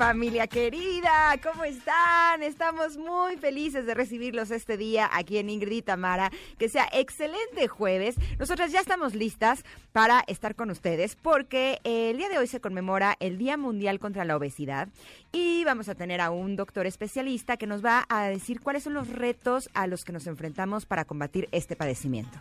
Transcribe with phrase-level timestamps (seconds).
[0.00, 2.42] familia querida, ¿cómo están?
[2.42, 6.30] Estamos muy felices de recibirlos este día aquí en Ingrid y Tamara.
[6.56, 8.14] Que sea excelente jueves.
[8.38, 13.14] Nosotras ya estamos listas para estar con ustedes porque el día de hoy se conmemora
[13.20, 14.88] el Día Mundial contra la Obesidad
[15.32, 18.94] y vamos a tener a un doctor especialista que nos va a decir cuáles son
[18.94, 22.40] los retos a los que nos enfrentamos para combatir este padecimiento.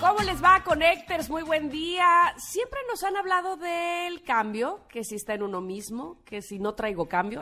[0.00, 1.30] ¿Cómo les va, Connectors?
[1.30, 2.34] Muy buen día.
[2.36, 6.74] Siempre nos han hablado del cambio, que si está en uno mismo, que si no
[6.74, 7.40] traigo cambio,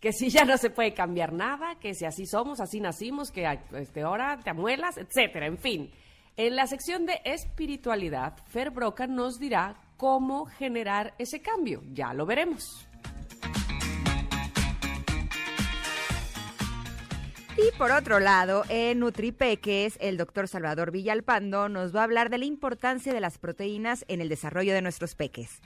[0.00, 3.46] que si ya no se puede cambiar nada, que si así somos, así nacimos, que
[3.74, 5.92] este, ahora te amuelas, etcétera, en fin.
[6.36, 11.82] En la sección de espiritualidad, Fer Broca nos dirá cómo generar ese cambio.
[11.92, 12.88] Ya lo veremos.
[17.56, 22.38] Y por otro lado, en Nutripeques, el doctor Salvador Villalpando nos va a hablar de
[22.38, 25.60] la importancia de las proteínas en el desarrollo de nuestros peques.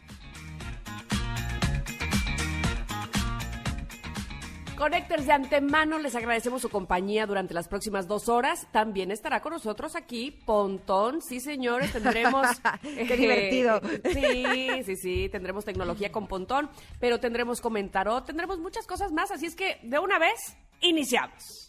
[4.77, 8.69] Connectors de antemano, les agradecemos su compañía durante las próximas dos horas.
[8.71, 11.21] También estará con nosotros aquí Pontón.
[11.21, 12.47] Sí, señores, tendremos.
[12.83, 13.81] Qué divertido.
[14.13, 19.33] Sí, sí, sí, tendremos tecnología con Pontón, pero tendremos comentaró, tendremos muchas cosas más.
[19.33, 21.68] Así es que, de una vez, iniciamos.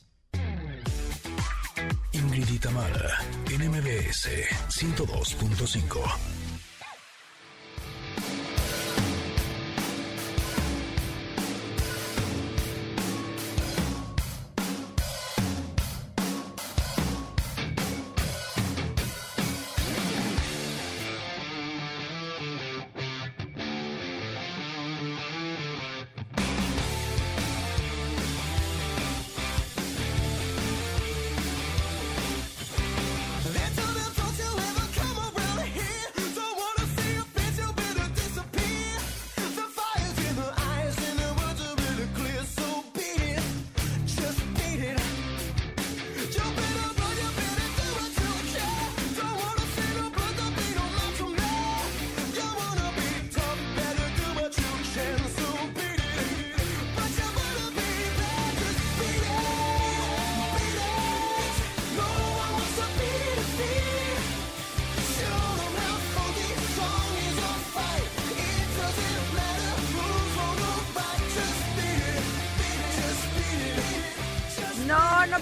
[2.40, 3.20] Ingrid y Tamara,
[3.52, 4.30] NMBS
[4.70, 6.50] 102.5.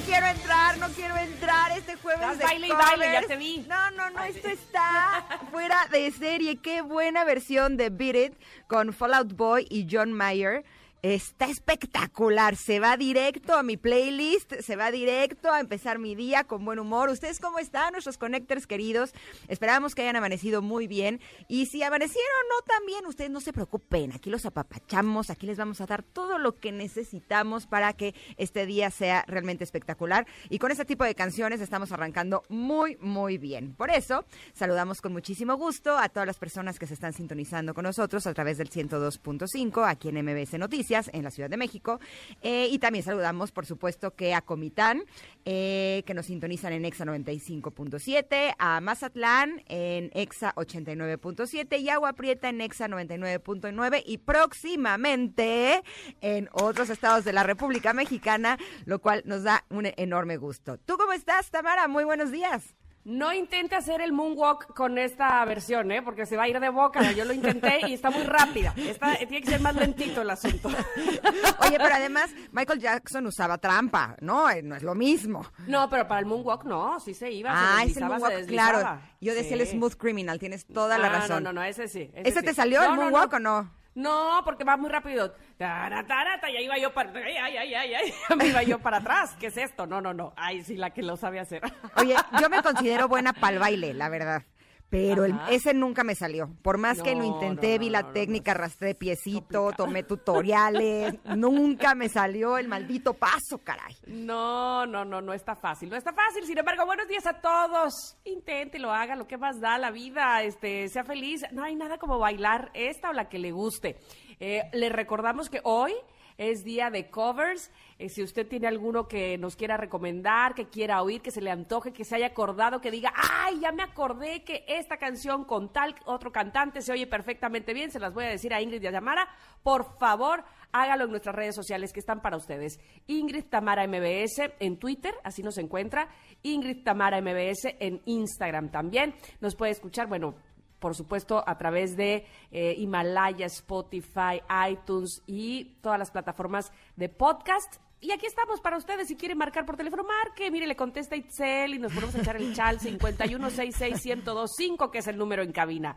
[0.07, 3.65] quiero entrar, no quiero entrar este jueves de baile y baile, ya te vi.
[3.67, 6.57] No, no, no, esto está fuera de serie.
[6.57, 8.33] Qué buena versión de Beat It
[8.67, 10.63] con Fallout Boy y John Mayer.
[11.03, 16.43] Está espectacular, se va directo a mi playlist, se va directo a empezar mi día
[16.43, 17.09] con buen humor.
[17.09, 19.13] ¿Ustedes cómo están, nuestros connectors queridos?
[19.47, 21.21] Esperamos que hayan amanecido muy bien.
[21.47, 25.59] Y si amanecieron no tan bien, ustedes no se preocupen, aquí los apapachamos, aquí les
[25.59, 30.25] vamos a dar todo lo que necesitamos para que este día sea realmente espectacular.
[30.49, 33.75] Y con este tipo de canciones estamos arrancando muy, muy bien.
[33.75, 34.25] Por eso,
[34.55, 38.33] saludamos con muchísimo gusto a todas las personas que se están sintonizando con nosotros a
[38.33, 41.99] través del 102.5 aquí en MBS Noticias en la Ciudad de México.
[42.41, 45.03] Eh, y también saludamos, por supuesto, que a Comitán,
[45.45, 52.49] eh, que nos sintonizan en EXA 95.7, a Mazatlán en EXA 89.7 y Agua Prieta
[52.49, 55.83] en EXA 99.9 y próximamente
[56.21, 60.77] en otros estados de la República Mexicana, lo cual nos da un enorme gusto.
[60.77, 61.87] ¿Tú cómo estás, Tamara?
[61.87, 62.76] Muy buenos días.
[63.07, 66.01] No intente hacer el moonwalk con esta versión, ¿eh?
[66.01, 67.13] Porque se va a ir de boca.
[67.13, 68.73] Yo lo intenté y está muy rápida.
[68.75, 70.67] Esta, tiene que ser más lentito el asunto.
[71.59, 74.49] Oye, pero además Michael Jackson usaba trampa, ¿no?
[74.49, 75.45] Eh, No es lo mismo.
[75.67, 77.51] No, pero para el moonwalk no, sí se iba.
[77.53, 78.99] Ah, se es el moonwalk, se claro.
[79.21, 81.43] Yo decía el smooth criminal, tienes toda la Ah, razón.
[81.43, 82.11] No, no, no, ese sí.
[82.13, 82.45] ¿Ese sí.
[82.45, 83.37] te salió el no, moonwalk no.
[83.37, 83.76] o no?
[83.97, 85.33] No, porque va muy rápido.
[85.57, 87.09] Tara, tarata, y ahí iba yo para...
[87.19, 88.13] Ay, ay, ay, ay, ay.
[88.37, 89.35] Me iba yo para atrás.
[89.39, 89.87] ¿Qué es esto?
[89.87, 90.33] No, no, no.
[90.37, 91.63] Ay, sí, la que lo sabe hacer.
[91.95, 94.43] Oye, yo me considero buena para el baile, la verdad.
[94.89, 96.49] Pero el- ese nunca me salió.
[96.61, 102.07] Por más que lo intenté, no, vi la técnica, arrastré piecito, tomé tutoriales, nunca me
[102.07, 103.95] salió el maldito paso, caray.
[104.07, 106.45] No, no, no, no está fácil, no está fácil.
[106.45, 108.17] Sin embargo, buenos días a todos.
[108.23, 111.43] Inténtelo, haga lo que más da la vida, este, sea feliz.
[111.51, 113.97] No hay nada como bailar esta o la que le guste.
[114.39, 115.93] Eh, le recordamos que hoy
[116.37, 117.71] es día de covers.
[117.99, 121.49] Eh, si usted tiene alguno que nos quiera recomendar, que quiera oír, que se le
[121.49, 125.73] antoje, que se haya acordado, que diga, ay, ya me acordé que esta canción con
[125.73, 128.87] tal otro cantante se oye perfectamente bien, se las voy a decir a Ingrid y
[128.87, 129.27] a Tamara,
[129.63, 132.79] por favor, hágalo en nuestras redes sociales que están para ustedes.
[133.07, 136.07] Ingrid Tamara MBS en Twitter, así nos encuentra.
[136.43, 139.15] Ingrid Tamara MBS en Instagram también.
[139.41, 140.35] Nos puede escuchar, bueno,
[140.79, 147.86] por supuesto, a través de eh, Himalaya, Spotify, iTunes y todas las plataformas de podcast.
[147.99, 149.07] Y aquí estamos para ustedes.
[149.07, 150.51] Si quieren marcar por teléfono, marque.
[150.51, 155.17] Mire, le contesta Itzel y nos ponemos a echar el chal 5166125, que es el
[155.17, 155.95] número en cabina.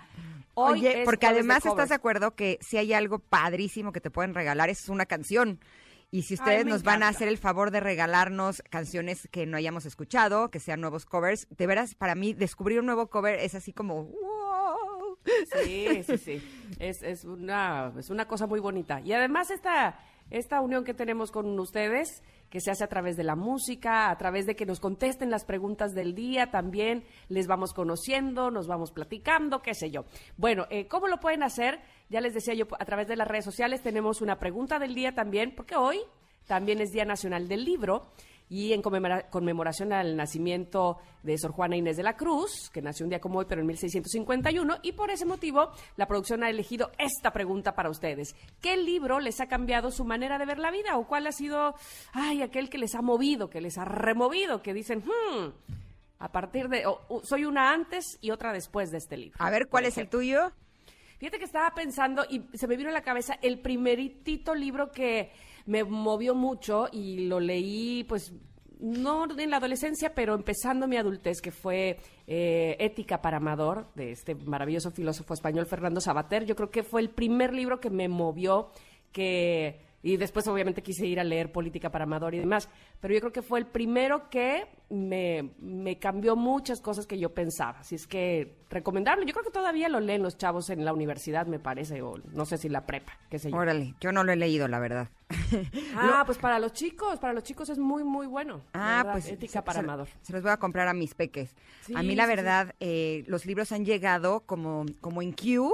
[0.54, 1.74] Hoy Oye, porque además covers.
[1.74, 5.60] estás de acuerdo que si hay algo padrísimo que te pueden regalar, es una canción.
[6.12, 9.86] Y si ustedes nos van a hacer el favor de regalarnos canciones que no hayamos
[9.86, 13.72] escuchado, que sean nuevos covers, de veras, para mí, descubrir un nuevo cover es así
[13.72, 15.18] como, wow.
[15.62, 16.42] Sí, sí, sí.
[16.80, 19.00] Es, es, una, es una cosa muy bonita.
[19.02, 20.00] Y además esta,
[20.30, 24.18] esta unión que tenemos con ustedes, que se hace a través de la música, a
[24.18, 28.92] través de que nos contesten las preguntas del día, también les vamos conociendo, nos vamos
[28.92, 30.04] platicando, qué sé yo.
[30.36, 31.80] Bueno, eh, ¿cómo lo pueden hacer?
[32.08, 35.14] Ya les decía yo, a través de las redes sociales tenemos una pregunta del día
[35.14, 36.00] también, porque hoy
[36.46, 38.06] también es Día Nacional del Libro
[38.50, 43.06] y en conmemora- conmemoración al nacimiento de Sor Juana Inés de la Cruz, que nació
[43.06, 46.90] un día como hoy, pero en 1651, y por ese motivo la producción ha elegido
[46.98, 48.34] esta pregunta para ustedes.
[48.60, 50.98] ¿Qué libro les ha cambiado su manera de ver la vida?
[50.98, 51.74] ¿O cuál ha sido,
[52.12, 55.46] ay, aquel que les ha movido, que les ha removido, que dicen, hmm,
[56.18, 59.36] a partir de, o- o soy una antes y otra después de este libro?
[59.38, 60.50] A ver, ¿cuál es el tuyo?
[61.18, 65.30] Fíjate que estaba pensando y se me vino a la cabeza el primeritito libro que
[65.66, 68.32] me movió mucho y lo leí, pues,
[68.80, 74.12] no en la adolescencia, pero empezando mi adultez, que fue eh, Ética para Amador, de
[74.12, 76.44] este maravilloso filósofo español Fernando Sabater.
[76.46, 78.70] Yo creo que fue el primer libro que me movió,
[79.12, 79.89] que...
[80.02, 82.70] Y después obviamente quise ir a leer Política para Amador y demás,
[83.00, 87.34] pero yo creo que fue el primero que me, me cambió muchas cosas que yo
[87.34, 87.80] pensaba.
[87.80, 89.26] Así es que recomendarlo.
[89.26, 92.46] Yo creo que todavía lo leen los chavos en la universidad, me parece, o no
[92.46, 93.56] sé si la prepa, qué sé yo.
[93.58, 95.08] Órale, yo no lo he leído, la verdad.
[95.94, 98.62] Ah, pues para los chicos, para los chicos es muy, muy bueno.
[98.72, 100.08] Ah, pues Ética se- para se, Amador.
[100.22, 101.54] se los voy a comprar a mis peques.
[101.82, 102.28] Sí, a mí la sí.
[102.30, 105.70] verdad, eh, los libros han llegado como, como en queue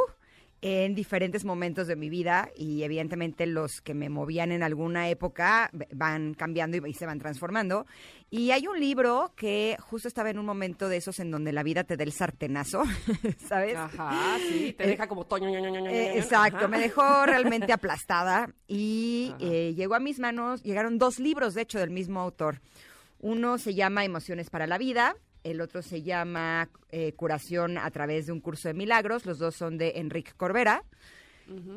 [0.62, 5.70] en diferentes momentos de mi vida y evidentemente los que me movían en alguna época
[5.92, 7.86] van cambiando y, se van transformando.
[8.30, 11.62] Y hay un libro que justo estaba en un momento de esos en donde la
[11.62, 12.82] vida te da el sartenazo,
[13.48, 13.76] ¿sabes?
[13.76, 15.48] Ajá, sí, te Eh, deja como toño.
[15.50, 16.68] ño, ño, ño, ño, Eh, exacto, Ajá.
[16.68, 21.78] me dejó realmente aplastada y eh, llegó a mis manos, llegaron dos libros, de hecho,
[21.78, 22.60] del mismo autor.
[23.20, 25.16] Uno se llama Emociones para la Vida,
[25.50, 29.54] el otro se llama eh, Curación a través de un curso de milagros, los dos
[29.54, 30.82] son de Enrique Corbera.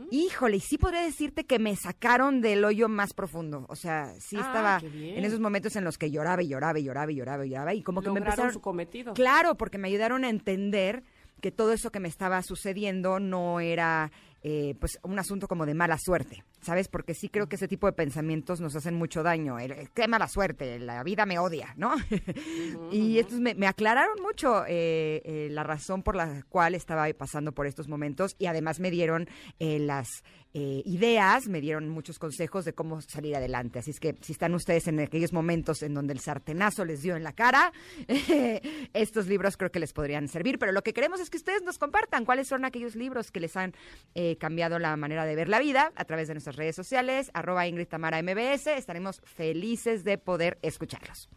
[0.10, 3.68] Híjole, y sí podría decirte que me sacaron del hoyo más profundo.
[3.70, 6.84] O sea, sí Ah, estaba en esos momentos en los que lloraba y lloraba y
[6.84, 9.14] lloraba y lloraba y lloraba y como que me empezaron su cometido.
[9.14, 11.04] Claro, porque me ayudaron a entender
[11.40, 15.74] que todo eso que me estaba sucediendo no era eh, pues un asunto como de
[15.74, 16.88] mala suerte, ¿sabes?
[16.88, 19.60] Porque sí creo que ese tipo de pensamientos nos hacen mucho daño.
[19.60, 21.94] El, el, qué mala suerte, la vida me odia, ¿no?
[22.92, 27.52] y estos me, me aclararon mucho eh, eh, la razón por la cual estaba pasando
[27.52, 29.28] por estos momentos y además me dieron
[29.60, 33.78] eh, las ideas, me dieron muchos consejos de cómo salir adelante.
[33.78, 37.16] Así es que si están ustedes en aquellos momentos en donde el sartenazo les dio
[37.16, 37.72] en la cara,
[38.94, 40.58] estos libros creo que les podrían servir.
[40.58, 43.56] Pero lo que queremos es que ustedes nos compartan cuáles son aquellos libros que les
[43.56, 43.76] han
[44.16, 47.68] eh, cambiado la manera de ver la vida a través de nuestras redes sociales, arroba
[47.68, 48.68] Ingrid Tamara MBS.
[48.68, 51.30] Estaremos felices de poder escucharlos.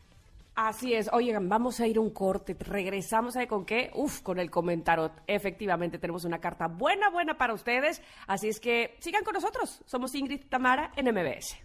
[0.54, 1.08] Así es.
[1.12, 2.54] Oigan, vamos a ir a un corte.
[2.58, 3.90] Regresamos ahí con qué?
[3.94, 5.10] Uf, con el comentario.
[5.26, 8.02] Efectivamente, tenemos una carta buena, buena para ustedes.
[8.26, 9.82] Así es que sigan con nosotros.
[9.86, 11.56] Somos Ingrid Tamara en MBS.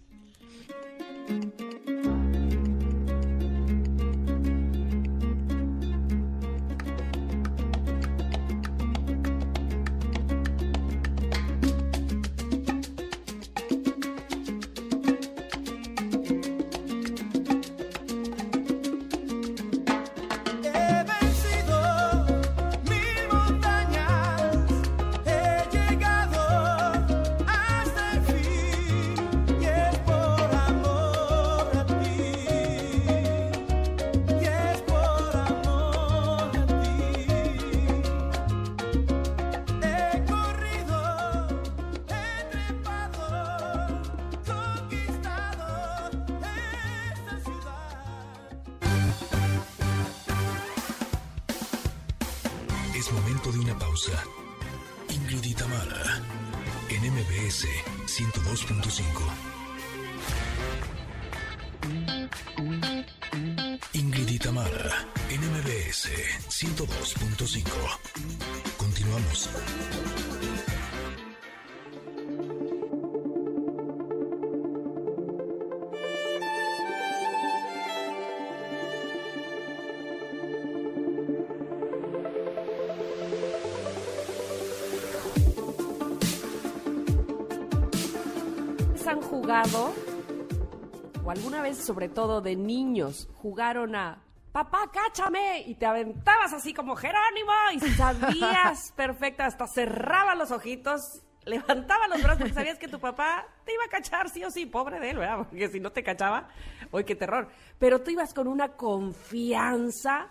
[91.87, 97.79] Sobre todo de niños, jugaron a papá, cáchame, y te aventabas así como Jerónimo, y
[97.91, 103.73] sabías perfecto, hasta cerraba los ojitos, levantaba los brazos porque sabías que tu papá te
[103.73, 105.47] iba a cachar sí o sí, pobre de él, ¿verdad?
[105.49, 106.49] Porque si no te cachaba,
[106.91, 107.47] uy, qué terror.
[107.79, 110.27] Pero tú ibas con una confianza,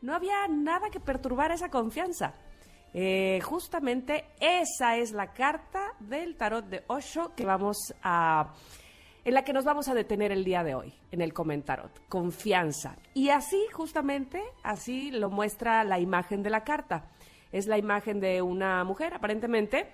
[0.00, 2.34] no había nada que perturbar esa confianza.
[2.94, 8.54] Eh, justamente esa es la carta del tarot de Osho que vamos a
[9.28, 12.96] en la que nos vamos a detener el día de hoy en el comentarot, confianza.
[13.12, 17.10] Y así justamente así lo muestra la imagen de la carta.
[17.52, 19.92] Es la imagen de una mujer aparentemente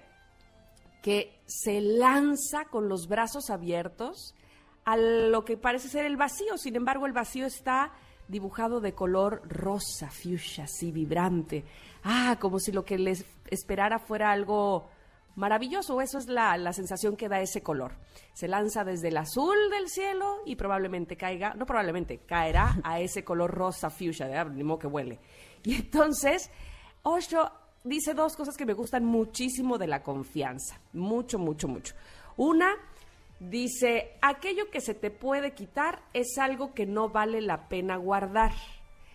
[1.02, 4.36] que se lanza con los brazos abiertos
[4.84, 6.56] a lo que parece ser el vacío.
[6.56, 7.90] Sin embargo, el vacío está
[8.28, 11.64] dibujado de color rosa, fuchsia, así vibrante.
[12.04, 14.88] Ah, como si lo que les esperara fuera algo
[15.36, 16.00] maravilloso.
[16.00, 17.92] Eso es la, la, sensación que da ese color.
[18.32, 23.24] Se lanza desde el azul del cielo y probablemente caiga, no probablemente, caerá a ese
[23.24, 25.20] color rosa fuchsia, de ni modo que huele.
[25.62, 26.50] Y entonces,
[27.02, 27.50] Osho
[27.84, 30.80] dice dos cosas que me gustan muchísimo de la confianza.
[30.92, 31.94] Mucho, mucho, mucho.
[32.36, 32.70] Una,
[33.38, 38.52] dice, aquello que se te puede quitar es algo que no vale la pena guardar.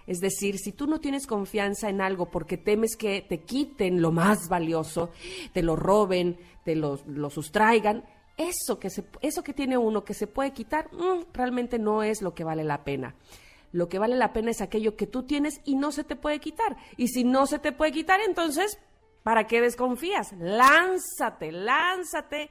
[0.09, 4.11] Es decir, si tú no tienes confianza en algo porque temes que te quiten lo
[4.11, 5.11] más valioso,
[5.53, 6.35] te lo roben,
[6.65, 6.97] te lo,
[7.29, 8.03] sustraigan,
[8.35, 8.89] eso que,
[9.21, 12.63] eso que tiene uno que se puede quitar, mmm, realmente no es lo que vale
[12.63, 13.13] la pena.
[13.71, 16.39] Lo que vale la pena es aquello que tú tienes y no se te puede
[16.39, 16.75] quitar.
[16.97, 18.79] Y si no se te puede quitar, entonces,
[19.21, 20.33] ¿para qué desconfías?
[20.39, 22.49] Lánzate, lánzate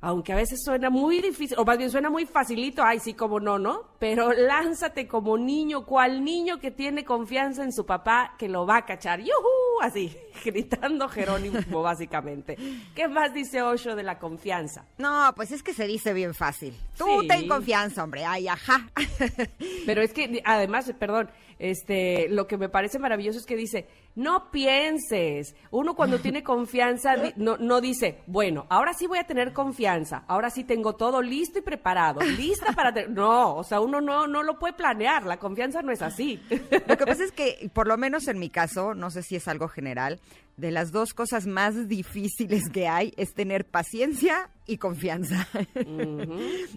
[0.00, 3.40] aunque a veces suena muy difícil, o más bien suena muy facilito, ay, sí, como
[3.40, 3.82] no, ¿no?
[3.98, 8.76] Pero lánzate como niño, cual niño que tiene confianza en su papá que lo va
[8.78, 9.80] a cachar, ¡yuhu!
[9.82, 12.56] Así, gritando Jerónimo, básicamente.
[12.94, 14.84] ¿Qué más dice Osho de la confianza?
[14.98, 16.74] No, pues es que se dice bien fácil.
[16.96, 17.28] Tú Sí.
[17.28, 18.88] ten confianza, hombre, ay, ajá.
[19.86, 24.50] Pero es que, además, perdón, este, lo que me parece maravilloso es que dice, no
[24.50, 25.54] pienses.
[25.70, 30.50] Uno cuando tiene confianza no, no dice, bueno, ahora sí voy a tener confianza, ahora
[30.50, 32.92] sí tengo todo listo y preparado, lista para...
[32.92, 33.08] te-".
[33.08, 36.42] No, o sea, uno no, no lo puede planear, la confianza no es así.
[36.86, 39.46] Lo que pasa es que, por lo menos en mi caso, no sé si es
[39.46, 40.20] algo general,
[40.56, 45.46] de las dos cosas más difíciles que hay es tener paciencia y confianza.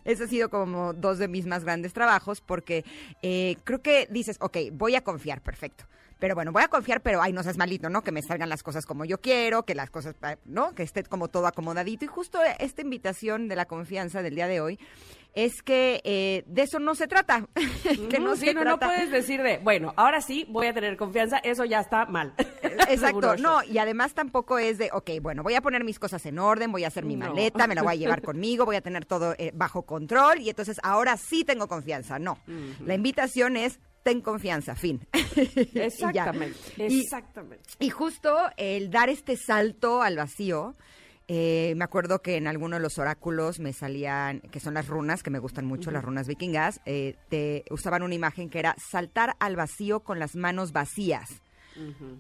[0.06, 2.86] Ese ha sido como dos de mis más grandes trabajos porque
[3.24, 5.86] eh, creo que dices, ok, voy a confiar, perfecto.
[6.22, 8.04] Pero bueno, voy a confiar, pero ay, no seas malito, ¿no?
[8.04, 10.14] Que me salgan las cosas como yo quiero, que las cosas,
[10.46, 10.76] ¿no?
[10.76, 12.06] Que esté como todo acomodadito.
[12.06, 14.80] Y justo esta invitación de la confianza del día de hoy
[15.34, 17.48] es que eh, de eso no se trata.
[18.12, 18.94] que no sí, se no, no trata.
[18.94, 22.36] puedes decir de, bueno, ahora sí voy a tener confianza, eso ya está mal.
[22.88, 26.38] Exacto, no, y además tampoco es de, ok, bueno, voy a poner mis cosas en
[26.38, 27.30] orden, voy a hacer mi No.
[27.30, 30.50] maleta, me la voy a llevar conmigo, voy a tener todo eh, bajo control y
[30.50, 32.20] entonces ahora sí tengo confianza.
[32.20, 32.38] No,
[32.86, 35.06] la invitación es, ten confianza, fin.
[35.76, 37.64] Exactamente, Y- exactamente.
[37.80, 40.76] y justo el dar este salto al vacío,
[41.28, 45.24] eh, me acuerdo que en alguno de los oráculos me salían, que son las runas,
[45.24, 49.36] que me gustan mucho, las runas vikingas, eh, te usaban una imagen que era saltar
[49.40, 51.42] al vacío con las manos vacías.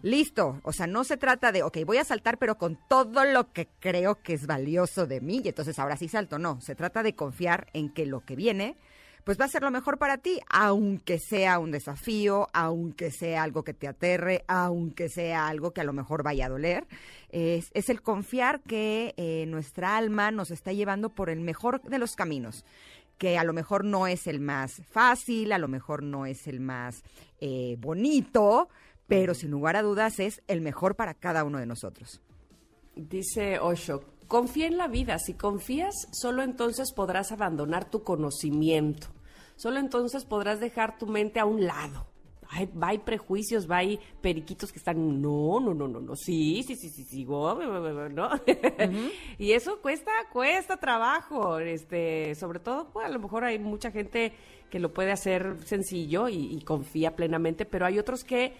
[0.01, 3.51] Listo, o sea, no se trata de, ok, voy a saltar, pero con todo lo
[3.51, 6.39] que creo que es valioso de mí, y entonces ahora sí salto.
[6.39, 8.77] No, se trata de confiar en que lo que viene,
[9.23, 13.63] pues va a ser lo mejor para ti, aunque sea un desafío, aunque sea algo
[13.63, 16.87] que te aterre, aunque sea algo que a lo mejor vaya a doler.
[17.29, 21.99] Es, es el confiar que eh, nuestra alma nos está llevando por el mejor de
[21.99, 22.65] los caminos
[23.17, 26.59] que a lo mejor no es el más fácil, a lo mejor no es el
[26.59, 27.03] más
[27.39, 28.67] eh, bonito,
[29.05, 32.19] pero sin lugar a dudas es el mejor para cada uno de nosotros.
[32.95, 35.19] Dice Osho, confía en la vida.
[35.19, 39.07] Si confías, solo entonces podrás abandonar tu conocimiento.
[39.57, 42.07] Solo entonces podrás dejar tu mente a un lado.
[42.47, 46.63] Hay, va, hay prejuicios, va, hay periquitos que están, no, no, no, no, no, sí,
[46.65, 48.29] sí, sí, sí, sí, go, go, go, go", ¿no?
[49.38, 54.33] y eso cuesta, cuesta trabajo, este, sobre todo, pues, a lo mejor hay mucha gente
[54.69, 58.55] que lo puede hacer sencillo y, y confía plenamente, pero hay otros que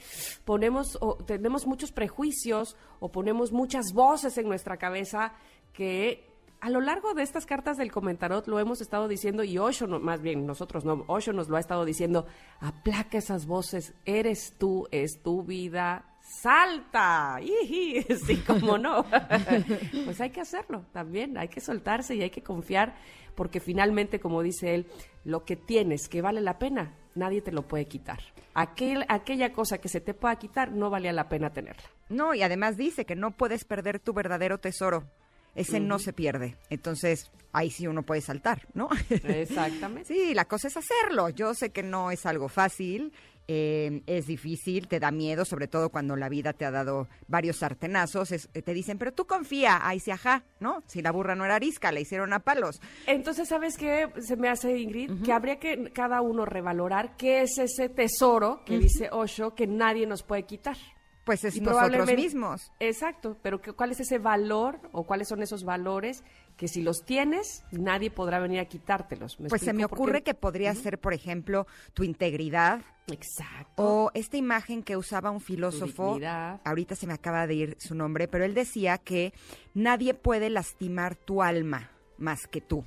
[0.46, 5.34] ponemos, o tenemos muchos prejuicios o ponemos muchas voces en nuestra cabeza
[5.74, 6.28] que
[6.60, 10.00] a lo largo de estas cartas del comentarot lo hemos estado diciendo y Osho, no,
[10.00, 12.28] más bien nosotros no, Osho nos lo ha estado diciendo,
[12.60, 18.04] aplaca esas voces, eres tú, es tu vida, salta, ¡Iji!
[18.26, 19.06] sí, como no,
[20.06, 22.96] pues hay que hacerlo también, hay que soltarse y hay que confiar
[23.36, 24.88] porque finalmente, como dice él,
[25.24, 28.20] lo que tienes que vale la pena, nadie te lo puede quitar.
[28.54, 31.84] Aquel, aquella cosa que se te pueda quitar, no valía la pena tenerla.
[32.10, 35.08] No, y además dice que no puedes perder tu verdadero tesoro.
[35.56, 36.56] Ese no se pierde.
[36.70, 38.88] Entonces, ahí sí uno puede saltar, ¿no?
[39.10, 40.14] Exactamente.
[40.14, 41.30] Sí, la cosa es hacerlo.
[41.30, 43.14] Yo sé que no es algo fácil,
[43.48, 47.58] eh, es difícil, te da miedo, sobre todo cuando la vida te ha dado varios
[47.58, 48.32] sartenazos.
[48.32, 50.84] es- te dicen, pero tú confía, ahí sí, ajá, ¿no?
[50.88, 52.80] Si la burra no era arisca, la hicieron a palos.
[53.08, 55.24] Entonces, ¿sabes qué se me hace, Ingrid?
[55.24, 60.08] Que habría que cada uno revalorar qué es ese tesoro que dice Osho que nadie
[60.08, 60.78] nos puede quitar.
[61.24, 62.72] Pues es Y nosotros mismos.
[62.80, 66.24] Exacto, pero ¿cuál es ese valor o cuáles son esos valores
[66.58, 69.38] que si los tienes, nadie podrá venir a quitártelos?
[69.50, 73.84] Pues se me ocurre que podría ser, por ejemplo, tu integridad, Exacto.
[73.84, 76.20] O esta imagen que usaba un filósofo,
[76.64, 79.34] ahorita se me acaba de ir su nombre, pero él decía que
[79.74, 82.86] nadie puede lastimar tu alma más que tú.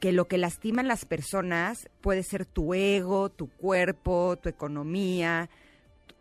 [0.00, 5.48] Que lo que lastiman las personas puede ser tu ego, tu cuerpo, tu economía,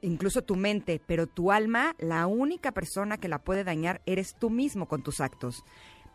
[0.04, 4.50] incluso tu mente, pero tu alma, la única persona que la puede dañar eres tú
[4.50, 5.64] mismo con tus actos.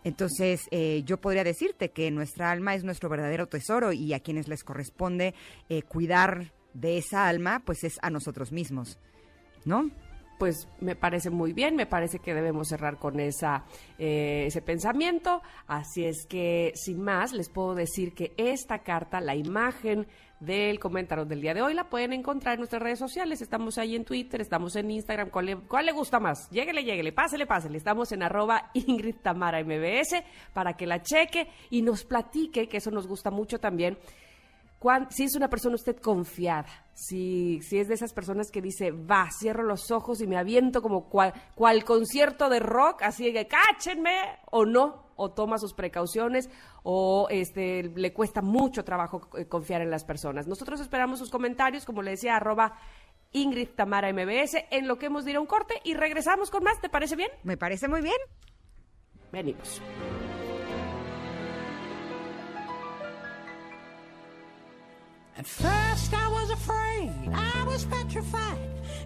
[0.05, 4.47] Entonces, eh, yo podría decirte que nuestra alma es nuestro verdadero tesoro y a quienes
[4.47, 5.35] les corresponde
[5.69, 8.99] eh, cuidar de esa alma, pues es a nosotros mismos,
[9.65, 9.91] ¿no?
[10.39, 13.65] pues me parece muy bien, me parece que debemos cerrar con esa,
[13.99, 15.43] eh, ese pensamiento.
[15.67, 20.07] Así es que, sin más, les puedo decir que esta carta, la imagen
[20.41, 23.43] del comentario del día de hoy, la pueden encontrar en nuestras redes sociales.
[23.43, 25.31] Estamos ahí en Twitter, estamos en Instagram.
[25.31, 26.49] ¿Cuál le, cuál le gusta más?
[26.51, 27.79] Lléguele, lléguele, pásele, pásele.
[27.79, 32.91] Estamos en arroba Ingrid Tamara MBS para que la cheque y nos platique, que eso
[32.91, 33.99] nos gusta mucho también
[34.79, 38.91] cuán- si es una persona usted confiada, si, si es de esas personas que dice,
[38.91, 43.47] va, cierro los ojos y me aviento como cual, cual concierto de rock, así que
[43.49, 46.49] cáchenme, o no, o toma sus precauciones,
[46.85, 50.47] o este le cuesta mucho trabajo eh, confiar en las personas.
[50.47, 52.79] Nosotros esperamos sus comentarios, como le decía, arroba
[53.33, 56.63] Ingrid Tamara MBS, en lo que hemos de ir a un corte y regresamos con
[56.65, 57.31] más, ¿te parece bien?
[57.43, 58.17] Me parece muy bien.
[59.33, 59.83] Venimos.
[65.39, 68.59] At first I was afraid, I was petrified.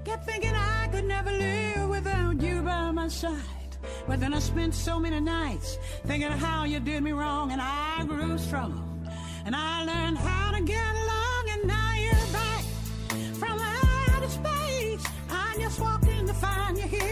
[0.02, 3.76] Kept thinking I could never live without you by my side.
[4.08, 8.04] But then I spent so many nights thinking how you did me wrong, and I
[8.06, 9.06] grew strong.
[9.44, 12.64] And I learned how to get along, and now you're back
[13.34, 15.04] from outer space.
[15.28, 17.11] I just walked in to find you here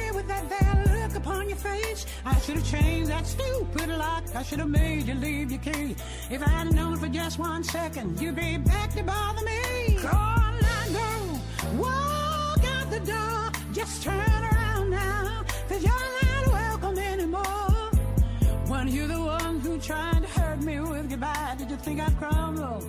[2.24, 4.24] I should have changed that stupid lock.
[4.34, 5.96] I should have made you leave your key.
[6.30, 9.96] If I'd known for just one second, you'd be back to bother me.
[10.02, 10.40] Now.
[11.76, 13.50] Walk out the door.
[13.72, 15.44] Just turn around now.
[15.68, 17.90] Cause you're not welcome anymore.
[18.66, 22.16] When you're the one who tried to hurt me with goodbye, did you think I'd
[22.18, 22.84] crumble?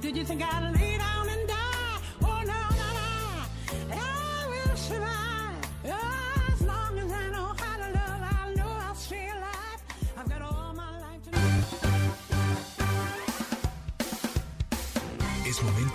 [0.00, 1.98] Did you think I'd lay down and die?
[2.22, 3.12] Oh no, no, no.
[3.92, 5.27] I will survive.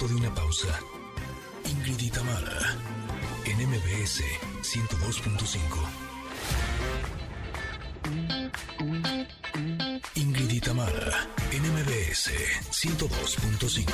[0.07, 0.67] De una pausa.
[1.63, 2.75] Ingrid y Tamara,
[3.45, 4.21] en MBS
[4.61, 5.55] 102.5.
[10.15, 12.31] Ingrid y Tamara, en MBS
[12.71, 13.93] 102.5.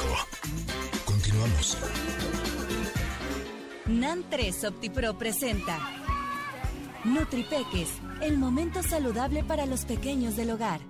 [1.05, 1.77] Continuamos.
[3.85, 5.77] NAN 3 OptiPro presenta
[7.03, 7.89] NutriPeques,
[8.21, 10.81] el momento saludable para los pequeños del hogar.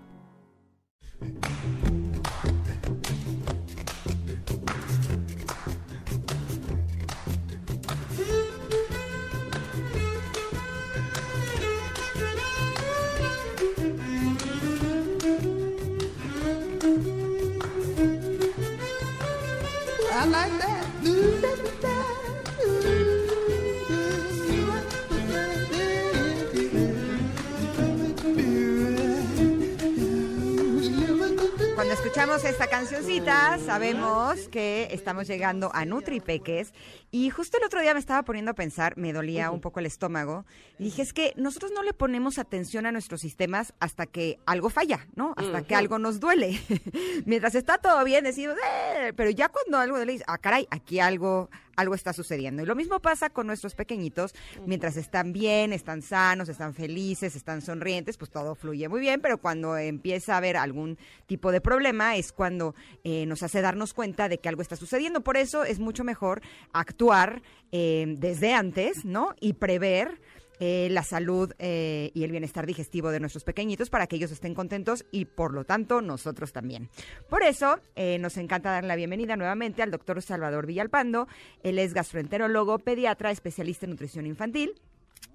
[32.19, 36.73] Escuchamos esta cancioncita, sabemos que estamos llegando a Nutripeques.
[37.11, 39.85] Y justo el otro día me estaba poniendo a pensar, me dolía un poco el
[39.85, 40.45] estómago.
[40.77, 44.69] Y dije, es que nosotros no le ponemos atención a nuestros sistemas hasta que algo
[44.69, 45.33] falla, ¿no?
[45.37, 46.59] Hasta que algo nos duele.
[47.25, 48.57] Mientras está todo bien, decimos,
[48.97, 51.49] "Eh", pero ya cuando algo duele, ah, caray, aquí algo,
[51.79, 52.63] algo está sucediendo.
[52.63, 54.33] Y lo mismo pasa con nuestros pequeñitos,
[54.65, 59.37] mientras están bien, están sanos, están felices, están sonrientes, pues todo fluye muy bien, pero
[59.37, 64.29] cuando empieza a haber algún tipo de problema es cuando eh, nos hace darnos cuenta
[64.29, 65.21] de que algo está sucediendo.
[65.21, 66.41] Por eso es mucho mejor
[66.73, 69.35] actuar eh, desde antes, ¿no?
[69.39, 70.19] Y prever
[70.59, 74.53] eh, la salud eh, y el bienestar digestivo de nuestros pequeñitos para que ellos estén
[74.53, 76.89] contentos y por lo tanto nosotros también.
[77.29, 81.27] Por eso eh, nos encanta dar la bienvenida nuevamente al doctor Salvador Villalpando.
[81.63, 84.73] Él es gastroenterólogo, pediatra, especialista en nutrición infantil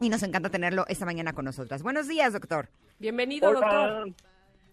[0.00, 1.82] y nos encanta tenerlo esta mañana con nosotras.
[1.82, 2.68] Buenos días, doctor.
[2.98, 4.14] Bienvenido, Hola, doctor.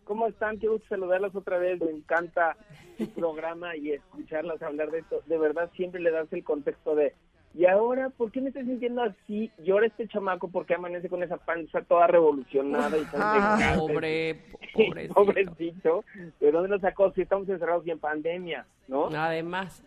[0.03, 0.59] ¿cómo están?
[0.59, 1.79] Qué gusto saludarlas otra vez.
[1.79, 2.57] Me encanta
[2.97, 5.23] su programa y escucharlas hablar de esto.
[5.25, 7.13] De verdad, siempre le das el contexto de,
[7.53, 9.51] ¿y ahora por qué me estoy sintiendo así?
[9.63, 13.75] Y ahora este chamaco, ¿por qué amanece con esa panza toda revolucionada y tan Ah?
[13.77, 14.41] Pobre,
[14.73, 15.13] pobrecito.
[15.13, 16.05] Pobrecito.
[16.39, 17.11] ¿De dónde lo sacó?
[17.13, 19.07] Si estamos encerrados y en pandemia, ¿no?
[19.07, 19.83] Además.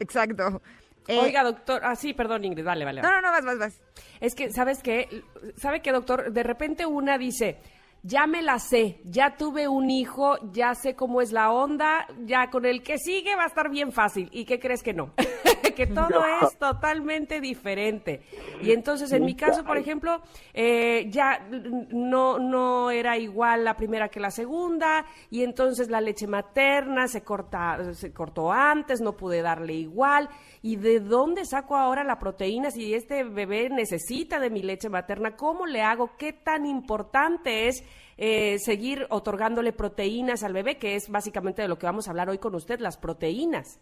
[0.00, 0.60] Exacto.
[1.08, 1.80] Eh, Oiga, doctor.
[1.84, 2.64] Ah, sí, perdón, Ingrid.
[2.64, 3.00] Vale, vale.
[3.00, 3.82] No, no, no, vas, vas, vas.
[4.20, 5.22] Es que, ¿sabes qué?
[5.56, 6.32] ¿Sabe qué, doctor?
[6.32, 7.58] De repente una dice,
[8.02, 12.50] ya me la sé, ya tuve un hijo, ya sé cómo es la onda, ya
[12.50, 14.28] con el que sigue va a estar bien fácil.
[14.32, 15.12] ¿Y qué crees que no?
[15.76, 16.24] que todo No.
[16.48, 18.22] es totalmente diferente.
[18.62, 20.20] Y entonces, en mi caso, por ejemplo,
[20.54, 21.46] eh, ya
[21.92, 27.22] no, no era igual la primera que la segunda, y entonces la leche materna se,
[27.22, 30.28] corta, se cortó antes, no pude darle igual.
[30.62, 35.36] ¿Y de dónde saco ahora la proteína si este bebé necesita de mi leche materna?
[35.36, 36.16] ¿Cómo le hago?
[36.16, 37.84] ¿Qué tan importante es
[38.16, 40.78] eh, seguir otorgándole proteínas al bebé?
[40.78, 43.78] Que es básicamente de lo que vamos a hablar hoy con usted, las proteínas.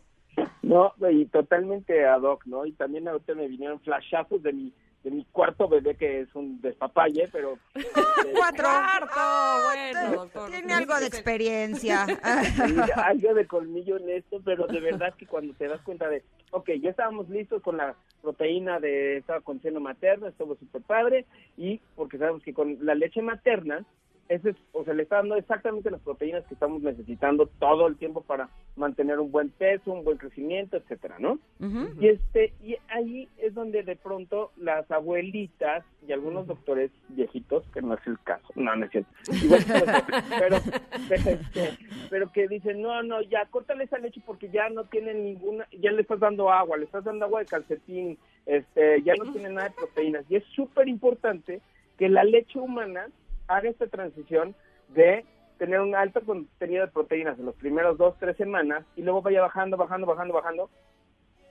[0.64, 2.64] No, y totalmente ad hoc, ¿no?
[2.66, 4.72] Y también ahorita me vinieron flashazos de mi
[5.04, 7.84] de mi cuarto bebé que es un despapalle, pero eh,
[8.34, 8.64] Cuatro.
[8.64, 9.60] Cuarto, Ah,
[9.92, 10.28] bueno.
[10.48, 12.06] Tiene algo de experiencia.
[12.56, 16.22] sí, algo de colmillo en esto, pero de verdad que cuando te das cuenta de,
[16.50, 21.26] ok, ya estábamos listos con la proteína de, estaba con seno materno, estuvo súper padre,
[21.58, 23.84] y porque sabemos que con la leche materna,
[24.28, 27.96] ese es, o sea, le está dando exactamente las proteínas que estamos necesitando todo el
[27.96, 31.38] tiempo para mantener un buen peso, un buen crecimiento, etcétera, ¿no?
[32.00, 37.82] Y este y ahí es donde de pronto las abuelitas y algunos doctores viejitos, que
[37.82, 39.10] no es el caso, no, no es cierto,
[39.42, 40.56] igual que los hombres, pero,
[41.08, 41.38] pero,
[42.10, 45.92] pero que dicen, no, no, ya, córtale esa leche porque ya no tiene ninguna, ya
[45.92, 49.68] le estás dando agua, le estás dando agua de calcetín, este, ya no tiene nada
[49.68, 50.24] de proteínas.
[50.28, 51.60] Y es súper importante
[51.98, 53.08] que la leche humana
[53.48, 54.54] haga esta transición
[54.88, 55.24] de
[55.58, 59.40] tener un alto contenido de proteínas en los primeros dos, tres semanas y luego vaya
[59.40, 60.70] bajando, bajando, bajando, bajando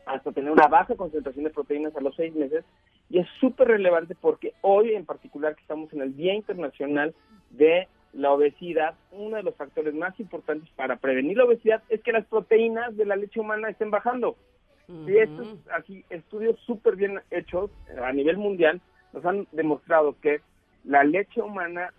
[0.06, 2.66] hasta tener una baja concentración de proteínas a los seis meses.
[3.10, 7.14] Y es súper relevante porque hoy en particular que estamos en el Día Internacional
[7.52, 12.12] de la Obesidad, uno de los factores más importantes para prevenir la obesidad es que
[12.12, 14.36] las proteínas de la leche humana estén bajando.
[14.88, 18.82] Y estos aquí estudios súper bien hechos a nivel mundial
[19.14, 20.42] nos han demostrado que
[20.84, 21.94] la leche humana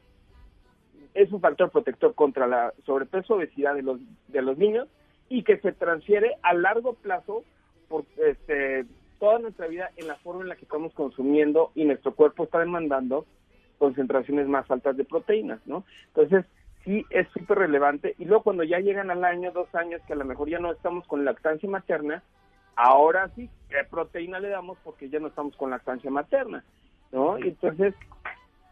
[1.14, 4.88] es un factor protector contra la sobrepeso obesidad de los de los niños
[5.28, 7.44] y que se transfiere a largo plazo
[7.88, 8.84] por este
[9.18, 12.58] toda nuestra vida en la forma en la que estamos consumiendo y nuestro cuerpo está
[12.58, 13.26] demandando
[13.78, 15.84] concentraciones más altas de proteínas, ¿no?
[16.08, 16.44] Entonces,
[16.84, 18.14] sí es súper relevante.
[18.18, 20.72] Y luego cuando ya llegan al año, dos años, que a lo mejor ya no
[20.72, 22.22] estamos con lactancia materna,
[22.76, 24.78] ahora sí, ¿qué proteína le damos?
[24.84, 26.64] Porque ya no estamos con lactancia materna,
[27.12, 27.38] ¿no?
[27.38, 27.94] Y entonces,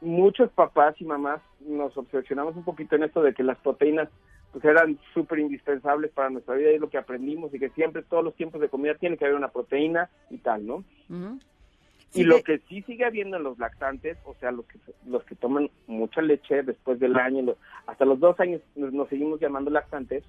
[0.03, 4.09] muchos papás y mamás nos obsesionamos un poquito en esto de que las proteínas
[4.53, 8.03] pues eran súper indispensables para nuestra vida y es lo que aprendimos y que siempre,
[8.03, 10.85] todos los tiempos de comida tiene que haber una proteína y tal, ¿no?
[11.09, 15.25] Y Sí, lo que- sí sigue habiendo en los lactantes, o sea, los que los
[15.25, 17.55] que toman mucha leche después del año,
[17.87, 20.23] hasta los dos años nos, nos seguimos llamando lactantes,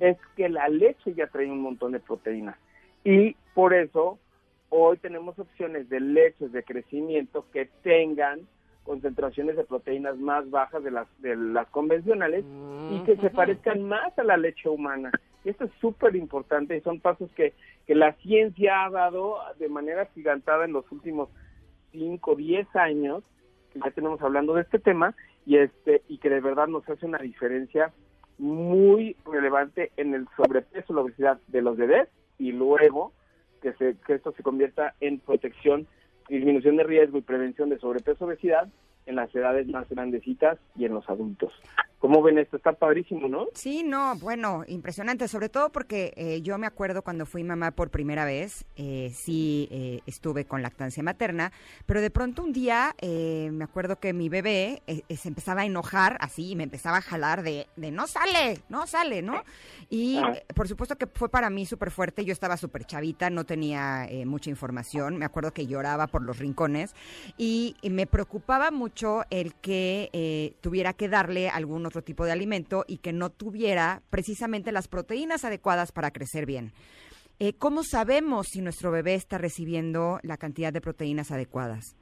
[0.00, 2.56] es que la leche ya trae un montón de proteínas.
[3.04, 4.18] Y por eso
[4.68, 8.40] hoy tenemos opciones de leches de crecimiento que tengan
[8.84, 12.44] concentraciones de proteínas más bajas de las de las convencionales
[12.92, 15.10] y que se parezcan más a la leche humana.
[15.44, 17.52] Y esto es súper importante y son pasos que,
[17.86, 21.28] que la ciencia ha dado de manera gigantada en los últimos
[21.92, 23.22] 5, 10 años,
[23.72, 25.14] que ya tenemos hablando de este tema,
[25.46, 27.92] y este y que de verdad nos hace una diferencia
[28.38, 33.12] muy relevante en el sobrepeso, la obesidad de los bebés y luego
[33.62, 35.86] que, se, que esto se convierta en protección,
[36.28, 38.68] disminución de riesgo y prevención de sobrepeso, obesidad
[39.06, 41.52] en las edades más grandecitas y en los adultos.
[42.04, 42.58] ¿Cómo ven esto?
[42.58, 43.46] Está padrísimo, ¿no?
[43.54, 47.90] Sí, no, bueno, impresionante, sobre todo porque eh, yo me acuerdo cuando fui mamá por
[47.90, 51.50] primera vez, eh, sí eh, estuve con lactancia materna,
[51.86, 56.18] pero de pronto un día eh, me acuerdo que mi bebé se empezaba a enojar
[56.20, 59.42] así y me empezaba a jalar de, de no sale, no sale, ¿no?
[59.88, 60.34] Y Ah.
[60.54, 64.50] por supuesto que fue para mí súper fuerte, yo estaba súper chavita, no tenía mucha
[64.50, 66.94] información, me acuerdo que lloraba por los rincones
[67.38, 72.84] y, y me preocupaba mucho el que tuviera que darle algún otro tipo de alimento
[72.86, 76.72] y que no tuviera precisamente las proteínas adecuadas para crecer bien.
[77.38, 81.96] Eh, ¿Cómo sabemos si nuestro bebé está recibiendo la cantidad de proteínas adecuadas?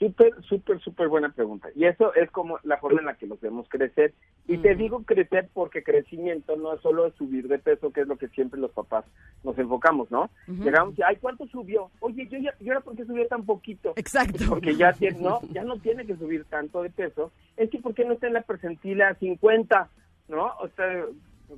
[0.00, 1.68] Súper, súper, súper buena pregunta.
[1.74, 4.14] Y eso es como la forma en la que los vemos crecer.
[4.48, 8.16] Y te digo crecer porque crecimiento no es solo subir de peso, que es lo
[8.16, 9.04] que siempre los papás
[9.44, 10.30] nos enfocamos, ¿no?
[10.46, 11.90] Llegamos y, ay, ¿cuánto subió?
[12.00, 13.92] Oye, yo ya, yo era porque subió tan poquito.
[13.96, 14.42] Exacto.
[14.48, 17.30] Porque ya tiene, no, ya no tiene que subir tanto de peso.
[17.58, 19.90] Es que ¿por qué no está en la percentila 50?
[20.28, 20.46] ¿No?
[20.60, 21.04] O sea,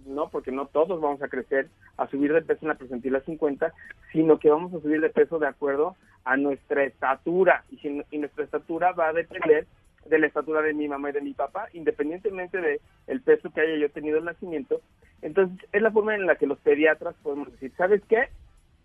[0.04, 3.72] no, porque no todos vamos a crecer a subir de peso en la percentila 50,
[4.10, 5.94] sino que vamos a subir de peso de acuerdo
[6.24, 7.64] a nuestra estatura.
[7.70, 9.66] Y, si- y nuestra estatura va a depender
[10.06, 13.60] de la estatura de mi mamá y de mi papá, independientemente de el peso que
[13.60, 14.80] haya yo tenido al nacimiento.
[15.20, 18.28] Entonces, es la forma en la que los pediatras podemos decir, ¿sabes qué?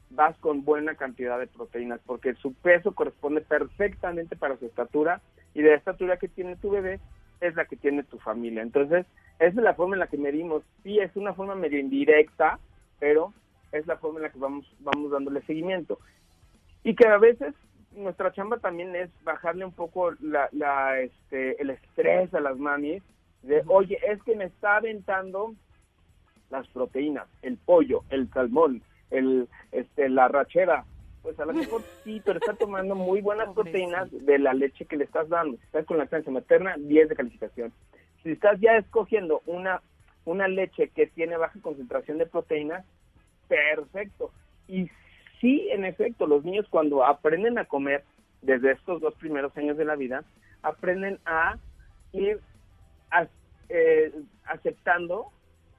[0.10, 5.22] Vas con buena cantidad de proteínas, porque su peso corresponde perfectamente para su estatura,
[5.54, 7.00] y de la estatura que tiene tu bebé
[7.42, 8.62] es la que tiene tu familia.
[8.62, 9.06] Entonces,
[9.40, 10.64] esa es la forma en la que medimos.
[10.84, 12.60] Sí, es una forma medio indirecta,
[13.00, 13.34] pero
[13.72, 16.00] es la forma en la que vamos, vamos dándole seguimiento.
[16.84, 17.54] Y que a veces
[17.92, 23.04] nuestra chamba también es bajarle un poco la, la, este, el estrés a las mamis
[23.42, 25.54] de, oye, es que me está aventando
[26.50, 30.86] las proteínas, el pollo, el salmón, el, este, la rachera.
[31.22, 34.98] Pues a lo mejor sí, pero está tomando muy buenas proteínas de la leche que
[34.98, 35.58] le estás dando.
[35.58, 37.74] Si estás con lactancia materna, 10 de calificación.
[38.24, 39.82] Si estás ya escogiendo una,
[40.26, 42.86] una leche que tiene baja concentración de proteínas,
[43.48, 44.32] perfecto.
[44.68, 44.90] Y
[45.40, 48.04] sí, en efecto, los niños cuando aprenden a comer
[48.42, 50.24] desde estos dos primeros años de la vida,
[50.62, 51.58] aprenden a
[52.14, 52.40] ir
[53.70, 54.14] eh,
[54.46, 55.28] aceptando,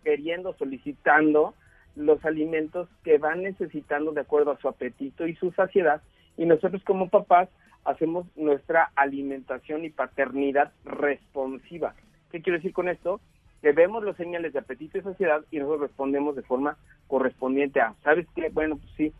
[0.04, 1.54] queriendo, solicitando
[1.96, 6.02] los alimentos que van necesitando de acuerdo a su apetito y su saciedad.
[6.36, 7.48] Y nosotros como papás
[7.84, 11.94] hacemos nuestra alimentación y paternidad responsiva.
[12.30, 13.20] ¿Qué quiero decir con esto?
[13.62, 16.76] Que vemos los señales de apetito y saciedad y nosotros respondemos de forma
[17.08, 18.50] correspondiente a, ¿sabes qué?
[18.50, 19.12] Bueno, pues sí,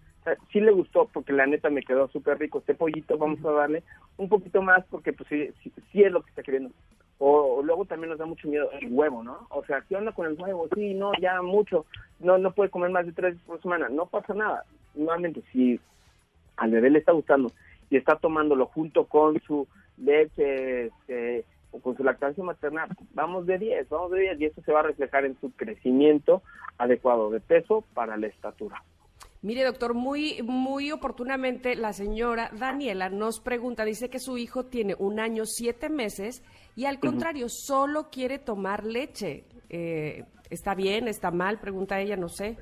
[0.52, 3.82] sí le gustó porque la neta me quedó súper rico este pollito, vamos a darle
[4.16, 5.50] un poquito más porque pues sí,
[5.92, 6.70] sí, es lo que está queriendo.
[7.18, 9.46] O, luego también nos da mucho miedo el huevo, ¿no?
[9.50, 10.68] O sea, ¿qué onda con el huevo?
[10.74, 11.86] Sí, no, ya mucho,
[12.20, 14.64] no no puede comer más de tres por semana, no pasa nada.
[14.94, 15.80] Nuevamente, si
[16.56, 17.50] al bebé le está gustando
[17.90, 23.58] y está tomándolo junto con su leche este, o con su lactancia materna, vamos de
[23.58, 26.42] 10, vamos de 10 y eso se va a reflejar en su crecimiento
[26.76, 28.82] adecuado de peso para la estatura.
[29.40, 34.96] Mire, doctor, muy, muy oportunamente la señora Daniela nos pregunta, dice que su hijo tiene
[34.98, 36.42] un año, siete meses
[36.74, 39.44] y al contrario, solo quiere tomar leche.
[39.70, 41.06] Eh, ¿Está bien?
[41.06, 41.60] ¿Está mal?
[41.60, 42.56] Pregunta ella, no sé.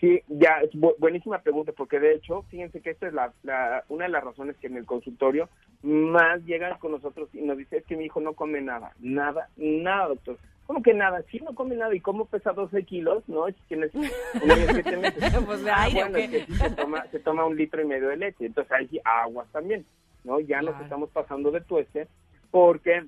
[0.00, 3.84] Sí, ya, es bu- buenísima pregunta, porque de hecho, fíjense que esta es la, la-
[3.88, 5.48] una de las razones que en el consultorio
[5.82, 9.48] más llegan con nosotros y nos dice es que mi hijo no come nada, nada,
[9.56, 10.38] nada, doctor.
[10.68, 11.22] ¿Cómo que nada?
[11.30, 11.94] Sí, no come nada.
[11.94, 13.26] ¿Y cómo pesa 12 kilos?
[13.26, 15.34] No, si tienes un año y siete meses.
[15.46, 16.24] Pues de Ah, aire, ¿o bueno, qué?
[16.24, 18.44] es que sí se toma, se toma un litro y medio de leche.
[18.44, 19.86] Entonces sí, aguas también,
[20.24, 20.40] ¿no?
[20.40, 20.84] Ya nos Claro.
[20.84, 22.06] estamos pasando de tueste
[22.50, 23.06] porque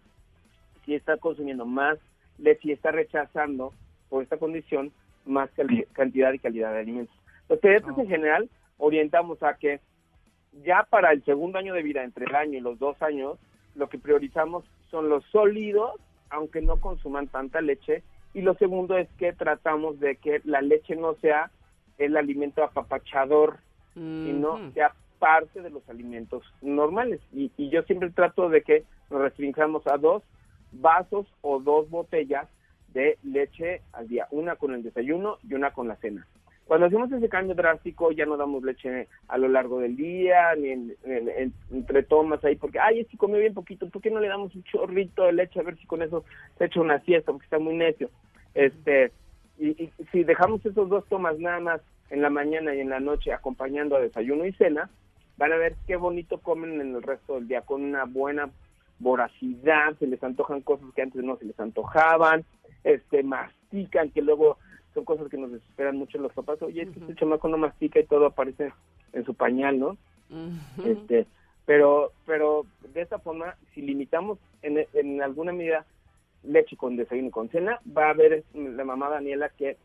[0.86, 1.98] si está consumiendo más
[2.38, 3.74] leche y está rechazando
[4.08, 4.90] por esta condición
[5.26, 5.50] más
[5.92, 7.14] cantidad y calidad de alimentos.
[7.50, 9.80] Los pediatras en general orientamos a que
[10.64, 13.38] ya para el segundo año de vida, entre el año y los dos años,
[13.74, 15.92] lo que priorizamos son los sólidos,
[16.30, 20.96] aunque no consuman tanta leche, y lo segundo es que tratamos de que la leche
[20.96, 21.50] no sea
[21.98, 23.58] el alimento apapachador,
[23.94, 24.72] sino Ujú.
[24.72, 27.20] sea parte de los alimentos normales.
[27.32, 30.22] Y, y yo siempre trato de que nos restringamos a dos
[30.72, 32.48] vasos o dos botellas
[32.88, 36.26] de leche al día, una con el desayuno y una con la cena.
[36.70, 40.68] Cuando hacemos ese cambio drástico ya no damos leche a lo largo del día, ni
[40.68, 44.08] en- en- en- entre tomas ahí, porque, ay, es que comió bien poquito, ¿por qué
[44.08, 46.24] no le damos un chorrito de leche a ver si con eso
[46.58, 48.08] se echa una siesta, porque está muy necio?
[48.54, 49.10] Este,
[49.58, 53.00] y, y si dejamos esos dos tomas nada más en la mañana y en la
[53.00, 54.88] noche acompañando a desayuno y cena,
[55.38, 58.48] van a ver qué bonito comen en el resto del día, con una buena
[59.00, 62.44] voracidad, se les antojan cosas que antes no se les antojaban,
[62.84, 64.56] este mastican, que luego
[64.94, 68.00] son cosas que nos desesperan mucho los papás, oye, es que este chamaco no mastica
[68.00, 68.72] y todo aparece
[69.12, 69.96] en su pañal, ¿no?
[70.30, 70.88] Ujú.
[70.88, 71.26] este
[71.66, 75.84] pero pero de esta forma si limitamos en, en alguna medida
[76.42, 79.76] leche con desayuno y con cena, va a ver la mamá Daniela que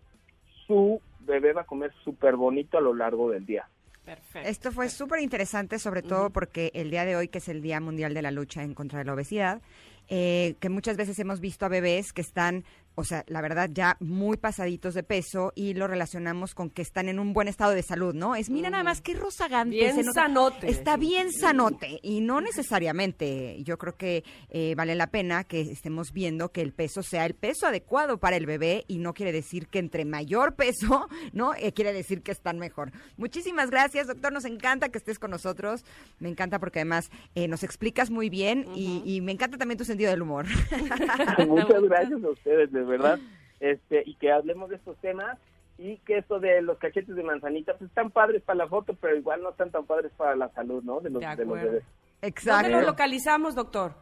[0.66, 3.68] su bebé va a comer súper bonito a lo largo del día.
[4.06, 4.48] Perfecto.
[4.48, 7.80] Esto fue súper interesante, sobre todo porque el día de hoy, que es el Día
[7.80, 9.62] Mundial de la Lucha en contra de la Obesidad,
[10.08, 12.64] eh, que muchas veces hemos visto a bebés que están,
[12.96, 17.10] o sea, la verdad, ya muy pasaditos de peso y lo relacionamos con que están
[17.10, 18.36] en un buen estado de salud, ¿no?
[18.36, 19.76] Es, mira nada más qué rozagante.
[19.76, 20.70] Bien nota- sanote.
[20.70, 23.62] Está bien sanote y no necesariamente.
[23.64, 27.34] Yo creo que eh, vale la pena que estemos viendo que el peso sea el
[27.36, 31.54] peso adecuado para el bebé y no quiere decir que entre mayor peso, ¿no?
[31.56, 32.92] Eh, quiere decir que están mejor.
[33.18, 34.32] Muchísimas gracias, doctor.
[34.32, 35.84] Nos encanta que estés con nosotros.
[36.20, 39.86] Me encanta porque además eh, nos explicas muy bien y, y me encanta también tu
[39.86, 40.46] sentido del humor.
[41.48, 43.20] Muchas gracias a ustedes, de verdad.
[43.60, 45.38] Este, y que hablemos de estos temas
[45.78, 49.16] y que esto de los cachetes de manzanita, pues están padres para la foto, pero
[49.16, 51.02] igual no están tan padres para la salud, ¿no?
[51.02, 51.84] De los, De de los bebés.
[51.84, 52.70] ¿Dónde Exacto.
[52.70, 53.94] lo localizamos, doctor?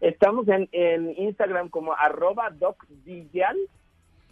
[0.00, 3.56] Estamos en, en Instagram como arroba docvillal,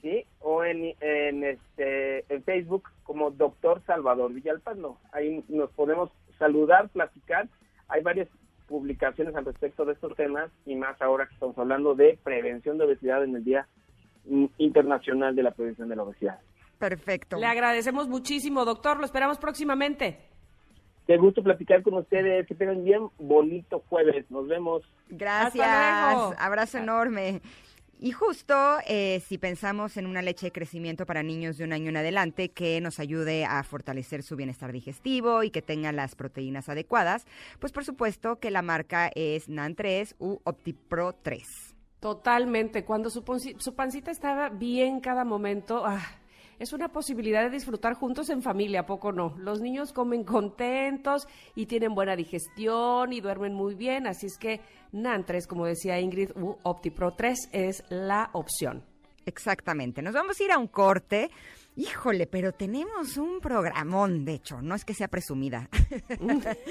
[0.01, 0.25] ¿sí?
[0.41, 4.99] O en, en, este, en Facebook como doctor Salvador Villalpando.
[5.13, 7.49] Ahí nos podemos saludar, platicar.
[7.89, 8.29] Hay varias
[8.69, 12.85] publicaciones al respecto de estos temas y más ahora que estamos hablando de prevención de
[12.85, 13.67] obesidad en el Día
[14.59, 16.39] Internacional de la Prevención de la Obesidad.
[16.79, 17.39] Perfecto.
[17.39, 18.99] Le agradecemos muchísimo, doctor.
[18.99, 20.19] Lo esperamos próximamente.
[21.07, 22.47] Qué gusto platicar con ustedes.
[22.47, 24.31] Que tengan bien bonito jueves.
[24.31, 24.83] Nos vemos.
[25.09, 25.67] Gracias.
[26.39, 27.41] Abrazo enorme.
[27.99, 28.55] Y justo
[28.87, 32.51] eh, si pensamos en una leche de crecimiento para niños de un año en adelante
[32.51, 37.27] que nos ayude a fortalecer su bienestar digestivo y que tenga las proteínas adecuadas,
[37.59, 41.66] pues por supuesto que la marca es NAN3 u OptiPro 3.
[42.07, 42.85] Totalmente.
[42.85, 46.01] Cuando su, pancita estaba bien cada momento, ah,
[46.57, 49.35] es una posibilidad de disfrutar juntos en familia, ¿a poco no?
[49.39, 54.61] Los niños comen contentos y tienen buena digestión y duermen muy bien, así es que
[54.93, 58.85] NAN3, como decía Ingrid, u OptiPro 3 es la opción.
[59.25, 60.01] Exactamente.
[60.01, 61.29] Nos vamos a ir a un corte.
[61.77, 65.69] Híjole, pero tenemos un programón, de hecho, no es que sea presumida.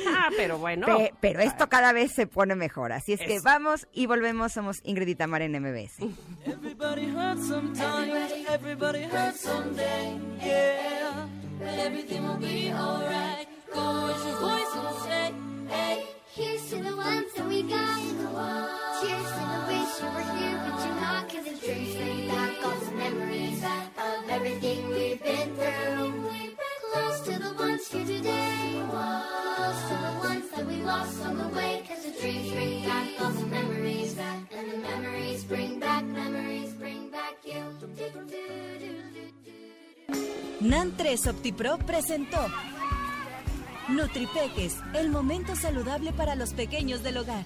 [0.07, 0.85] Ah, pero bueno.
[0.87, 2.91] Pe- pero esto cada vez se pone mejor.
[2.91, 4.51] Así es que vamos y volvemos.
[4.53, 5.99] Somos Ingrid y Tamara en MBS.
[6.45, 11.27] Everybody hurts sometimes, everybody hurts someday, yeah.
[11.59, 13.47] But everything will be alright.
[13.73, 15.33] Go as your voice will say,
[15.69, 16.05] hey.
[16.35, 17.97] Here's to the ones that we got.
[19.01, 19.64] Cheers to the wish
[20.01, 21.29] you were here, but you're not.
[21.29, 26.29] Cause the dreams bring back all the memories of everything we've been through.
[26.91, 28.83] Close to the ones here today.
[29.55, 31.83] Close to the ones that we lost on the way.
[31.87, 34.17] Cause the dreams bring back all the memories.
[34.17, 37.63] And the memories bring back, memories bring back you.
[40.61, 42.37] NAN 3 OptiPro presentó
[43.89, 47.45] Nutripeques, el momento saludable para los pequeños del hogar.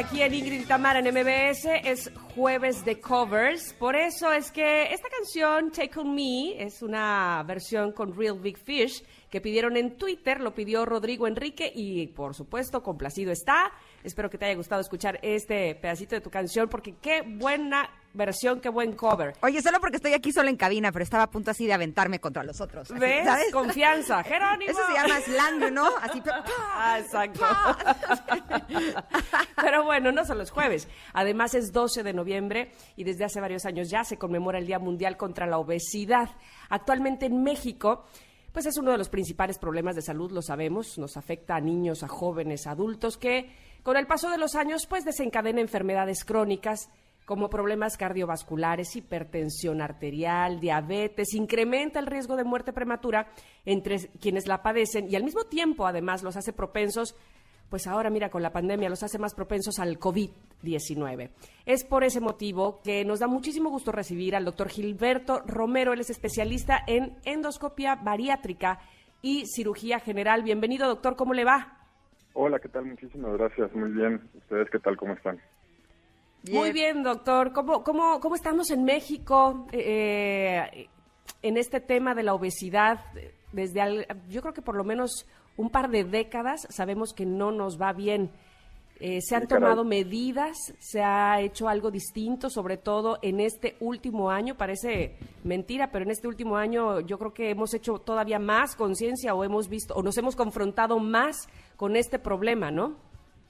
[0.00, 3.74] Aquí en Ingrid y Tamara en MBS es jueves de covers.
[3.74, 8.56] Por eso es que esta canción, Take On Me, es una versión con Real Big
[8.56, 13.72] Fish que pidieron en Twitter, lo pidió Rodrigo Enrique y por supuesto complacido está.
[14.02, 18.60] Espero que te haya gustado escuchar este pedacito de tu canción porque qué buena versión,
[18.60, 19.34] qué buen cover.
[19.42, 22.20] Oye, solo porque estoy aquí sola en cabina, pero estaba a punto así de aventarme
[22.20, 22.90] contra los otros.
[22.90, 23.24] así, ¿Ves?
[23.24, 23.52] ¿sabes?
[23.52, 24.70] Confianza, Jerónimo.
[24.70, 25.88] Eso se llama slang, ¿no?
[26.00, 26.22] Así.
[26.74, 27.44] Ah, exacto.
[29.56, 30.88] Pero bueno, no solo es jueves.
[31.12, 34.78] Además es 12 de noviembre y desde hace varios años ya se conmemora el Día
[34.78, 36.30] Mundial contra la Obesidad.
[36.68, 38.04] Actualmente en México,
[38.52, 40.98] pues es uno de los principales problemas de salud, lo sabemos.
[40.98, 43.50] Nos afecta a niños, a jóvenes, a adultos que
[43.82, 46.90] con el paso de los años pues desencadena enfermedades crónicas
[47.30, 53.28] como problemas cardiovasculares, hipertensión arterial, diabetes, incrementa el riesgo de muerte prematura
[53.64, 57.14] entre quienes la padecen y al mismo tiempo además los hace propensos
[57.68, 61.30] pues ahora mira, con la pandemia los hace más propensos al COVID-19.
[61.66, 65.92] Es por ese motivo que nos da muchísimo gusto recibir al doctor Gilberto Romero.
[65.92, 68.80] Él es especialista en endoscopia bariátrica
[69.22, 70.42] y cirugía general.
[70.42, 71.78] Bienvenido, doctor, ¿cómo le va?
[72.32, 72.86] Hola, ¿qué tal?
[72.86, 73.72] Muchísimas gracias.
[73.72, 74.20] Muy bien.
[74.34, 74.96] ¿Ustedes qué tal?
[74.96, 75.40] ¿Cómo están?
[76.50, 77.52] Muy bien, doctor.
[77.52, 80.88] ¿Cómo, cómo, cómo estamos en México eh,
[81.42, 83.00] en este tema de la obesidad?
[83.52, 85.26] Desde al- yo creo que por lo menos
[85.56, 88.30] un par de décadas sabemos que no nos va bien.
[89.02, 94.30] Eh, se han tomado medidas, se ha hecho algo distinto, sobre todo en este último
[94.30, 94.56] año.
[94.56, 99.34] Parece mentira, pero en este último año yo creo que hemos hecho todavía más conciencia
[99.34, 102.94] o hemos visto o nos hemos confrontado más con este problema, ¿no?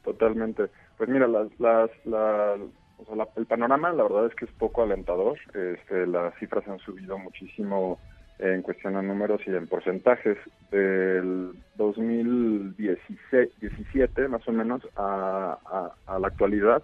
[0.04, 0.70] Totalmente.
[0.96, 2.56] Pues mira, las, las, la-
[3.00, 5.38] o sea, la- el panorama la verdad es que es poco alentador.
[5.54, 8.00] Este, las cifras han subido muchísimo
[8.38, 10.38] en cuestión de números y en porcentajes.
[10.70, 16.82] Del 2017 17, más o menos a, a- a la actualidad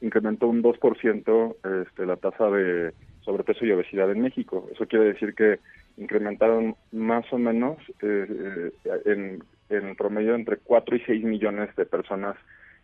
[0.00, 4.68] incrementó un 2% este, la tasa de sobrepeso y obesidad en México.
[4.72, 5.60] Eso quiere decir que
[5.96, 11.86] incrementaron más o menos eh, eh, en, en promedio entre 4 y 6 millones de
[11.86, 12.36] personas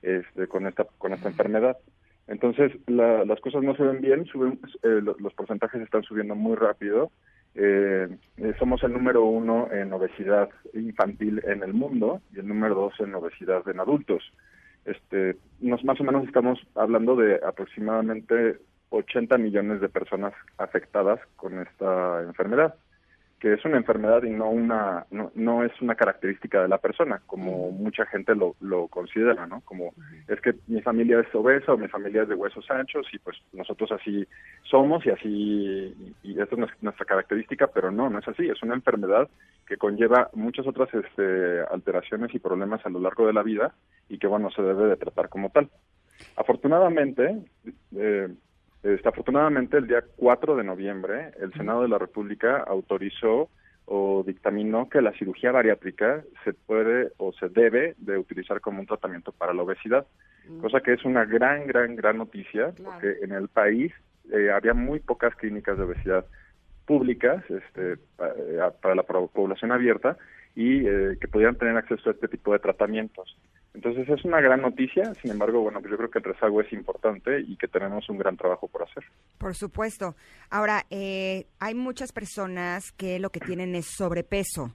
[0.02, 1.76] este, con esta con esta enfermedad.
[2.26, 6.34] Entonces, la- las cosas no se ven bien, suben, eh, lo- los porcentajes están subiendo
[6.34, 7.10] muy rápido.
[7.54, 12.74] Eh, eh, somos el número uno en obesidad infantil en el mundo y el número
[12.76, 14.22] dos en obesidad en adultos.
[14.84, 18.58] Este, nos, más o menos estamos hablando de aproximadamente
[18.90, 22.74] 80 millones de personas afectadas con esta enfermedad
[23.40, 27.22] que es una enfermedad y no una no, no es una característica de la persona
[27.26, 29.94] como mucha gente lo, lo considera no como
[30.28, 33.38] es que mi familia es obesa o mi familia es de huesos anchos y pues
[33.54, 34.26] nosotros así
[34.64, 38.48] somos y así y, esta es nues- nuestra característica pero no no es así.
[38.48, 39.28] Es una enfermedad
[39.66, 43.72] que conlleva muchas otras este, alteraciones y problemas a lo largo de la vida
[44.08, 45.70] y que bueno se debe de tratar como tal.
[46.36, 47.38] Afortunadamente
[47.96, 48.28] eh,
[48.82, 53.50] este, afortunadamente, el día 4 de noviembre, el Senado de la República autorizó
[53.84, 58.86] o dictaminó que la cirugía bariátrica se puede o se debe de utilizar como un
[58.86, 60.06] tratamiento para la obesidad,
[60.60, 63.92] cosa que es una gran, gran, gran noticia, porque en el país
[64.32, 66.24] eh, había muy pocas clínicas de obesidad
[66.86, 70.16] públicas este, eh, para la población abierta
[70.54, 73.36] y eh, que pudieran tener acceso a este tipo de tratamientos.
[73.74, 76.72] Entonces es una gran noticia, sin embargo, bueno, pues yo creo que el rezago es
[76.72, 79.04] importante y que tenemos un gran trabajo por hacer.
[79.38, 80.16] Por supuesto.
[80.50, 84.74] Ahora, eh, hay muchas personas que lo que tienen es sobrepeso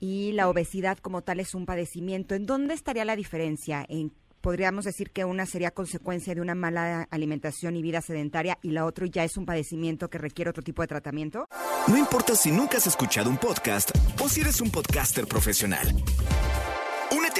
[0.00, 2.34] y la obesidad como tal es un padecimiento.
[2.34, 3.86] ¿En dónde estaría la diferencia?
[3.88, 8.72] En, podríamos decir que una sería consecuencia de una mala alimentación y vida sedentaria y
[8.72, 11.46] la otra ya es un padecimiento que requiere otro tipo de tratamiento.
[11.88, 13.90] No importa si nunca has escuchado un podcast
[14.22, 15.86] o si eres un podcaster profesional.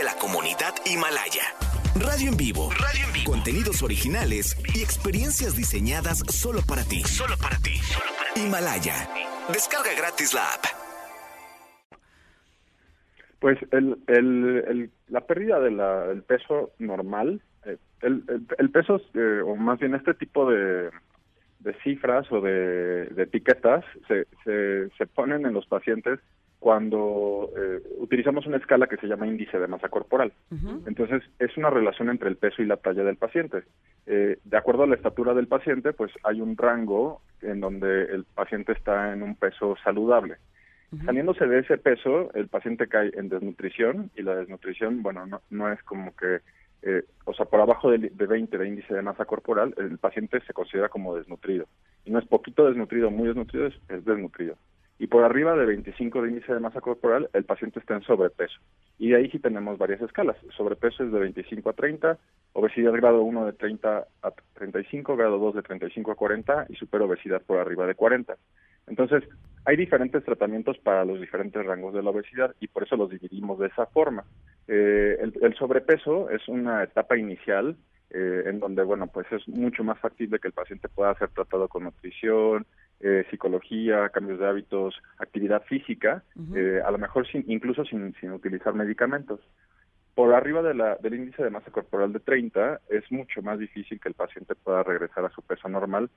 [0.05, 1.45] La comunidad Himalaya.
[1.97, 2.69] Radio en vivo.
[2.73, 3.33] Radio en vivo.
[3.33, 7.01] Contenidos originales y experiencias diseñadas solo para ti.
[7.05, 7.81] Solo para ti.
[8.37, 9.09] Himalaya.
[9.49, 10.65] Descarga gratis la app.
[13.39, 19.95] Pues el, la pérdida de del peso normal, eh, el, peso, eh, o más bien
[19.95, 20.91] este tipo de,
[21.61, 24.27] de cifras o de, de etiquetas, se,
[24.99, 26.21] se ponen en los pacientes
[26.65, 30.33] cuando eh, utilizamos una escala que se llama índice de masa corporal.
[30.87, 33.65] Entonces, es una relación entre el peso y la talla del paciente.
[34.07, 38.25] Eh, de acuerdo a la estatura del paciente, pues hay un rango en donde el
[38.25, 40.37] paciente está en un peso saludable.
[41.05, 45.71] Saliéndose de ese peso, el paciente cae en desnutrición y la desnutrición, bueno, no, no
[45.71, 46.39] es como que,
[46.81, 50.41] eh, o sea, por abajo de, de 20 de índice de masa corporal, el paciente
[50.47, 51.67] se considera como desnutrido.
[52.07, 54.57] Y no es poquito desnutrido, muy desnutrido, es, es desnutrido.
[54.99, 58.61] Y por arriba de 25 de índice de masa corporal, el paciente está en sobrepeso.
[58.99, 60.37] Y de ahí sí tenemos varias escalas.
[60.57, 62.19] Sobrepeso es de 25 a 30,
[62.53, 67.43] obesidad grado 1 de 30 a 35, grado 2 de 35 a 40 y superobesidad
[67.43, 68.37] por arriba de 40.
[68.87, 69.25] Entonces,
[69.65, 73.59] hay diferentes tratamientos para los diferentes rangos de la obesidad y por eso los dividimos
[73.59, 74.25] de esa forma.
[74.69, 77.77] Eh, el, el sobrepeso es una etapa inicial
[78.11, 81.67] eh, en donde, bueno, pues es mucho más factible que el paciente pueda ser tratado
[81.67, 82.65] con nutrición,
[83.07, 86.25] eh, psicología, cambios de hábitos, actividad física,
[86.57, 89.41] eh, a lo mejor sin, incluso sin, sin utilizar medicamentos.
[90.15, 94.01] Por arriba de la, del índice de masa corporal de 30 es mucho más difícil
[94.01, 96.09] que el paciente pueda regresar a su peso normal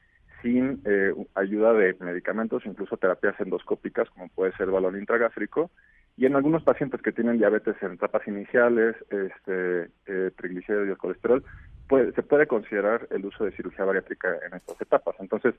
[0.42, 5.72] sin eh, ayuda de medicamentos, incluso terapias endoscópicas como puede ser balón intragástrico.
[6.16, 10.98] Y en algunos pacientes que tienen diabetes en etapas iniciales, este, eh, triglicéridos y el
[10.98, 11.44] colesterol,
[11.88, 15.16] puede- se puede considerar el uso de cirugía bariátrica en estas etapas.
[15.20, 15.56] Entonces,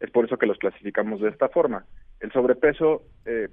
[0.00, 1.84] es por eso que los clasificamos de esta forma.
[2.20, 3.48] El sobrepeso eh,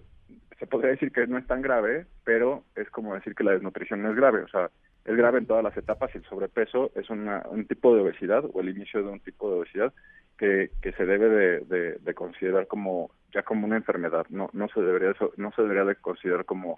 [0.60, 4.02] se podría decir que no es tan grave, pero es como decir que la desnutrición
[4.04, 4.44] no es grave.
[4.44, 4.70] O sea,
[5.06, 8.44] es grave en todas las etapas y el sobrepeso es una- un tipo de obesidad
[8.52, 9.94] o el inicio de un tipo de obesidad
[10.38, 14.26] que, que se debe de, de- de considerar como ya como una enfermedad.
[14.30, 16.76] No, no se debería no se debería de considerar como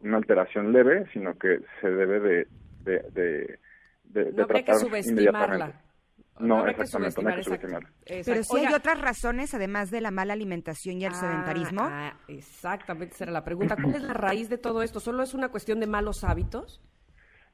[0.00, 2.46] una alteración leve, sino que se debe de,
[2.84, 3.58] de,
[4.04, 5.30] de, de- de No que tratar subestimarla.
[5.54, 5.92] inmediatamente.
[6.40, 8.24] No, que exactamente, no hay que subestimar, subestimarla.
[8.24, 11.82] Pero sí hay Oiga, otras razones, además de la mala alimentación y el ah, sedentarismo.
[11.84, 13.76] ah, exactamente, esa era la pregunta.
[13.76, 14.98] ¿Cuál es la raíz de todo esto?
[14.98, 16.80] ¿Solo es una cuestión de malos hábitos?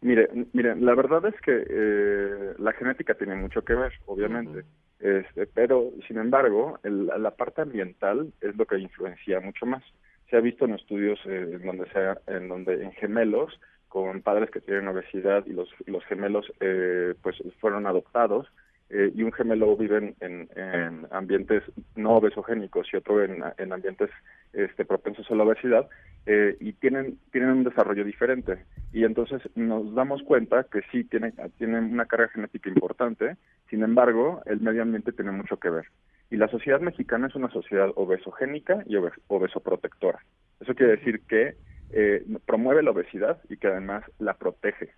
[0.01, 4.65] Mire, mire, la verdad es que eh, la genética tiene mucho que ver, obviamente,
[5.01, 9.83] este, pero sin embargo, el- la parte ambiental es lo que influencia mucho más.
[10.31, 14.51] Se ha visto en estudios eh, en donde sea, en donde en gemelos con padres
[14.51, 18.47] que tienen obesidad y los los gemelos eh, pues fueron adoptados
[18.91, 21.63] eh, y un gemelo vive en, en- en ambientes
[21.95, 24.11] no obesogénicos y otro en, en ambientes
[24.53, 25.89] este, propensos a la obesidad
[26.27, 28.65] eh, y tienen tienen un desarrollo diferente.
[28.93, 33.37] Y entonces nos damos cuenta que sí tienen tienen una carga genética importante
[33.71, 35.87] sin embargo el medio ambiente tiene mucho que ver.
[36.31, 40.19] Y la sociedad mexicana es una sociedad obesogénica y obes- obesoprotectora.
[40.61, 41.57] Eso quiere decir que
[41.91, 44.91] eh, promueve la obesidad y que además la protege.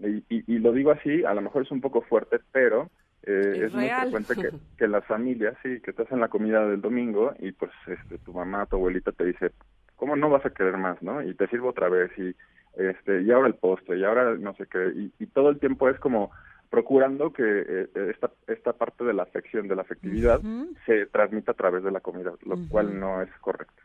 [0.00, 2.90] Y, y- y lo digo así, a lo mejor es un poco fuerte, pero
[3.26, 6.66] eh, Es es, muy frecuente que, que las familias, sí, que te hacen la comida
[6.66, 9.50] del domingo y pues este, tu mamá, tu abuelita te dice,
[9.96, 11.22] ¿cómo no vas a querer más, no?
[11.22, 12.34] Y te sirvo otra vez y
[12.76, 14.88] este y ahora el postre y ahora no sé qué.
[14.94, 16.32] Y, y todo el tiempo es como
[16.70, 20.40] procurando que eh, esta esta parte de la afección, de la afectividad
[20.86, 23.82] se transmita a través de la comida, lo cual no es correcto.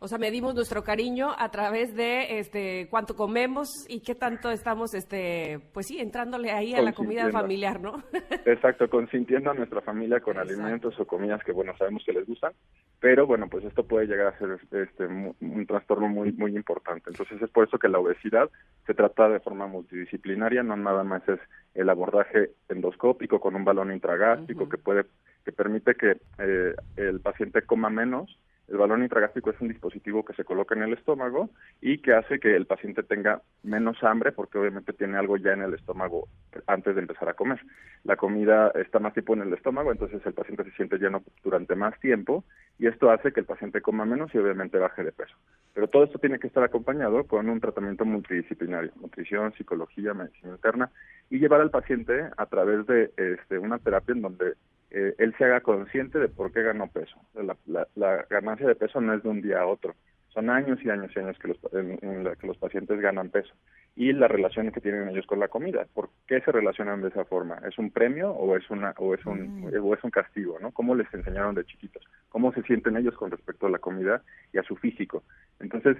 [0.00, 4.94] O sea, medimos nuestro cariño a través de este cuánto comemos y qué tanto estamos
[4.94, 8.04] este pues sí, entrándole ahí a la comida familiar, ¿no?
[8.46, 10.52] Exacto, consintiendo a nuestra familia con Exacto.
[10.52, 12.52] alimentos o comidas que, bueno, sabemos que les gustan,
[13.00, 17.10] pero bueno, pues esto puede llegar a ser este, un trastorno muy, muy importante.
[17.10, 18.48] Entonces es por eso que la obesidad
[18.86, 21.40] se trata de forma multidisciplinaria, no nada más es
[21.74, 25.06] el abordaje endoscópico con un balón intragástrico que puede,
[25.44, 28.38] que permite que eh, el paciente coma menos.
[28.68, 31.48] El balón intragástrico es un dispositivo que se coloca en el estómago
[31.80, 35.62] y que hace que el paciente tenga menos hambre porque obviamente tiene algo ya en
[35.62, 36.28] el estómago
[36.66, 37.58] antes de empezar a comer.
[38.04, 41.74] La comida está más tiempo en el estómago, entonces el paciente se siente lleno durante
[41.76, 42.44] más tiempo
[42.78, 45.34] y esto hace que el paciente coma menos y obviamente baje de peso.
[45.72, 50.90] Pero todo esto tiene que estar acompañado con un tratamiento multidisciplinario, nutrición, psicología, medicina interna
[51.30, 54.54] y llevar al paciente a través de este, una terapia en donde
[54.90, 57.16] eh, él se haga consciente de por qué ganó peso.
[57.34, 59.94] La, la- la ganancia de peso no es de un día a otro,
[60.28, 63.30] son años y años y años que los, en, en la que los pacientes ganan
[63.30, 63.52] peso.
[63.96, 67.24] Y la relación que tienen ellos con la comida, ¿por qué se relacionan de esa
[67.24, 67.60] forma?
[67.68, 70.58] ¿Es un premio o es, una, o es, un, o es un castigo?
[70.60, 70.70] ¿no?
[70.70, 72.04] ¿Cómo les enseñaron de chiquitos?
[72.28, 74.22] ¿Cómo se sienten ellos con respecto a la comida
[74.52, 75.24] y a su físico?
[75.58, 75.96] Entonces,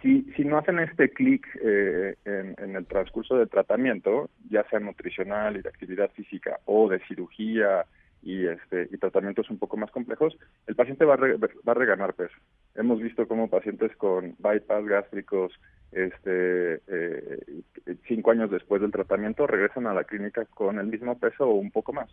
[0.00, 4.80] si, si no hacen este clic eh, en, en el transcurso del tratamiento, ya sea
[4.80, 7.84] nutricional y de actividad física o de cirugía
[8.24, 11.74] y este y tratamientos un poco más complejos, el paciente va a, re- va a
[11.74, 12.34] reganar peso.
[12.74, 15.52] Hemos visto cómo pacientes con bypass gástricos,
[15.92, 17.62] este, eh,
[18.08, 21.70] cinco años después del tratamiento, regresan a la clínica con el mismo peso o un
[21.70, 22.10] poco más.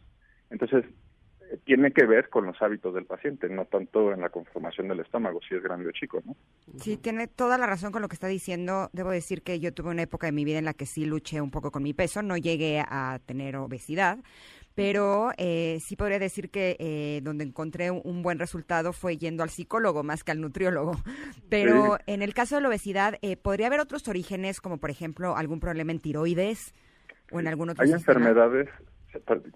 [0.50, 0.86] Entonces,
[1.50, 5.00] eh, tiene que ver con los hábitos del paciente, no tanto en la conformación del
[5.00, 6.36] estómago, si es grande o chico, ¿no?
[6.78, 8.90] Sí, tiene toda la razón con lo que está diciendo.
[8.94, 11.42] Debo decir que yo tuve una época de mi vida en la que sí luché
[11.42, 14.20] un poco con mi peso, no llegué a tener obesidad,
[14.76, 19.50] pero eh, sí podría decir que eh, donde encontré un, buen resultado fue yendo al
[19.50, 20.98] psicólogo más que al nutriólogo.
[21.50, 22.04] Pero Sí.
[22.08, 25.60] en el caso de la obesidad, eh, ¿podría haber otros orígenes, como por ejemplo algún
[25.60, 26.74] problema en tiroides
[27.32, 28.20] o en algún otro Hay sistema?
[28.20, 28.70] enfermedades,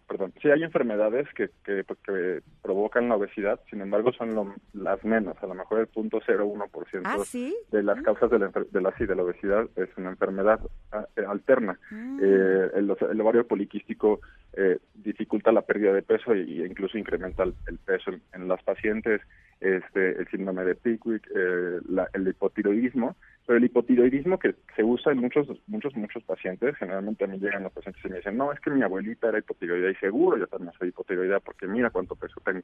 [0.07, 5.03] perdón, sí hay enfermedades que, que, que provocan la obesidad, sin embargo son lo- las
[5.05, 7.55] menos, a lo mejor el punto 0,1% Ah, sí.
[7.71, 10.59] de las causas de la, de la, sí, de la obesidad es una enfermedad
[10.91, 11.79] ah, eh, alterna.
[11.91, 12.19] Mm.
[12.21, 14.19] Eh, el, el ovario poliquístico
[14.53, 18.47] eh, dificulta la pérdida de peso e, e incluso incrementa el, el peso en, en
[18.47, 19.21] las pacientes,
[19.61, 23.15] este, el síndrome de Pickwick, eh, la- el hipotiroidismo,
[23.47, 27.63] pero el hipotiroidismo que se usa en muchos, muchos, muchos pacientes, generalmente a mí llegan
[27.63, 30.47] los pacientes y me dicen, no, es que mi abuelita era hipotiroidea y seguro yo
[30.47, 32.61] también soy hipotiroidea porque mira cuánto peso tengo.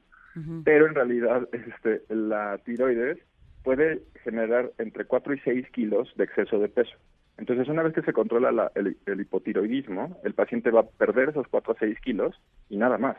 [0.64, 3.18] Pero en realidad este, la tiroides
[3.62, 6.96] puede generar entre 4 y 6 kilos de exceso de peso.
[7.38, 11.30] Entonces, una vez que se controla la- el, el hipotiroidismo, el paciente va a perder
[11.30, 12.38] esos 4 a 6 kilos
[12.68, 13.16] y nada más.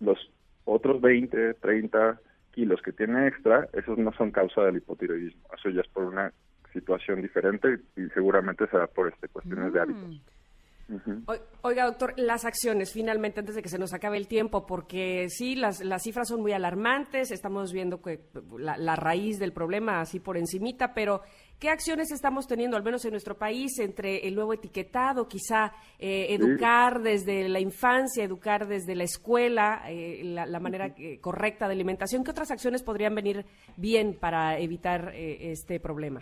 [0.00, 0.30] Los
[0.64, 2.20] otros 20, 30
[2.56, 5.42] kilos que tiene extra, esos no son causa del hipotiroidismo.
[5.56, 6.32] Eso ya es por una
[6.72, 10.10] situación diferente y seguramente será por este cuestiones de hábitos.
[10.88, 11.22] Mm.
[11.26, 11.34] O-
[11.68, 15.56] Oiga, doctor, las acciones, finalmente, antes de que se nos acabe el tiempo, porque sí,
[15.56, 18.20] las, las cifras son muy alarmantes, estamos viendo que
[18.58, 21.22] la, la raíz del problema así por encimita, pero
[21.58, 26.26] ¿qué acciones estamos teniendo, al menos en nuestro país, entre el nuevo etiquetado, quizá eh,
[26.30, 31.74] educar desde la infancia, educar desde la escuela, eh, la, la manera eh, correcta de
[31.74, 32.24] alimentación?
[32.24, 33.44] ¿Qué otras acciones podrían venir
[33.76, 36.20] bien para evitar eh, este problema?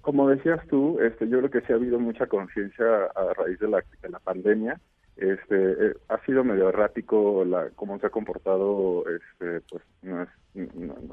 [0.00, 3.68] Como decías tú, este, yo creo que sí ha habido mucha conciencia a raíz de
[3.68, 4.80] la, de la pandemia.
[5.16, 9.82] Este, eh, ha sido medio errático la, cómo se ha comportado este, pues,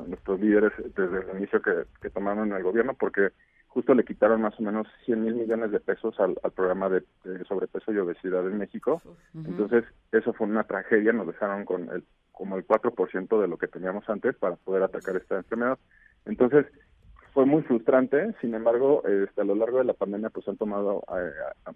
[0.07, 3.29] nuestros líderes desde el inicio que, que tomaron el gobierno, porque
[3.73, 7.03] justo le quitaron más o menos 100 mil millones de pesos al, al programa de,
[7.23, 9.01] de sobrepeso y obesidad en México.
[9.33, 13.67] Entonces, eso fue una tragedia, nos dejaron con el como el 4% de lo que
[13.67, 15.77] teníamos antes para poder atacar esta enfermedad.
[16.25, 16.65] Entonces,
[17.33, 21.03] fue muy frustrante, sin embargo, este, a lo largo de la pandemia pues han tomado
[21.17, 21.31] eh,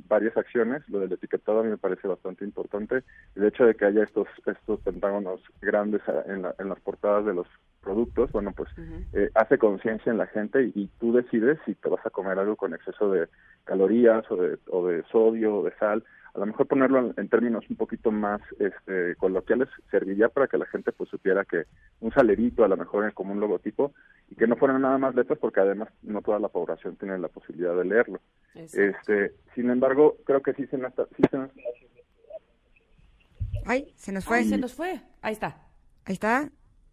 [0.09, 3.03] varias acciones, lo del etiquetado a mí me parece bastante importante,
[3.35, 7.33] el hecho de que haya estos estos pentágonos grandes en, la- en las portadas de
[7.33, 7.47] los
[7.81, 8.69] productos, bueno pues
[9.13, 12.37] eh, hace conciencia en la gente y, y tú decides si te vas a comer
[12.39, 13.27] algo con exceso de
[13.63, 16.03] calorías o de, o de sodio o de sal,
[16.35, 20.57] a lo mejor ponerlo en, en términos un poquito más este, coloquiales serviría para que
[20.57, 21.63] la gente pues supiera que
[22.01, 23.93] un salerito a lo mejor es como un logotipo
[24.29, 27.29] y que no fueran nada más letras porque además no toda la población tiene la
[27.29, 28.19] posibilidad de leerlo.
[28.53, 31.51] Este, sin embargo, creo que sí se nos está- sí se nos-
[33.65, 34.37] Ay, se nos fue.
[34.37, 35.01] Ay, se nos fue.
[35.21, 35.57] Ahí está.
[36.05, 36.49] Ahí está.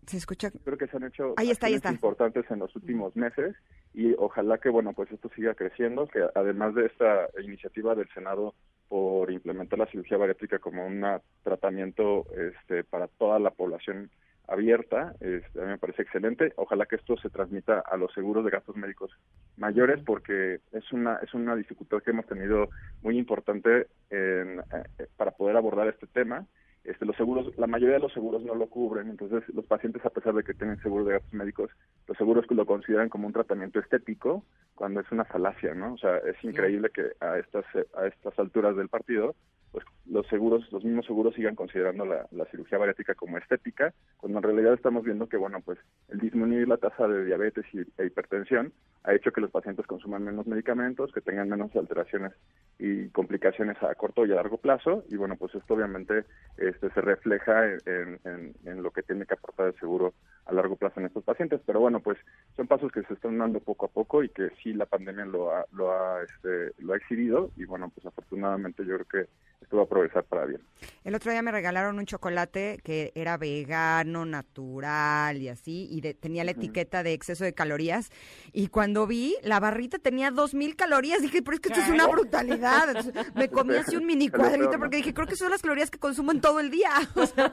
[0.06, 0.50] Se escucha.
[0.64, 1.92] creo que se han hecho Ahí está, ahí está.
[1.92, 3.54] importantes en los últimos meses
[3.94, 8.52] y ojalá que bueno pues esto siga creciendo que además de esta iniciativa del Senado
[8.92, 11.02] por implementar la cirugía bariátrica como un
[11.42, 14.10] tratamiento este para toda la población
[14.46, 16.52] abierta este, a mí me parece excelente.
[16.56, 19.10] Ojalá que esto se transmita a los seguros de gastos médicos
[19.56, 22.68] mayores porque es una es una dificultad que hemos tenido
[23.00, 26.44] muy importante en, eh, para poder abordar este tema
[26.84, 30.10] este, los seguros, la mayoría de los seguros no lo cubren, entonces los pacientes a
[30.10, 31.70] pesar de que tienen seguro de gastos médicos,
[32.08, 35.94] los seguros que lo consideran como un tratamiento estético cuando es una falacia, ¿no?
[35.94, 39.36] O sea, es increíble que a estas eh, a estas alturas del partido,
[39.72, 44.42] pues los seguros, los mismos seguros sigan considerando la, cirugía bariátrica como estética, cuando en
[44.44, 48.72] realidad estamos viendo que bueno, pues el disminuir la tasa de diabetes y, e hipertensión
[49.04, 52.32] ha hecho que los pacientes consuman menos medicamentos, que tengan menos alteraciones
[52.78, 56.24] y complicaciones a corto y a largo plazo y bueno pues esto obviamente
[56.58, 60.14] este se refleja en, en- en lo que tiene que aportar el seguro
[60.46, 62.18] a largo plazo en estos pacientes pero bueno pues
[62.56, 65.54] son pasos que se están dando poco a poco y que sí la pandemia lo
[65.54, 69.30] ha lo ha este, lo ha exhibido y bueno pues afortunadamente yo creo que
[69.62, 70.60] esto va a progresar para bien
[71.04, 76.14] El otro día me regalaron un chocolate que era vegano, natural y así, y de-
[76.14, 78.10] tenía la etiqueta de exceso de calorías.
[78.52, 81.22] Y cuando vi, la barrita tenía dos mil calorías.
[81.22, 82.88] Dije, pero es que esto es una brutalidad.
[82.88, 85.98] Entonces, me comí así un mini cuadrito porque dije, creo que son las calorías que
[86.00, 86.90] consumo en todo el día.
[87.14, 87.52] O sea,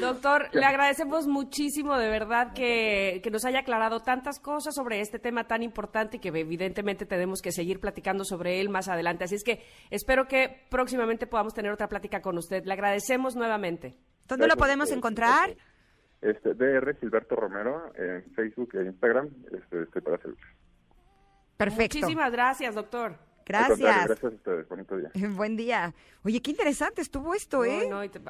[0.00, 1.59] Doctor, le agradecemos muchísimo
[1.98, 6.20] de verdad que, que nos haya aclarado tantas cosas sobre este tema tan importante y
[6.20, 9.24] que evidentemente tenemos que seguir platicando sobre él más adelante.
[9.24, 12.64] Así es que espero que próximamente podamos tener otra plática con usted.
[12.64, 13.96] Le agradecemos nuevamente.
[14.26, 15.56] ¿Dónde lo podemos encontrar?
[16.22, 20.44] este DR Gilberto Romero en Facebook e Instagram este, estoy para servir
[21.56, 21.98] Perfecto.
[21.98, 23.29] Muchísimas gracias, doctor.
[23.58, 23.78] Gracias.
[24.06, 25.94] gracias a ustedes bonito día Buen día.
[26.24, 27.86] Oye, qué interesante estuvo esto, ¿eh?
[27.88, 28.20] No, no, y te-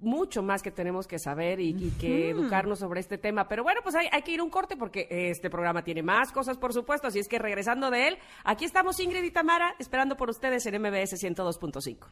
[0.00, 3.48] mucho más que tenemos que saber y, y que educarnos sobre este tema.
[3.48, 6.30] Pero bueno, pues hay, hay que ir a un corte porque este programa tiene más
[6.32, 7.08] cosas, por supuesto.
[7.08, 10.80] Así es que regresando de él, aquí estamos Ingrid y Tamara esperando por ustedes en
[10.80, 12.06] MBS 102.5.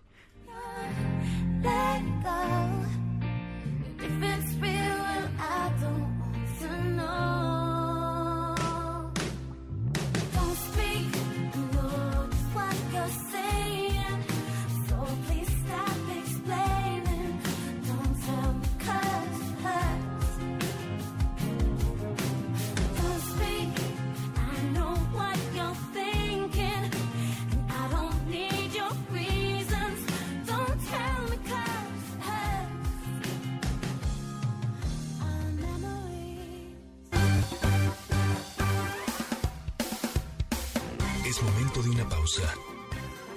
[41.97, 42.43] una pausa.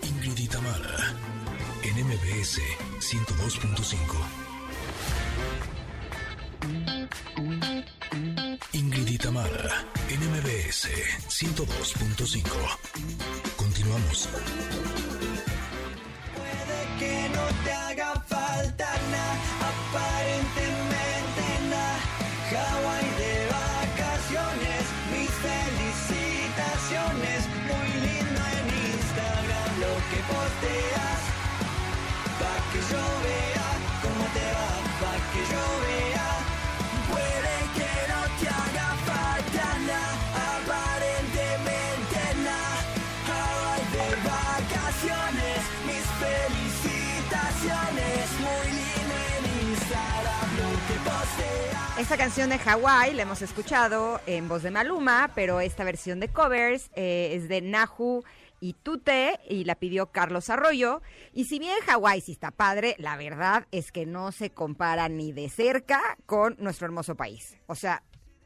[0.04, 0.48] Ingrid y
[1.84, 2.60] en MBS
[3.00, 3.96] 102.5.
[8.74, 9.18] Ingrid y
[10.10, 10.90] en MBS
[11.30, 12.44] 102.5.
[13.56, 14.28] Continuamos.
[17.00, 19.59] que no te haga falta nada,
[52.00, 56.30] Esta canción de Hawái la hemos escuchado en voz de Maluma, pero esta versión de
[56.30, 58.24] covers eh, es de Nahu
[58.62, 61.02] y Tute y la pidió Carlos Arroyo.
[61.34, 65.34] Y si bien Hawái sí está padre, la verdad es que no se compara ni
[65.34, 67.58] de cerca con nuestro hermoso país.
[67.68, 68.02] O sea,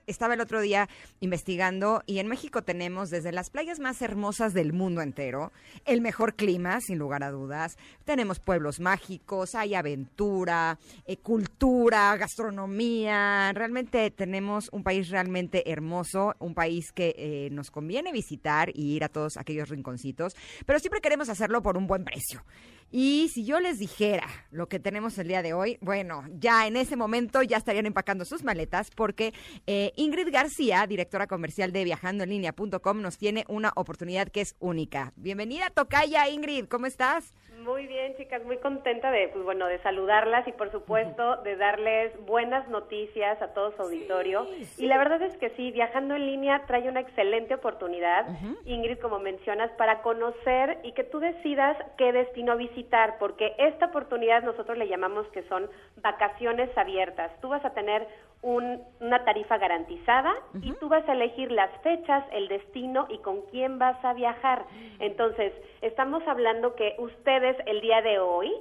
[0.07, 0.89] estaba el otro día
[1.19, 5.51] investigando y en México tenemos desde las playas más hermosas del mundo entero,
[5.85, 7.77] el mejor clima, sin lugar a dudas.
[8.05, 13.51] Tenemos pueblos mágicos, hay aventura, eh, cultura, gastronomía.
[13.53, 19.03] Realmente tenemos un país realmente hermoso, un país que eh, nos conviene visitar y ir
[19.03, 20.35] a todos aquellos rinconcitos,
[20.65, 22.43] pero siempre queremos hacerlo por un buen precio.
[22.91, 26.75] Y si yo les dijera lo que tenemos el día de hoy, bueno, ya en
[26.75, 29.33] ese momento ya estarían empacando sus maletas porque
[29.67, 35.13] eh, Ingrid García, directora comercial de viajandoenlinea.com, nos tiene una oportunidad que es única.
[35.15, 37.33] Bienvenida, Tocaya, Ingrid, ¿cómo estás?
[37.59, 42.11] Muy bien, chicas, muy contenta de, pues, bueno, de saludarlas y por supuesto de darles
[42.25, 44.45] buenas noticias a todo su auditorio.
[44.77, 48.25] Y la verdad es que sí, viajando en línea trae una excelente oportunidad,
[48.65, 54.43] Ingrid, como mencionas, para conocer y que tú decidas qué destino visitar, porque esta oportunidad
[54.43, 55.69] nosotros le llamamos que son
[56.01, 57.31] vacaciones abiertas.
[57.39, 58.07] Tú vas a tener
[58.41, 63.41] un- una tarifa garantizada y tú vas a elegir las fechas, el destino y con
[63.43, 64.65] quién vas a viajar.
[64.99, 68.51] Entonces, estamos hablando que ustedes el día de hoy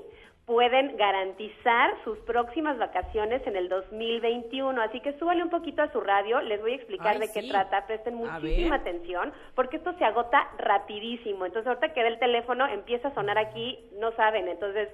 [0.46, 4.80] pueden garantizar sus próximas vacaciones en el 2021.
[4.82, 7.48] Así que súbale un poquito a su radio, les voy a explicar Ay, de qué
[7.48, 11.46] trata, presten muchísima atención, porque esto se agota rapidísimo.
[11.46, 14.48] Entonces, ahorita que ve el teléfono, empieza a sonar aquí, no saben.
[14.48, 14.88] Entonces,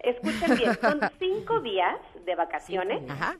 [0.00, 3.02] escuchen bien, son cinco días de vacaciones.
[3.08, 3.38] Ajá.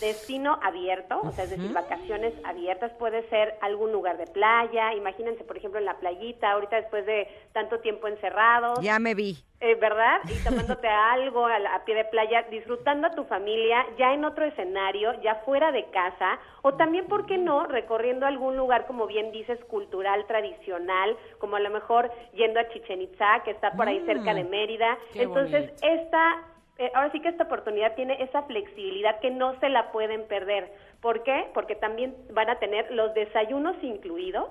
[0.00, 5.44] Destino abierto, o sea, es decir, vacaciones abiertas, puede ser algún lugar de playa, imagínense,
[5.44, 9.38] por ejemplo, en la playita, ahorita después de tanto tiempo encerrados, Ya me vi.
[9.62, 10.18] Eh, ¿verdad?
[10.28, 14.24] Y tomándote algo a, la- a pie de playa, disfrutando a tu familia, ya en
[14.24, 19.06] otro escenario, ya fuera de casa, o también, ¿por qué no?, recorriendo algún lugar, como
[19.06, 23.88] bien dices, cultural, tradicional, como a lo mejor yendo a Chichen Itza, que está por
[23.88, 24.98] ahí Mm, cerca de Mérida.
[25.12, 25.86] qué Entonces, bonito.
[25.86, 26.42] esta,
[26.78, 30.72] eh, ahora sí que esta oportunidad tiene esa flexibilidad que no se la pueden perder.
[31.00, 31.46] ¿Por qué?
[31.54, 34.48] Porque también van a tener los desayunos incluidos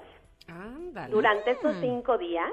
[1.12, 2.50] durante estos cinco días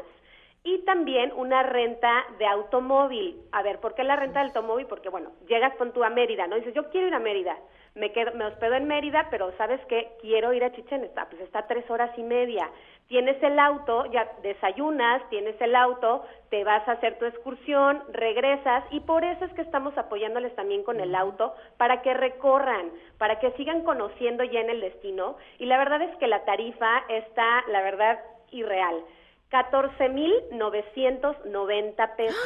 [0.65, 3.41] y también una renta de automóvil.
[3.53, 4.87] A ver, ¿por qué la renta de automóvil?
[4.87, 6.57] Porque, bueno, llegas con tu a Mérida, ¿no?
[6.57, 7.57] Dices, yo quiero ir a Mérida.
[7.95, 10.13] Me, quedo, me hospedo en Mérida, pero ¿sabes qué?
[10.21, 11.27] Quiero ir a Chichen Itza.
[11.29, 12.71] Pues está tres horas y media.
[13.09, 18.85] Tienes el auto, ya desayunas, tienes el auto, te vas a hacer tu excursión, regresas
[18.91, 23.39] y por eso es que estamos apoyándoles también con el auto para que recorran, para
[23.41, 25.39] que sigan conociendo ya en el destino.
[25.59, 29.03] Y la verdad es que la tarifa está, la verdad, irreal.
[29.51, 32.37] 14,990 pesos.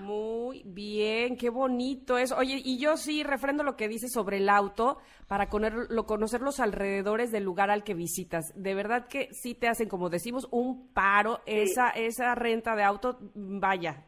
[0.00, 2.30] Muy bien, qué bonito es.
[2.32, 6.60] Oye, y yo sí refrendo lo que dices sobre el auto para conocerlo- conocer los
[6.60, 8.52] alrededores del lugar al que visitas.
[8.54, 11.40] De verdad que sí te hacen, como decimos, un paro.
[11.46, 14.04] Esa, esa renta de auto, vaya,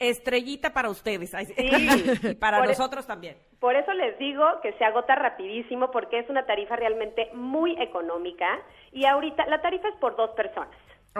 [0.00, 1.30] estrellita para ustedes.
[1.30, 1.54] Sí.
[2.30, 3.36] y para Por e- nosotros también.
[3.60, 8.46] Por eso les digo que se agota rapidísimo porque es una tarifa realmente muy económica
[8.92, 10.74] y ahorita la tarifa es por dos personas.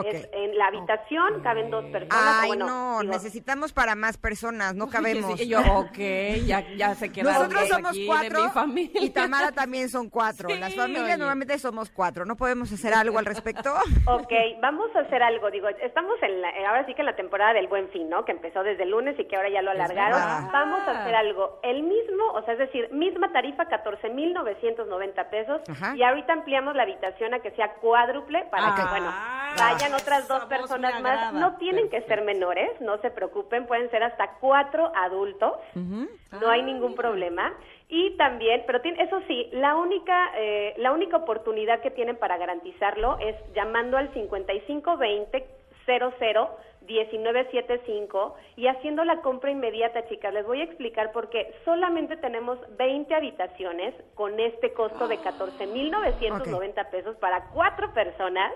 [0.05, 2.39] Es- en la habitación caben dos personas.
[2.41, 5.41] Ay, bueno, no, digo, necesitamos para más personas, no cabemos.
[5.41, 5.99] Y yo, ok,
[6.47, 9.01] ya, ya se quedaron Nosotros somos aquí de cuatro mi familia.
[9.03, 10.49] y Tamara también son cuatro.
[10.49, 11.17] Sí, Las familias oye.
[11.19, 12.25] normalmente somos cuatro.
[12.25, 13.75] ¿No podemos hacer algo al respecto?
[14.07, 15.51] Ok, vamos a hacer algo.
[15.51, 18.25] Digo, estamos en la, ahora sí que en la temporada del Buen Fin, ¿no?
[18.25, 20.51] Que empezó desde el lunes y que ahora ya lo alargaron.
[20.53, 21.61] Vamos a hacer algo.
[21.63, 25.61] El mismo, o sea, es decir, misma tarifa, 14,990 pesos.
[25.69, 25.95] Ajá.
[25.97, 29.11] Y ahorita ampliamos la habitación a que sea cuádruple para que, Ah, bueno,
[29.57, 31.33] vayan otras dos personas más.
[31.33, 35.53] No tienen que ser menores, no se preocupen, pueden ser hasta cuatro adultos.
[35.75, 37.55] No hay ningún problema.
[37.89, 42.37] Y también, pero tiene, eso sí, la única, eh, la única oportunidad que tienen para
[42.37, 45.47] garantizarlo es llamando al 5520
[45.87, 50.33] 00 1975 y haciendo la compra inmediata, chicas.
[50.33, 56.91] Les voy a explicar por qué solamente tenemos 20 habitaciones con este costo de 14,990
[56.91, 58.53] pesos para cuatro personas.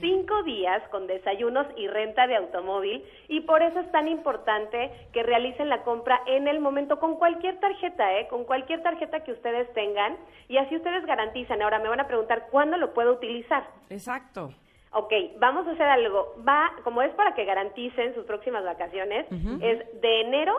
[0.00, 5.22] Cinco días con desayunos y renta de automóvil y por eso es tan importante que
[5.22, 8.28] realicen la compra en el momento con cualquier tarjeta, ¿eh?
[8.28, 10.16] con cualquier tarjeta que ustedes tengan
[10.48, 11.62] y así ustedes garantizan.
[11.62, 13.66] Ahora me van a preguntar cuándo lo puedo utilizar.
[13.90, 14.52] Exacto.
[14.92, 16.34] Ok, vamos a hacer algo.
[16.46, 19.26] Va, como es para que garanticen sus próximas vacaciones,
[19.60, 20.54] es de enero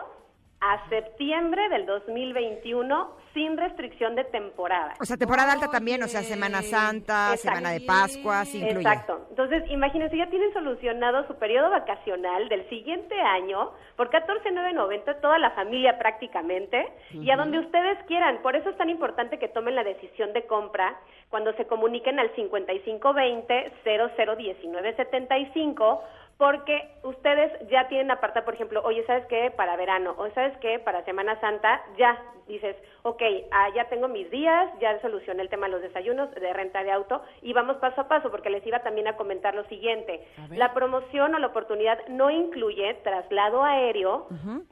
[0.60, 4.92] a septiembre del 2021 sin restricción de temporada.
[5.00, 7.56] O sea, temporada alta también, o sea, Semana Santa, Exacto.
[7.56, 8.80] Semana de Pascua, se incluye.
[8.80, 9.26] Exacto.
[9.30, 15.52] Entonces, imagínense, ya tienen solucionado su periodo vacacional del siguiente año por 14,990 toda la
[15.52, 18.42] familia prácticamente y a donde ustedes quieran.
[18.42, 20.98] Por eso es tan importante que tomen la decisión de compra
[21.28, 26.02] cuando se comuniquen al 5520 001975
[26.40, 29.50] porque ustedes ya tienen apartado, por ejemplo, oye, ¿sabes qué?
[29.50, 30.78] Para verano, o ¿sabes qué?
[30.78, 32.18] Para Semana Santa, ya
[32.48, 33.22] dices, ok,
[33.52, 36.92] ah, ya tengo mis días, ya solucioné el tema de los desayunos, de renta de
[36.92, 40.26] auto, y vamos paso a paso, porque les iba también a comentar lo siguiente.
[40.56, 44.26] La promoción o la oportunidad no incluye traslado aéreo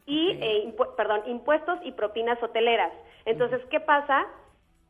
[0.07, 2.93] y, eh, impu- perdón, impuestos y propinas hoteleras.
[3.27, 4.27] Entonces, ¿qué pasa?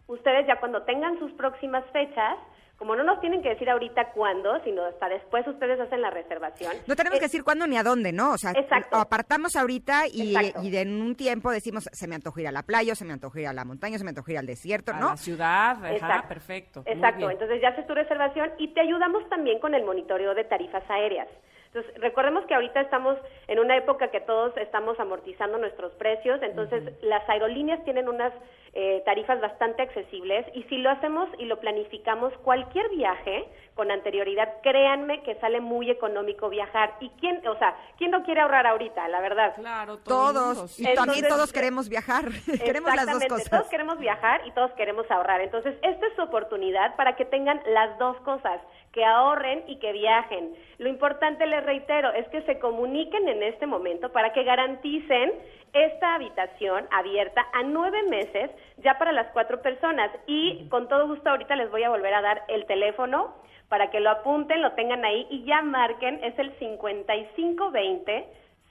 [0.06, 2.38] Ustedes ya cuando tengan sus próximas fechas,
[2.78, 6.72] como no nos tienen que decir ahorita cuándo, sino hasta después ustedes hacen la reservación.
[6.86, 8.32] No tenemos que decir cuándo ni a dónde, ¿no?
[8.32, 8.96] O sea, Exacto.
[8.96, 12.62] apartamos ahorita y, y de en un tiempo decimos, se me antoja ir a la
[12.62, 14.46] playa, o se me antoja ir a la montaña, o se me antoja ir al
[14.46, 15.08] desierto, A ¿no?
[15.08, 16.28] la ciudad, ajá, Exacto.
[16.28, 16.82] perfecto.
[16.86, 20.88] Exacto, entonces ya haces tu reservación y te ayudamos también con el monitoreo de tarifas
[20.88, 21.28] aéreas.
[21.72, 26.82] Entonces, recordemos que ahorita estamos en una época que todos estamos amortizando nuestros precios, entonces
[27.02, 28.32] las aerolíneas tienen unas
[28.74, 34.54] eh, tarifas bastante accesibles y si lo hacemos y lo planificamos cualquier viaje con anterioridad,
[34.62, 36.94] créanme que sale muy económico viajar.
[37.00, 39.54] ¿Y quién, o sea, quién no quiere ahorrar ahorita, la verdad?
[39.56, 42.24] Claro, Todos, y también todos queremos viajar,
[42.64, 43.50] queremos las dos Exactamente, cosas.
[43.50, 45.40] Todos queremos viajar y todos queremos ahorrar.
[45.40, 48.60] Entonces, esta es su oportunidad para que tengan las dos cosas,
[48.92, 50.56] que ahorren y que viajen.
[50.78, 55.32] Lo importante, les reitero, es que se comuniquen en este momento para que garanticen
[55.72, 60.10] esta habitación abierta a nueve meses ya para las cuatro personas.
[60.26, 63.34] Y con todo gusto ahorita les voy a volver a dar el teléfono
[63.68, 68.26] para que lo apunten, lo tengan ahí y ya marquen, es el 5520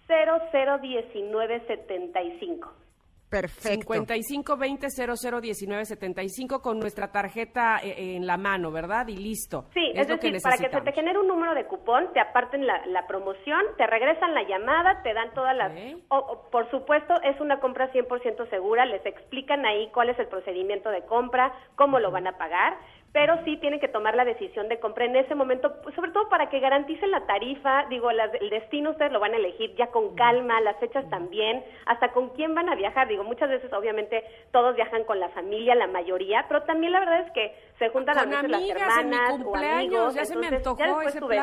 [0.08, 2.87] 001975.
[3.30, 3.94] Perfecto.
[3.94, 9.08] 5520-001975 con nuestra tarjeta eh, en la mano, ¿verdad?
[9.08, 9.66] Y listo.
[9.74, 12.12] Sí, es, es, lo que decir, para que se te genere un número de cupón,
[12.14, 15.72] te aparten la, la promoción, te regresan la llamada, te dan todas las...
[16.10, 20.28] o- o, por supuesto, es una compra 100% segura, les explican ahí cuál es el
[20.28, 22.78] procedimiento de compra, cómo lo van a pagar,
[23.14, 26.30] pero sí tienen que tomar la decisión de compra en ese momento, pues, sobre todo
[26.30, 29.88] para que garanticen la tarifa, digo, las- el destino ustedes lo van a elegir ya
[29.88, 34.24] con calma, las fechas también, hasta con quién van a viajar, digo, muchas veces obviamente
[34.52, 38.18] todos viajan con la familia, la mayoría, pero también la verdad es que se juntan
[38.18, 41.20] a veces las en mi hermanas o cumpleaños, amigos, ya se me antojó ya ese
[41.28, 41.38] ves.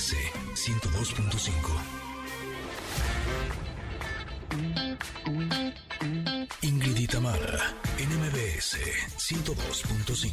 [0.05, 0.13] MBS
[0.53, 1.49] 102.5.
[6.61, 8.77] Ingrid en MBS
[9.17, 10.29] 102.5.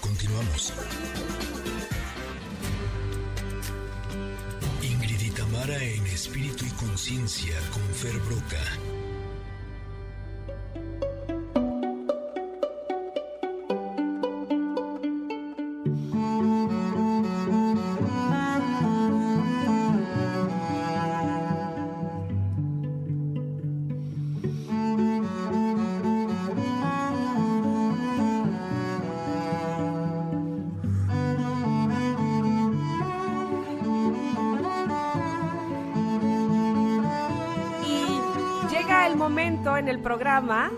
[0.00, 0.74] Continuamos.
[4.82, 5.22] Ingrid
[5.82, 8.89] en espíritu y conciencia con Fer Broca
[40.10, 40.72] programa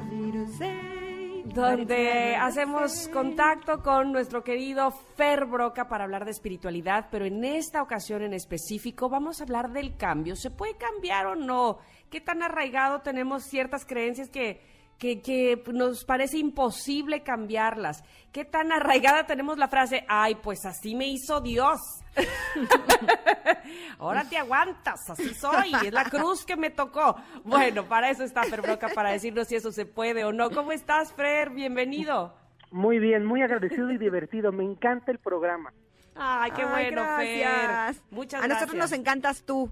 [1.55, 7.81] donde hacemos contacto con nuestro querido Fer Broca para hablar de espiritualidad, pero en esta
[7.81, 10.37] ocasión en específico vamos a hablar del cambio.
[10.37, 11.79] ¿Se puede cambiar o no?
[12.11, 14.61] ¿Qué tan arraigado tenemos ciertas creencias que,
[15.03, 18.05] que, que nos parece imposible cambiarlas?
[18.31, 21.81] ¿Qué tan arraigada tenemos la frase, ay, pues así me hizo Dios?
[23.99, 27.17] Ahora te aguantas, así soy, es la cruz que me tocó.
[27.43, 30.51] Bueno, para eso está Fer Broca, para decirnos si eso se puede o no.
[30.51, 31.51] ¿Cómo estás, Fer?
[31.51, 32.35] Bienvenido.
[32.71, 34.53] Muy bien, muy agradecido y divertido.
[34.53, 35.73] Me encanta el programa.
[36.15, 37.97] Ay, qué Ay, bueno, gracias.
[37.97, 38.05] Fer.
[38.11, 38.61] Muchas A gracias.
[38.69, 39.69] nosotros nos encantas tú.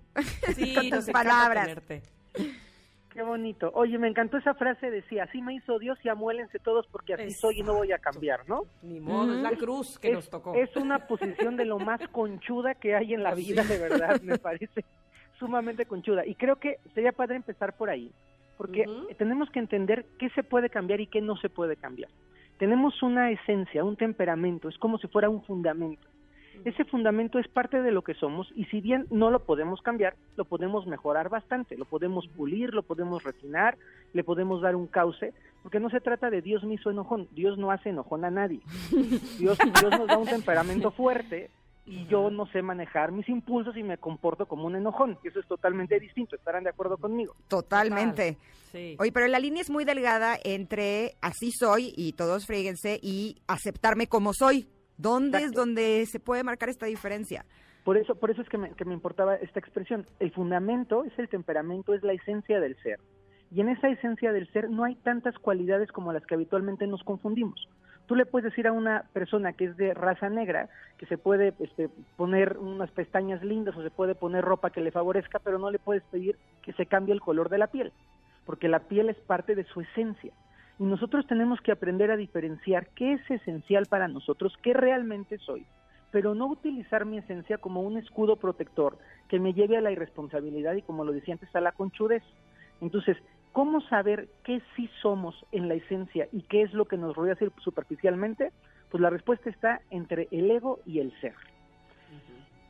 [0.56, 1.78] Sí, con nos tus encanta palabras.
[3.12, 3.70] Qué bonito.
[3.74, 7.32] Oye, me encantó esa frase, decía, así me hizo Dios y amuélense todos porque así
[7.32, 8.62] soy y no voy a cambiar, ¿no?
[8.82, 10.54] Ni modo, es la cruz que es, nos tocó.
[10.54, 14.38] Es una posición de lo más conchuda que hay en la vida, de verdad, me
[14.38, 14.84] parece
[15.40, 16.24] sumamente conchuda.
[16.24, 18.12] Y creo que sería padre empezar por ahí,
[18.56, 18.84] porque
[19.18, 22.10] tenemos que entender qué se puede cambiar y qué no se puede cambiar.
[22.58, 26.06] Tenemos una esencia, un temperamento, es como si fuera un fundamento.
[26.64, 30.14] Ese fundamento es parte de lo que somos y si bien no lo podemos cambiar,
[30.36, 33.76] lo podemos mejorar bastante, lo podemos pulir, lo podemos refinar,
[34.12, 35.32] le podemos dar un cauce,
[35.62, 38.60] porque no se trata de Dios me hizo enojón, Dios no hace enojón a nadie.
[39.38, 41.50] Dios, Dios nos da un temperamento fuerte
[41.86, 45.40] y yo no sé manejar mis impulsos y me comporto como un enojón, y eso
[45.40, 47.34] es totalmente distinto, ¿estarán de acuerdo conmigo?
[47.48, 48.36] Totalmente.
[48.70, 48.96] Sí.
[49.00, 54.06] Oye, pero la línea es muy delgada entre así soy y todos fríguense y aceptarme
[54.06, 54.68] como soy.
[55.00, 57.44] ¿Dónde es donde se puede marcar esta diferencia?
[57.84, 60.06] Por eso, por eso es que me, que me importaba esta expresión.
[60.18, 63.00] El fundamento es el temperamento, es la esencia del ser.
[63.50, 67.02] Y en esa esencia del ser no hay tantas cualidades como las que habitualmente nos
[67.02, 67.66] confundimos.
[68.06, 71.54] Tú le puedes decir a una persona que es de raza negra que se puede
[71.60, 75.70] este, poner unas pestañas lindas o se puede poner ropa que le favorezca, pero no
[75.70, 77.92] le puedes pedir que se cambie el color de la piel,
[78.44, 80.32] porque la piel es parte de su esencia.
[80.80, 85.66] Y nosotros tenemos que aprender a diferenciar qué es esencial para nosotros, qué realmente soy,
[86.10, 88.96] pero no utilizar mi esencia como un escudo protector
[89.28, 92.22] que me lleve a la irresponsabilidad y, como lo decía antes, a la conchudez.
[92.80, 93.18] Entonces,
[93.52, 97.36] ¿cómo saber qué sí somos en la esencia y qué es lo que nos rodea
[97.58, 98.50] superficialmente?
[98.90, 101.34] Pues la respuesta está entre el ego y el ser.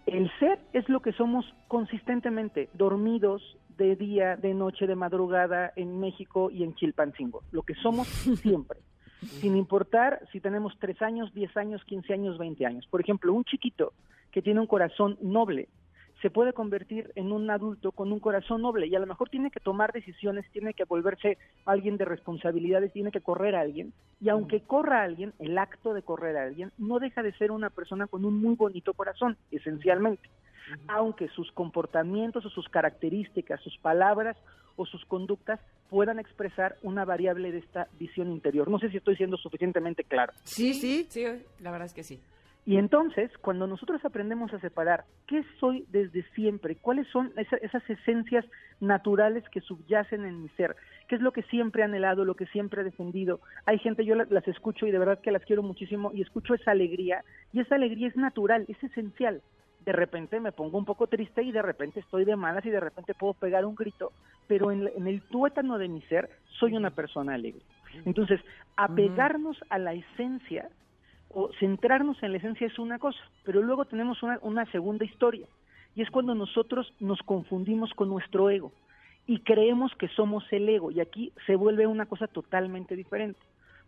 [0.07, 5.99] El ser es lo que somos consistentemente, dormidos de día, de noche, de madrugada en
[6.01, 8.07] México y en Chilpancingo, lo que somos
[8.43, 8.81] siempre,
[9.23, 12.87] sin importar si tenemos 3 años, 10 años, 15 años, 20 años.
[12.91, 13.95] Por ejemplo, un chiquito
[14.33, 15.69] que tiene un corazón noble
[16.21, 19.51] se puede convertir en un adulto con un corazón noble y a lo mejor tiene
[19.51, 24.29] que tomar decisiones, tiene que volverse alguien de responsabilidades, tiene que correr a alguien y
[24.29, 27.71] aunque corra a alguien, el acto de correr a alguien no deja de ser una
[27.71, 30.29] persona con un muy bonito corazón, esencialmente,
[30.89, 34.37] aunque sus comportamientos o sus características, sus palabras
[34.77, 38.69] o sus conductas puedan expresar una variable de esta visión interior.
[38.71, 40.33] No sé si estoy siendo suficientemente claro.
[40.45, 41.07] Sí, sí.
[41.11, 41.25] Sí,
[41.61, 42.21] la verdad es que sí.
[42.67, 47.83] Y entonces, cuando nosotros aprendemos a separar qué soy desde siempre, cuáles son esa- esas
[47.89, 48.45] esencias
[48.81, 50.77] naturales que subyacen en mi ser,
[51.09, 53.41] qué es lo que siempre he anhelado, lo que siempre he defendido.
[53.65, 56.55] Hay gente, yo la- las escucho y de verdad que las quiero muchísimo y escucho
[56.55, 59.43] esa alegría y esa alegría es natural, es esencial.
[59.85, 62.81] De repente me pongo un poco triste y de repente estoy de malas y de
[62.81, 64.13] repente puedo pegar un grito,
[64.47, 66.29] pero en, en el tuétano de mi ser
[66.59, 67.63] soy una persona alegre.
[68.05, 68.41] Entonces,
[68.77, 70.69] apegarnos a la esencia
[71.33, 75.47] o centrarnos en la esencia es una cosa, pero luego tenemos una, una segunda historia,
[75.95, 78.73] y es cuando nosotros nos confundimos con nuestro ego
[79.27, 83.39] y creemos que somos el ego, y aquí se vuelve una cosa totalmente diferente,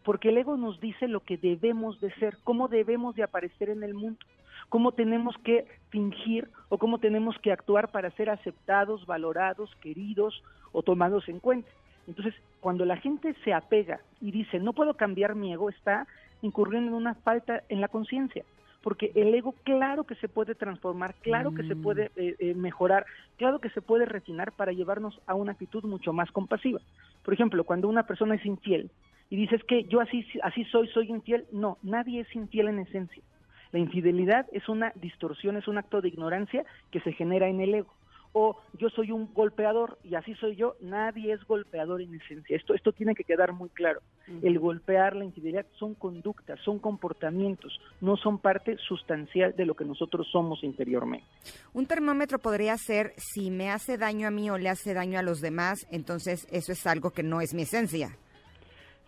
[0.05, 3.82] porque el ego nos dice lo que debemos de ser, cómo debemos de aparecer en
[3.82, 4.18] el mundo,
[4.72, 10.42] cómo tenemos que fingir o cómo tenemos que actuar para ser aceptados, valorados, queridos
[10.72, 11.68] o tomados en cuenta.
[12.08, 16.06] Entonces, cuando la gente se apega y dice, no puedo cambiar mi ego, está
[16.40, 18.46] incurriendo en una falta en la conciencia,
[18.82, 23.04] porque el ego claro que se puede transformar, claro que se puede eh, eh, mejorar,
[23.36, 26.80] claro que se puede refinar para llevarnos a una actitud mucho más compasiva.
[27.22, 28.90] Por ejemplo, cuando una persona es infiel
[29.28, 33.22] y dices que yo así, así soy, soy infiel, no, nadie es infiel en esencia.
[33.72, 37.74] La infidelidad es una distorsión, es un acto de ignorancia que se genera en el
[37.74, 37.92] ego.
[38.34, 42.56] o yo soy un golpeador y así soy yo, nadie es golpeador en esencia.
[42.56, 44.00] Esto, esto tiene que quedar muy claro.
[44.42, 49.84] El golpear, la infidelidad son conductas, son comportamientos, no son parte sustancial de lo que
[49.84, 51.26] nosotros somos interiormente.
[51.74, 55.22] Un termómetro podría ser si me hace daño a mí o le hace daño a
[55.22, 58.16] los demás, entonces eso es algo que no es mi esencia.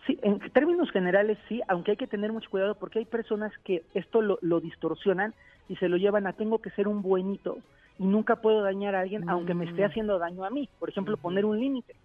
[0.05, 3.83] Sí, en términos generales sí, aunque hay que tener mucho cuidado porque hay personas que
[3.93, 5.33] esto lo, lo distorsionan
[5.67, 7.57] y se lo llevan a tengo que ser un buenito
[7.97, 9.85] y nunca puedo dañar a alguien aunque me esté Mm.
[9.85, 10.69] haciendo daño a mí.
[10.79, 11.95] Por ejemplo, poner un límite.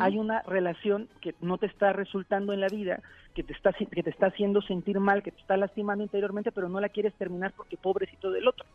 [0.00, 3.00] Hay una relación que no te está resultando en la vida,
[3.34, 6.68] que te está que te está haciendo sentir mal, que te está lastimando interiormente, pero
[6.68, 8.66] no la quieres terminar porque pobrecito del otro.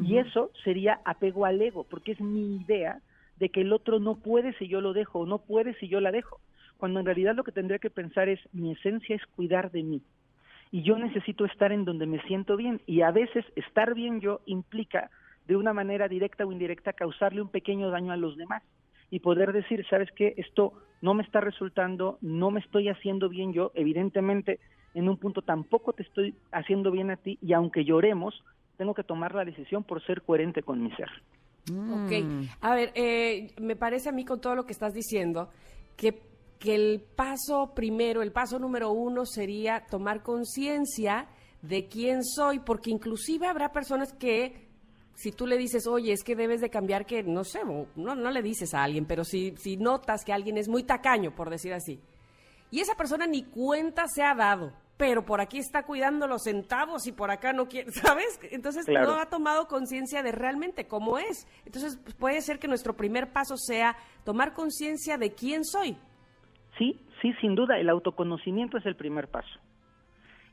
[0.00, 3.00] Y eso sería apego al ego, porque es mi idea
[3.36, 6.00] de que el otro no puede si yo lo dejo o no puede si yo
[6.00, 6.40] la dejo.
[6.78, 10.02] Cuando en realidad lo que tendría que pensar es mi esencia es cuidar de mí.
[10.70, 12.80] Y yo necesito estar en donde me siento bien.
[12.86, 15.10] Y a veces estar bien yo implica
[15.46, 18.62] de una manera directa o indirecta causarle un pequeño daño a los demás.
[19.10, 20.34] Y poder decir, ¿sabes qué?
[20.36, 20.72] Esto
[21.02, 23.72] no me está resultando, no me estoy haciendo bien yo.
[23.74, 24.60] Evidentemente,
[24.94, 27.38] en un punto tampoco te estoy haciendo bien a ti.
[27.42, 28.44] Y aunque lloremos,
[28.76, 31.10] tengo que tomar la decisión por ser coherente con mi ser.
[31.70, 32.12] Ok,
[32.62, 35.50] a ver, eh, me parece a mí con todo lo que estás diciendo
[35.98, 36.27] que,
[36.58, 41.28] que el paso primero, el paso número uno sería tomar conciencia
[41.62, 44.68] de quién soy, porque inclusive habrá personas que
[45.14, 48.30] si tú le dices, oye, es que debes de cambiar, que no sé, no, no
[48.30, 51.72] le dices a alguien, pero si, si notas que alguien es muy tacaño, por decir
[51.72, 52.00] así,
[52.70, 57.06] y esa persona ni cuenta se ha dado, pero por aquí está cuidando los centavos
[57.06, 58.38] y por acá no quiere, ¿sabes?
[58.50, 59.12] Entonces Claro.
[59.12, 61.46] no ha tomado conciencia de realmente cómo es.
[61.64, 65.96] Entonces puede ser que nuestro primer paso sea tomar conciencia de quién soy.
[66.78, 69.58] Sí, sí, sin duda, el autoconocimiento es el primer paso.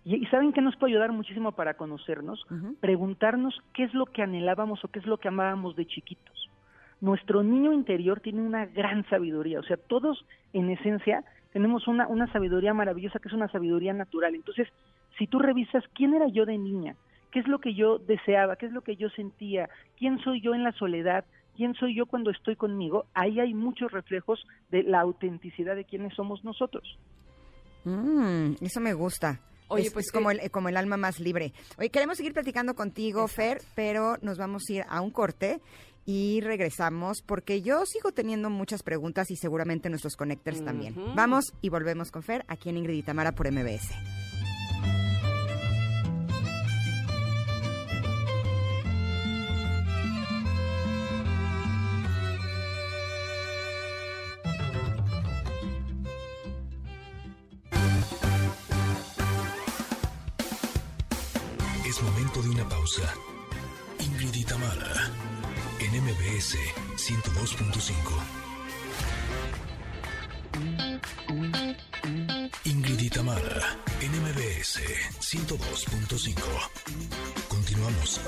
[0.03, 2.45] Y, y ¿saben qué nos puede ayudar muchísimo para conocernos?
[2.81, 6.49] Preguntarnos qué es lo que anhelábamos o qué es lo que amábamos de chiquitos.
[7.01, 12.31] Nuestro niño interior tiene una gran sabiduría, o sea, todos en esencia tenemos una, una
[12.33, 14.35] sabiduría maravillosa que es una sabiduría natural.
[14.35, 14.67] Entonces,
[15.17, 16.95] si tú revisas quién era yo de niña,
[17.31, 20.53] qué es lo que yo deseaba, qué es lo que yo sentía, quién soy yo
[20.53, 21.23] en la soledad,
[21.55, 26.13] quién soy yo cuando estoy conmigo, ahí hay muchos reflejos de la autenticidad de quiénes
[26.13, 26.97] somos nosotros.
[27.83, 29.39] Mm, eso me gusta.
[29.67, 31.53] Oye, es, pues, es como, eh, el, como el alma más libre.
[31.77, 35.59] Oye, queremos seguir platicando contigo, Fer, pero nos vamos a ir a un corte
[36.05, 40.95] y regresamos porque yo sigo teniendo muchas preguntas y seguramente nuestros connectors también.
[41.15, 44.24] Vamos y volvemos con Fer aquí en Ingrid y Tamara por MBS.
[62.55, 63.13] Una pausa.
[63.99, 64.45] Ingrid y
[65.79, 66.55] en MBS
[66.95, 67.91] 102.5.
[72.63, 73.09] Ingrid y
[73.99, 74.79] en MBS
[75.19, 76.35] 102.5.
[77.49, 78.21] Continuamos.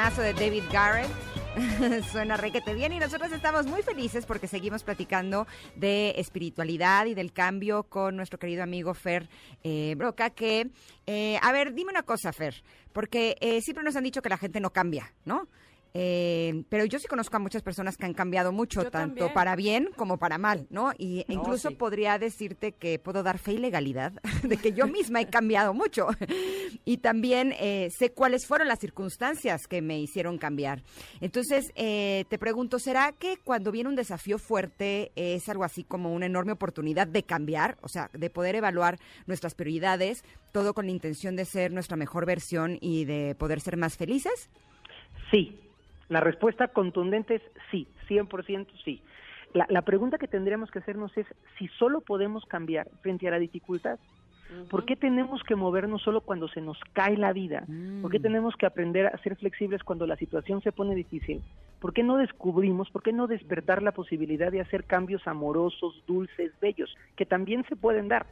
[0.00, 1.10] Temazo de David Garrett?
[2.10, 5.46] Suena requete bien y nosotros estamos muy felices porque seguimos platicando
[5.76, 9.28] de espiritualidad y del cambio con nuestro querido amigo Fer
[9.62, 10.70] eh, Broca, que,
[11.06, 12.62] eh, a ver, dime una cosa, Fer,
[12.94, 15.48] porque eh, siempre nos han dicho que la gente no cambia, ¿no?
[15.92, 19.34] Eh, pero yo sí conozco a muchas personas que han cambiado mucho, Yo tanto también.
[19.34, 20.92] para bien como para mal, ¿no?
[20.98, 21.74] Y No, incluso sí.
[21.74, 24.12] podría decirte que puedo dar fe y legalidad
[24.44, 26.08] de que yo misma he cambiado mucho.
[26.84, 30.82] y también eh, sé cuáles fueron las circunstancias que me hicieron cambiar.
[31.20, 36.12] Entonces, eh, te pregunto, ¿será que cuando viene un desafío fuerte es algo así como
[36.14, 37.78] una enorme oportunidad de cambiar?
[37.82, 42.26] O sea, de poder evaluar nuestras prioridades, todo con la intención de ser nuestra mejor
[42.26, 44.50] versión y de poder ser más felices?
[45.30, 45.58] Sí,
[46.10, 49.00] la respuesta contundente es sí, 100% sí.
[49.54, 51.26] La, la pregunta que tendríamos que hacernos es
[51.56, 53.98] si solo podemos cambiar frente a la dificultad.
[54.68, 57.64] ¿Por qué tenemos que movernos solo cuando se nos cae la vida?
[58.02, 61.40] ¿Por qué tenemos que aprender a ser flexibles cuando la situación se pone difícil?
[61.78, 66.52] ¿Por qué no descubrimos, por qué no despertar la posibilidad de hacer cambios amorosos, dulces,
[66.60, 68.26] bellos, que también se pueden dar?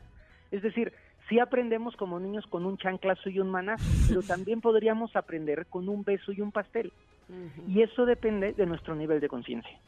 [0.51, 0.93] Es decir,
[1.29, 5.89] sí aprendemos como niños con un chanclazo y un manazo, pero también podríamos aprender con
[5.89, 6.93] un beso y un pastel.
[7.67, 9.79] Y eso depende de nuestro nivel de conciencia.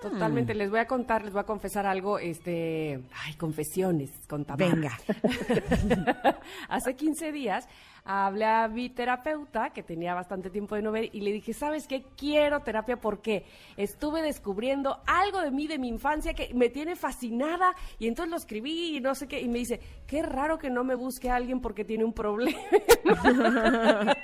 [0.00, 4.72] Totalmente, les voy a contar, les voy a confesar algo, este, ay, confesiones con Tamara.
[4.72, 4.98] Venga.
[6.68, 7.68] Hace 15 días
[8.04, 11.86] hablé a mi terapeuta, que tenía bastante tiempo de no ver, y le dije, ¿sabes
[11.86, 12.04] qué?
[12.16, 13.44] Quiero terapia porque
[13.76, 18.36] estuve descubriendo algo de mí, de mi infancia, que me tiene fascinada, y entonces lo
[18.36, 21.60] escribí y no sé qué, y me dice, qué raro que no me busque alguien
[21.60, 22.58] porque tiene un problema.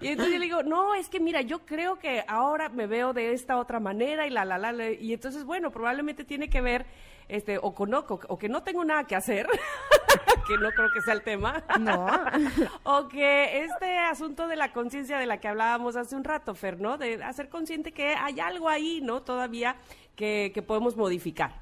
[0.00, 3.12] y entonces yo le digo, no, es que mira, yo creo que ahora me veo
[3.12, 6.60] de esta otra manera y la, la, la, la", y entonces, bueno, probablemente tiene que
[6.60, 6.86] ver,
[7.28, 9.46] este, o con, o, o que no tengo nada que hacer,
[10.48, 11.62] que no creo que sea el tema.
[11.78, 12.06] No.
[12.84, 16.80] o que este asunto de la conciencia de la que hablábamos hace un rato, Fer,
[16.80, 16.96] ¿no?
[16.98, 19.22] De hacer consciente que hay algo ahí, ¿no?
[19.22, 19.76] Todavía
[20.16, 21.52] que, que podemos modificar.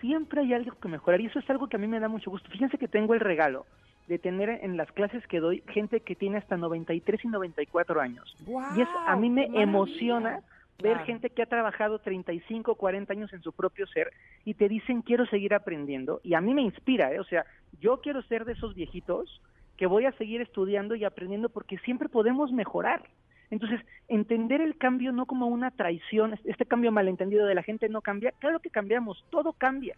[0.00, 2.30] siempre hay algo que mejorar y eso es algo que a mí me da mucho
[2.30, 2.48] gusto.
[2.50, 3.66] Fíjense que tengo el regalo
[4.06, 8.36] de tener en las clases que doy gente que tiene hasta 93 y 94 años.
[8.76, 10.40] y es a mí me emociona
[10.82, 11.06] ver Claro.
[11.06, 14.12] gente que ha trabajado 35, 40 años en su propio ser
[14.44, 17.20] y te dicen quiero seguir aprendiendo y a mí me inspira, ¿eh?
[17.20, 17.44] o sea,
[17.80, 19.40] yo quiero ser de esos viejitos
[19.76, 23.04] que voy a seguir estudiando y aprendiendo porque siempre podemos mejorar.
[23.50, 28.00] Entonces, entender el cambio no como una traición, este cambio malentendido de la gente no
[28.00, 29.96] cambia, claro que cambiamos, todo cambia.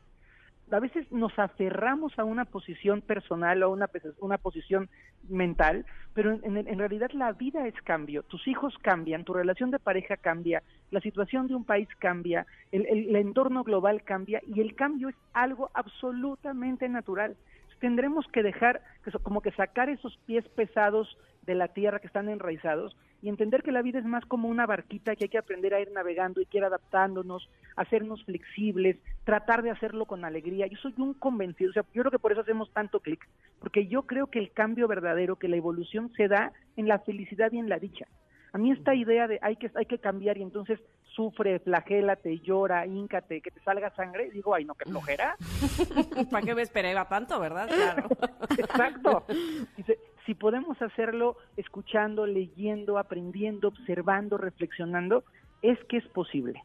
[0.73, 3.89] A veces nos aferramos a una posición personal o a una,
[4.19, 4.89] una posición
[5.29, 8.25] mental, pero en, en- realidad la vida es cambio.
[8.25, 12.87] Tus hijos cambian, tu relación de pareja cambia, la situación de un país cambia, el,
[12.87, 17.37] el- el entorno global cambia y el cambio es algo absolutamente natural.
[17.79, 18.81] Tendremos que dejar,
[19.23, 21.17] como que sacar esos pies pesados
[21.47, 24.67] de la tierra que están enraizados y entender que la vida es más como una
[24.67, 29.63] barquita que hay que aprender a ir navegando y que ir adaptándonos, hacernos flexibles, tratar
[29.63, 30.67] de hacerlo con alegría.
[30.67, 33.27] Yo soy un convencido, o sea, yo creo que por eso hacemos tanto clic,
[33.59, 37.51] porque yo creo que el cambio verdadero, que la evolución se da en la felicidad
[37.53, 38.07] y en la dicha.
[38.53, 40.81] A mí esta idea de hay que hay que cambiar y entonces
[41.17, 45.37] sufre, flagélate, llora, híncate, que te salga sangre, digo, ay, no, qué flojera.
[46.31, 47.69] ¿Para qué me esperaba tanto, verdad?
[47.77, 48.09] Claro.
[48.57, 49.25] Exacto.
[49.77, 55.25] Dice, si podemos hacerlo escuchando, leyendo, aprendiendo, observando, reflexionando,
[55.63, 56.63] es que es posible.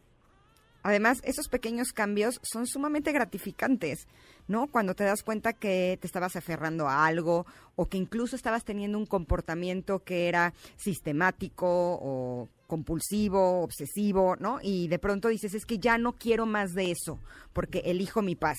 [0.84, 4.08] Además, esos pequeños cambios son sumamente gratificantes,
[4.48, 4.68] ¿no?
[4.68, 8.98] Cuando te das cuenta que te estabas aferrando a algo o que incluso estabas teniendo
[8.98, 14.58] un comportamiento que era sistemático o compulsivo, obsesivo, ¿no?
[14.64, 17.20] Y de pronto dices, es que ya no quiero más de eso
[17.54, 18.58] porque elijo mi paz.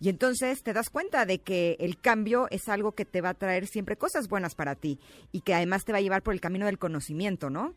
[0.00, 3.34] Y entonces te das cuenta de que el cambio es algo que te va a
[3.34, 4.98] traer siempre cosas buenas para ti
[5.32, 7.74] y que además te va a llevar por el camino del conocimiento, ¿no?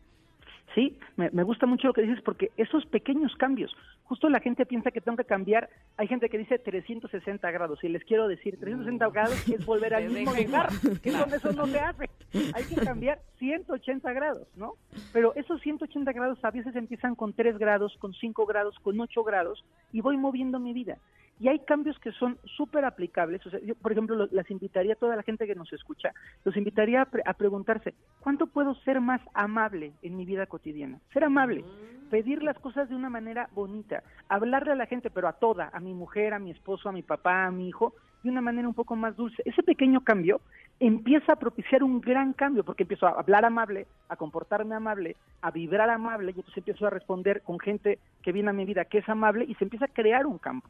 [0.74, 3.74] Sí, me, me gusta mucho lo que dices porque esos pequeños cambios,
[4.04, 7.88] justo la gente piensa que tengo que cambiar, hay gente que dice 360 grados y
[7.88, 10.68] les quiero decir 360 grados es volver al mismo lugar,
[11.02, 12.10] que es donde eso no se hace.
[12.54, 14.74] Hay que cambiar 180 grados, ¿no?
[15.12, 19.24] Pero esos 180 grados a veces empiezan con 3 grados, con 5 grados, con 8
[19.24, 20.98] grados y voy moviendo mi vida.
[21.38, 23.44] Y hay cambios que son súper aplicables.
[23.46, 26.12] O sea, yo, por ejemplo, lo- las invitaría a toda la gente que nos escucha,
[26.44, 31.00] los invitaría a, pre- a preguntarse, ¿cuánto puedo ser más amable en mi vida cotidiana?
[31.12, 31.66] Ser amable,
[32.08, 35.80] pedir las cosas de una manera bonita, hablarle a la gente, pero a toda, a
[35.80, 38.74] mi mujer, a mi esposo, a mi papá, a mi hijo, de una manera un
[38.74, 39.42] poco más dulce.
[39.44, 40.40] Ese pequeño cambio
[40.80, 45.50] empieza a propiciar un gran cambio, porque empiezo a hablar amable, a comportarme amable, a
[45.50, 48.98] vibrar amable, y entonces empiezo a responder con gente que viene a mi vida que
[48.98, 50.68] es amable y se empieza a crear un campo.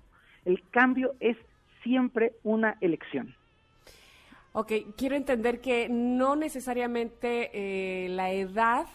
[0.49, 1.37] El cambio es
[1.83, 3.35] siempre una elección.
[4.55, 8.87] Ok, quiero entender que no necesariamente eh, la edad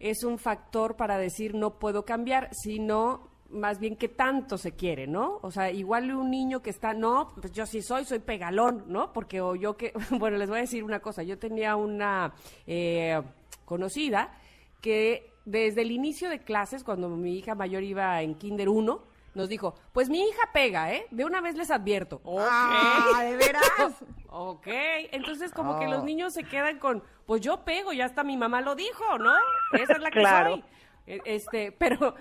[0.00, 5.06] es un factor para decir no puedo cambiar, sino más bien que tanto se quiere,
[5.06, 5.38] ¿no?
[5.42, 9.12] O sea, igual un niño que está, no, pues yo sí soy, soy pegalón, ¿no?
[9.12, 12.32] Porque o yo que, bueno, les voy a decir una cosa, yo tenía una
[12.66, 13.20] eh,
[13.66, 14.32] conocida
[14.80, 19.48] que desde el inicio de clases, cuando mi hija mayor iba en Kinder 1, nos
[19.48, 21.06] dijo, pues mi hija pega, ¿eh?
[21.10, 22.20] De una vez les advierto.
[22.26, 23.62] Ah, ¿de veras?
[24.38, 24.66] Ok,
[25.12, 28.60] entonces como que los niños se quedan con, pues yo pego, ya hasta mi mamá
[28.60, 29.32] lo dijo, ¿no?
[29.72, 30.50] Esa es la que Claro.
[30.56, 30.64] soy.
[31.06, 32.14] E- Este, pero,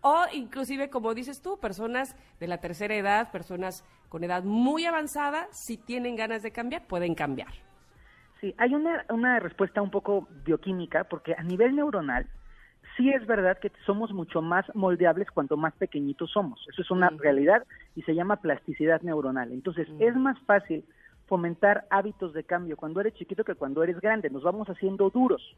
[0.00, 5.46] o inclusive como dices tú, personas de la tercera edad, personas con edad muy avanzada,
[5.52, 7.52] si tienen ganas de cambiar, pueden cambiar.
[8.40, 12.28] Sí, hay una, una respuesta un poco bioquímica, porque a nivel neuronal,
[12.96, 16.66] sí es verdad que somos mucho más moldeables cuanto más pequeñitos somos.
[16.68, 17.64] Eso es una realidad
[17.94, 19.52] y se llama plasticidad neuronal.
[19.52, 20.84] Entonces, es más fácil
[21.26, 24.28] fomentar hábitos de cambio cuando eres chiquito que cuando eres grande.
[24.28, 25.56] Nos vamos haciendo duros.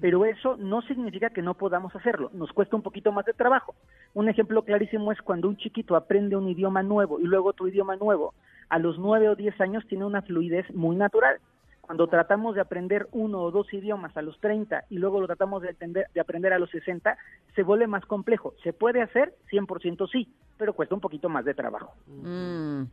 [0.00, 2.30] Pero eso no significa que no podamos hacerlo.
[2.34, 3.74] Nos cuesta un poquito más de trabajo.
[4.12, 7.96] Un ejemplo clarísimo es cuando un chiquito aprende un idioma nuevo y luego otro idioma
[7.96, 8.34] nuevo.
[8.68, 11.38] A los nueve o diez años tiene una fluidez muy natural.
[11.86, 15.60] Cuando tratamos de aprender uno o dos idiomas a los 30 y luego lo tratamos
[15.62, 17.16] de, entender- de aprender a los 60,
[17.54, 18.54] se vuelve más complejo.
[18.62, 19.34] ¿Se puede hacer?
[19.50, 21.92] 100% sí, pero cuesta un poquito más de trabajo.
[22.06, 22.84] Mm,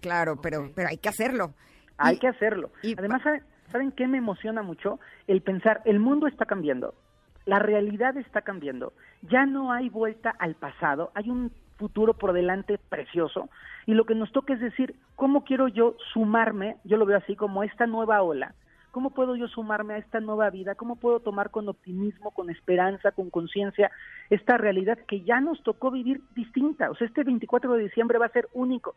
[0.00, 1.54] claro, pero, pero hay que hacerlo.
[1.98, 2.70] Hay Y- que hacerlo.
[2.82, 3.42] y- Además, ¿sabe-
[3.72, 5.00] ¿Saben qué me emociona mucho?
[5.26, 6.94] El pensar, el mundo está cambiando,
[7.46, 8.92] la realidad está cambiando,
[9.22, 13.48] ya no hay vuelta al pasado, hay un futuro por delante precioso
[13.86, 16.76] y lo que nos toca es decir, ¿cómo quiero yo sumarme?
[16.84, 18.54] Yo lo veo así como esta nueva ola.
[18.90, 20.74] ¿Cómo puedo yo sumarme a esta nueva vida?
[20.74, 23.90] ¿Cómo puedo tomar con optimismo, con esperanza, con conciencia
[24.30, 26.90] esta realidad que ya nos tocó vivir distinta?
[26.90, 28.94] O sea, este 24 de diciembre va a ser único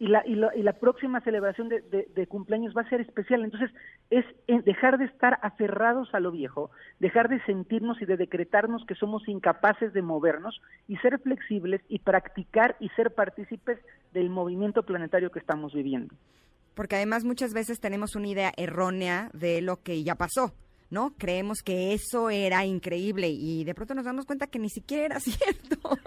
[0.00, 3.00] y la, y la, y la próxima celebración de, de- de cumpleaños va a ser
[3.00, 3.44] especial.
[3.44, 3.70] Entonces,
[4.10, 4.24] es
[4.64, 6.70] dejar de estar aferrados a lo viejo,
[7.00, 11.98] dejar de sentirnos y de decretarnos que somos incapaces de movernos y ser flexibles y
[11.98, 13.78] practicar y ser partícipes
[14.12, 16.14] del movimiento planetario que estamos viviendo.
[16.74, 20.52] Porque además muchas veces tenemos una idea errónea de lo que ya pasó.
[20.90, 21.14] ¿No?
[21.18, 25.20] Creemos que eso era increíble y de pronto nos damos cuenta que ni siquiera era
[25.20, 25.98] cierto,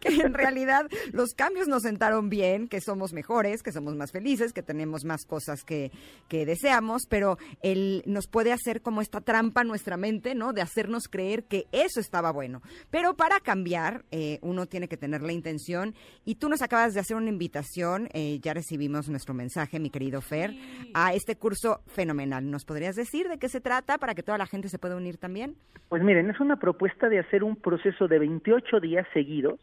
[0.00, 4.52] que en realidad los cambios nos sentaron bien, que somos mejores, que somos más felices,
[4.52, 5.90] que tenemos más cosas que,
[6.28, 10.52] que deseamos, pero él nos puede hacer como esta trampa en nuestra mente, ¿no?
[10.52, 12.62] De hacernos creer que eso estaba bueno.
[12.90, 15.94] Pero para cambiar, eh, uno tiene que tener la intención
[16.24, 20.20] y tú nos acabas de hacer una invitación, eh, ya recibimos nuestro mensaje, mi querido
[20.20, 20.54] Fer,
[20.94, 22.50] a este curso fenomenal.
[22.50, 25.18] ¿Nos podrías decir de qué se trata para que toda la gente se pueda unir
[25.18, 25.56] también?
[25.88, 29.60] Pues miren, es una propuesta de hacer un proceso de 28 días seguidos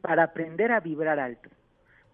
[0.00, 1.48] para aprender a vibrar alto,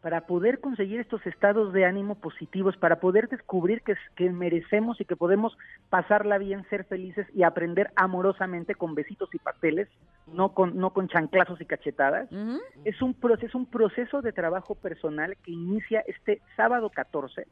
[0.01, 5.05] para poder conseguir estos estados de ánimo positivos, para poder descubrir que, que merecemos y
[5.05, 5.57] que podemos
[5.90, 9.89] pasarla bien, ser felices y aprender amorosamente con besitos y pasteles,
[10.27, 12.28] no con, no con chanclazos y cachetadas.
[12.85, 17.47] Es un proceso, un proceso de trabajo personal que inicia este sábado 14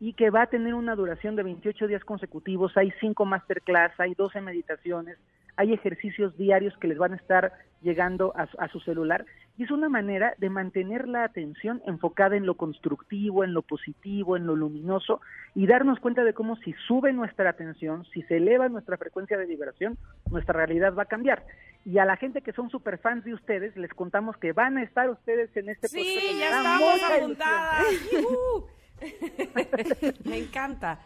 [0.00, 2.76] y que va a tener una duración de 28 días consecutivos.
[2.76, 5.16] Hay cinco masterclass, hay 12 meditaciones,
[5.56, 7.52] hay ejercicios diarios que les van a estar
[7.82, 9.24] llegando a, su- a su celular.
[9.58, 14.36] Y es una manera de mantener la atención enfocada en lo constructivo, en lo positivo,
[14.36, 15.22] en lo luminoso
[15.54, 19.46] y darnos cuenta de cómo si sube nuestra atención, si se eleva nuestra frecuencia de
[19.46, 19.96] vibración,
[20.30, 21.46] nuestra realidad va a cambiar.
[21.86, 24.82] Y a la gente que son super fans de ustedes, les contamos que van a
[24.82, 27.84] estar ustedes en este Sí, ya estamos apuntadas.
[30.24, 31.00] Me encanta.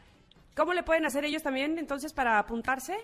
[0.57, 2.97] ¿Cómo le pueden hacer ellos también entonces para apuntarse?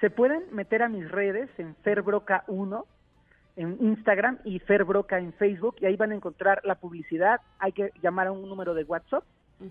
[0.00, 2.84] Se pueden meter a mis redes en Ferbroca1
[3.56, 7.40] en Instagram y Ferbroca en Facebook y ahí van a encontrar la publicidad.
[7.58, 9.24] Hay que llamar a un número de WhatsApp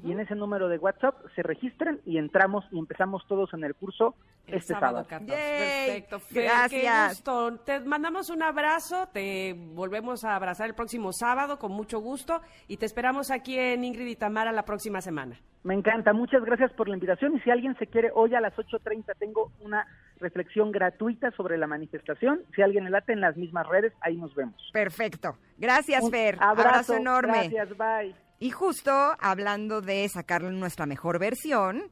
[0.04, 3.76] y en ese número de WhatsApp se registran y entramos y empezamos todos en el
[3.76, 4.16] curso
[4.48, 5.08] El este sábado sábado.
[5.10, 5.36] 14.
[5.36, 6.20] Perfecto.
[6.20, 7.10] Fer, Qué Gracias.
[7.16, 7.58] gusto.
[7.66, 9.08] Te mandamos un abrazo.
[9.14, 12.42] Te volvemos a abrazar el próximo sábado con mucho gusto.
[12.68, 15.36] Y te esperamos aquí en Ingrid y Tamara la próxima semana.
[15.64, 18.52] Me encanta, muchas gracias por la invitación y si alguien se quiere, hoy a las
[18.56, 19.86] 8.30 tengo una
[20.20, 22.42] reflexión gratuita sobre la manifestación.
[22.56, 24.56] Si alguien le late en las mismas redes, ahí nos vemos.
[24.74, 25.38] Perfecto.
[25.60, 26.38] Gracias, Un Fer.
[26.40, 27.48] abrazo, enorme.
[27.50, 28.31] Gracias, bye.
[28.42, 31.84] Y justo hablando de sacarle nuestra mejor versión,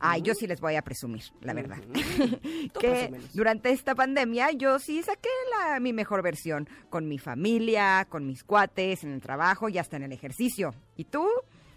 [0.00, 1.76] ay, yo sí les voy a presumir, la verdad.
[2.80, 8.26] que durante esta pandemia yo sí saqué la, mi mejor versión con mi familia, con
[8.26, 10.74] mis cuates, en el trabajo y hasta en el ejercicio.
[10.96, 11.28] ¿Y tú?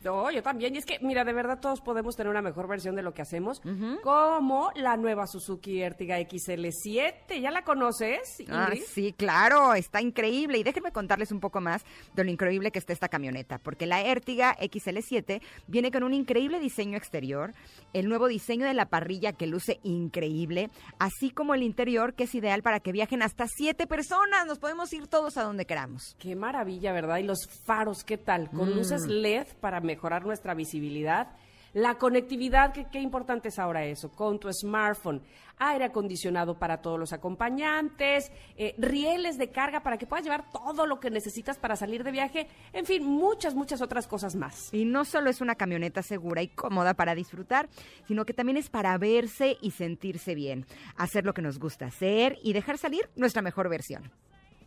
[0.03, 0.73] No, yo también.
[0.75, 3.21] Y es que, mira, de verdad todos podemos tener una mejor versión de lo que
[3.21, 3.61] hacemos,
[4.03, 7.39] como la nueva Suzuki Ertiga XL7.
[7.41, 10.57] ¿Ya la conoces, Ah, sí, claro, está increíble.
[10.57, 11.83] Y déjenme contarles un poco más
[12.15, 16.59] de lo increíble que está esta camioneta, porque la Ertiga XL7 viene con un increíble
[16.59, 17.53] diseño exterior,
[17.93, 20.69] el nuevo diseño de la parrilla que luce increíble,
[20.99, 24.45] así como el interior que es ideal para que viajen hasta siete personas.
[24.45, 26.15] Nos podemos ir todos a donde queramos.
[26.19, 27.17] Qué maravilla, ¿verdad?
[27.17, 28.49] Y los faros, ¿qué tal?
[28.49, 28.75] Con Mm.
[28.77, 31.27] luces LED para mejorar nuestra visibilidad.
[31.73, 35.21] La conectividad, qué importante es ahora eso, con tu smartphone,
[35.57, 40.85] aire acondicionado para todos los acompañantes, eh, rieles de carga para que puedas llevar todo
[40.85, 44.73] lo que necesitas para salir de viaje, en fin, muchas, muchas otras cosas más.
[44.73, 47.69] Y no solo es una camioneta segura y cómoda para disfrutar,
[48.05, 50.65] sino que también es para verse y sentirse bien,
[50.97, 54.11] hacer lo que nos gusta hacer y dejar salir nuestra mejor versión.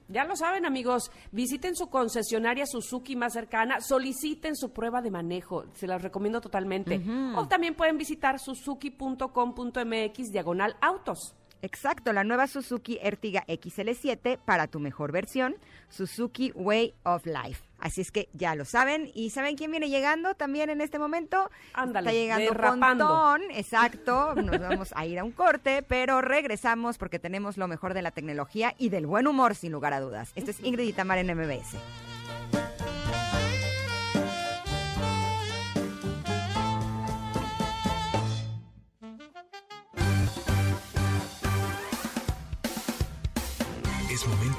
[0.08, 1.10] Ya lo saben, amigos.
[1.32, 5.64] Visiten su concesionaria Suzuki más cercana, soliciten su prueba de manejo.
[5.74, 7.00] Se las recomiendo totalmente.
[7.36, 11.34] O también pueden visitar suzuki.com.mx diagonal autos.
[11.64, 15.56] Exacto, la nueva Suzuki Ertiga XL7 para tu mejor versión,
[15.88, 17.64] Suzuki Way of Life.
[17.78, 19.10] Así es que ya lo saben.
[19.14, 21.50] ¿Y saben quién viene llegando también en este momento?
[21.72, 23.08] Ándale, Está llegando derrapando.
[23.08, 24.34] Pontón, exacto.
[24.34, 28.10] Nos vamos a ir a un corte, pero regresamos porque tenemos lo mejor de la
[28.10, 30.32] tecnología y del buen humor, sin lugar a dudas.
[30.34, 31.78] Esto es Ingrid y Tamara en MBS.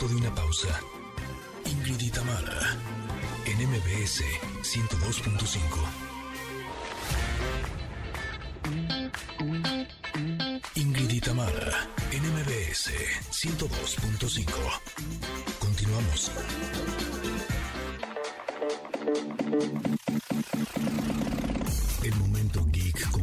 [0.07, 0.67] de una pausa.
[1.65, 2.77] Ingrid Tamara,
[3.45, 4.23] en MBS
[4.61, 6.05] 102.5.
[10.75, 11.23] Ingrid
[12.11, 12.91] en MBS
[13.31, 14.45] 102.5.
[15.59, 16.31] Continuamos.
[22.03, 23.14] El momento geek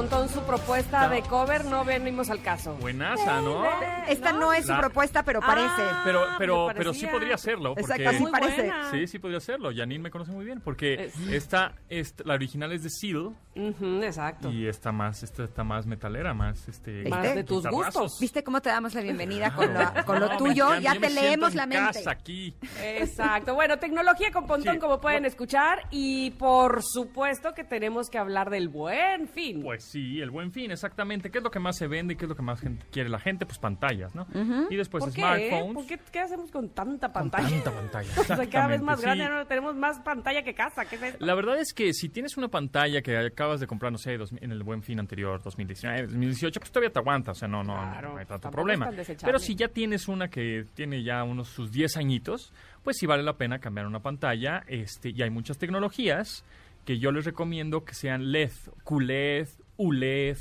[0.00, 2.74] Pontón su propuesta de cover, no venimos al caso.
[2.76, 3.64] Buenaza, ¿no?
[4.08, 5.82] Esta no es su La- propuesta, pero parece.
[6.04, 7.10] Pero, pero, me pero sí parecía.
[7.12, 7.74] podría serlo.
[7.74, 8.56] Porque, Exacto, sí Muy parece.
[8.62, 8.90] buena.
[8.90, 9.70] Sí, sí podría serlo.
[9.76, 10.62] Janine me conoce muy bien.
[10.62, 13.36] Porque Es- esta, esta- la original es de Seal.
[13.56, 14.50] Ujú, exacto.
[14.50, 17.06] Y esta más, esta está más metalera, más este.
[17.10, 18.02] Más de tus guitarrazos.
[18.02, 18.20] gustos.
[18.20, 20.64] ¿Viste cómo te damos la bienvenida con, lo, con lo No, me tuyo?
[20.68, 21.92] encanta, Ya yo te me siento leemos en la mente.
[21.98, 22.54] casa aquí.
[22.82, 23.54] Exacto.
[23.54, 24.80] Bueno, tecnología con Pontón, Sí.
[24.80, 25.82] como pueden escuchar.
[25.90, 29.62] Y por supuesto que tenemos que hablar del buen fin.
[29.62, 31.30] Pues sí, el buen fin, exactamente.
[31.30, 33.08] ¿Qué es lo que más se vende y qué es lo que más gente quiere
[33.08, 33.46] la gente?
[33.46, 34.26] Pues pantallas, ¿no?
[34.70, 35.20] Y después ¿Por qué?
[35.20, 35.74] smartphones.
[35.74, 37.48] ¿Por qué, qué hacemos con tanta Con pantalla?
[37.62, 38.08] tanta pantalla.
[38.20, 39.04] o sea, cada vez más sí.
[39.06, 40.84] grande, ahora tenemos más pantalla que casa.
[40.84, 41.24] ¿Qué es esto?
[41.24, 44.32] La verdad es que si tienes una pantalla que acabas de comprar, no sé, dos-
[44.32, 47.74] en el buen fin anterior, 2019, 2018, pues todavía te aguanta, o sea, no, no,
[47.74, 48.90] Claro, no hay tanto problema.
[49.24, 52.52] Pero si ya tienes una que tiene ya unos sus 10 añitos,
[52.82, 56.44] pues sí vale la pena cambiar una pantalla, este, y hay muchas tecnologías
[56.84, 58.50] que yo les recomiendo que sean LED,
[58.84, 59.48] QLED,
[59.80, 60.36] ULED,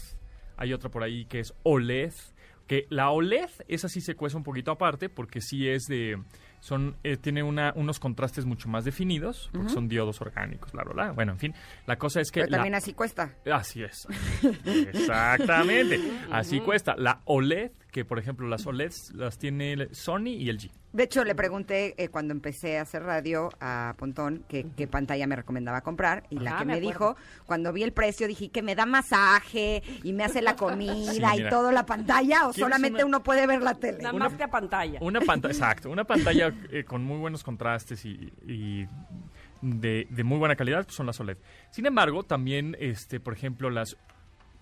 [0.58, 2.14] hay otra por ahí que es OLED,
[2.68, 6.22] que la OLED, esa sí se cuesta un poquito aparte porque sí es de
[6.60, 10.94] son eh, tiene una, unos contrastes mucho más definidos porque son diodos orgánicos, bla bla
[10.94, 11.12] bla.
[11.14, 11.54] Bueno, en fin,
[11.88, 13.34] la cosa es que Pero la- también así cuesta.
[13.52, 14.06] Así es.
[14.66, 16.00] Exactamente.
[16.32, 16.96] Así cuesta.
[16.98, 20.70] La OLED, que por ejemplo las OLEDs las tiene Sony y LG.
[20.92, 25.28] De hecho, le pregunté eh, cuando empecé a hacer radio a Pontón que- qué pantalla
[25.28, 28.64] me recomendaba comprar y la Ajá, que me dijo, cuando vi el precio, dije que
[28.64, 32.56] me da masaje y me hace la comida Sí, y todo la pantalla o ¿Quieres
[32.66, 34.00] solamente una- uno puede ver la tele.
[34.02, 34.98] Nada más que a pantalla.
[35.02, 38.88] Una pantalla, exacto, una pantalla eh, con muy buenos contrastes y, y
[39.62, 41.38] de, de muy buena calidad pues son las OLED.
[41.70, 43.96] Sin embargo, también, este, por ejemplo, las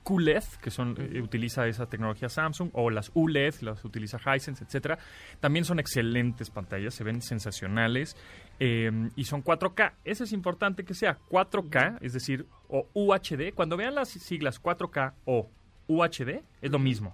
[0.08, 4.98] QLED, que son eh, utiliza esa tecnología Samsung, o las ULED, las utiliza Hisense, etcétera,
[5.42, 8.16] también son excelentes pantallas, se ven sensacionales
[8.60, 9.94] eh, y son 4K.
[10.06, 13.54] Eso es importante que sea 4K, es decir, o UHD.
[13.54, 15.50] Cuando vean las siglas 4K o
[15.88, 17.14] UHD, es lo mismo.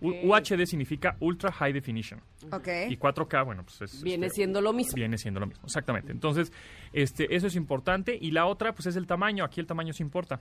[0.00, 2.20] U- UHD significa Ultra High Definition.
[2.52, 2.68] Ok.
[2.88, 4.02] Y 4K, bueno, pues es...
[4.02, 4.94] Viene este, siendo lo mismo.
[4.94, 6.12] Viene siendo lo mismo, exactamente.
[6.12, 6.52] Entonces,
[6.92, 8.16] este, eso es importante.
[8.20, 9.44] Y la otra, pues es el tamaño.
[9.44, 10.40] Aquí el tamaño sí importa.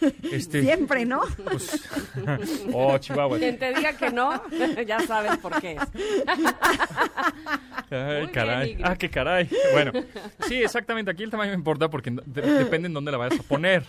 [0.32, 1.22] Este, Siempre, ¿no?
[1.44, 1.88] Pues,
[2.72, 3.38] oh, Chihuahua.
[3.38, 4.42] Quien te diga que no,
[4.86, 5.82] ya sabes por qué es.
[7.90, 8.78] Ay, caray.
[8.82, 9.48] Ah, qué caray.
[9.72, 9.92] Bueno,
[10.48, 11.10] sí, exactamente.
[11.10, 13.84] Aquí el tamaño importa porque de- depende en dónde la vayas a poner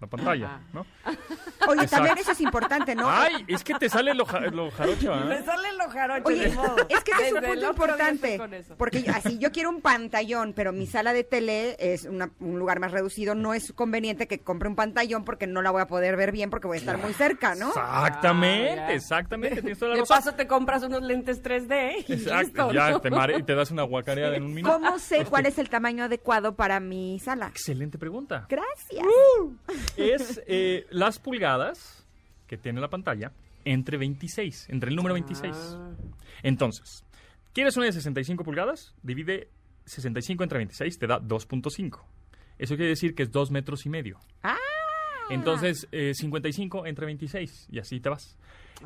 [0.00, 0.80] la pantalla, ¿no?
[1.68, 1.96] Oye, Exacto.
[1.96, 3.08] también eso es importante, ¿no?
[3.10, 5.24] Ay, es que te sale lo, ja- lo jarocho, ¿ah?
[5.24, 6.76] Me sale lo jarocho, Oye, ni modo.
[6.88, 8.40] es que ese es un punto importante.
[8.76, 12.58] Porque yo- así yo quiero un pantallón, pero mi sala de tele es una- un
[12.58, 13.34] lugar más reducido.
[13.34, 16.50] No es conveniente que compre un pantallón porque no la voy a poder ver bien
[16.50, 17.68] porque voy a estar muy cerca, ¿no?
[17.68, 19.60] Exactamente, Ah, exactamente.
[19.62, 20.16] Tienes toda la De razón.
[20.18, 23.00] paso te compras unos lentes 3D y Exacto, listo, ya ¿no?
[23.00, 24.74] te, mare- y te das una guacareada en un minuto.
[24.74, 27.48] ¿Cómo sé cuál es el tamaño adecuado para mi sala?
[27.48, 28.46] Excelente pregunta.
[28.48, 29.06] Gracias.
[29.96, 32.06] Es eh, las pulgadas
[32.46, 33.32] que tiene la pantalla
[33.64, 35.54] entre 26, entre el número 26.
[35.54, 35.90] Ah.
[36.42, 37.04] Entonces,
[37.52, 38.94] ¿quieres una de 65 pulgadas?
[39.02, 39.48] Divide
[39.86, 42.00] 65 entre 26, te da 2.5.
[42.58, 44.18] Eso quiere decir que es 2 metros y medio.
[44.42, 44.56] Ah.
[45.30, 48.36] Entonces, eh, 55 entre 26 y así te vas.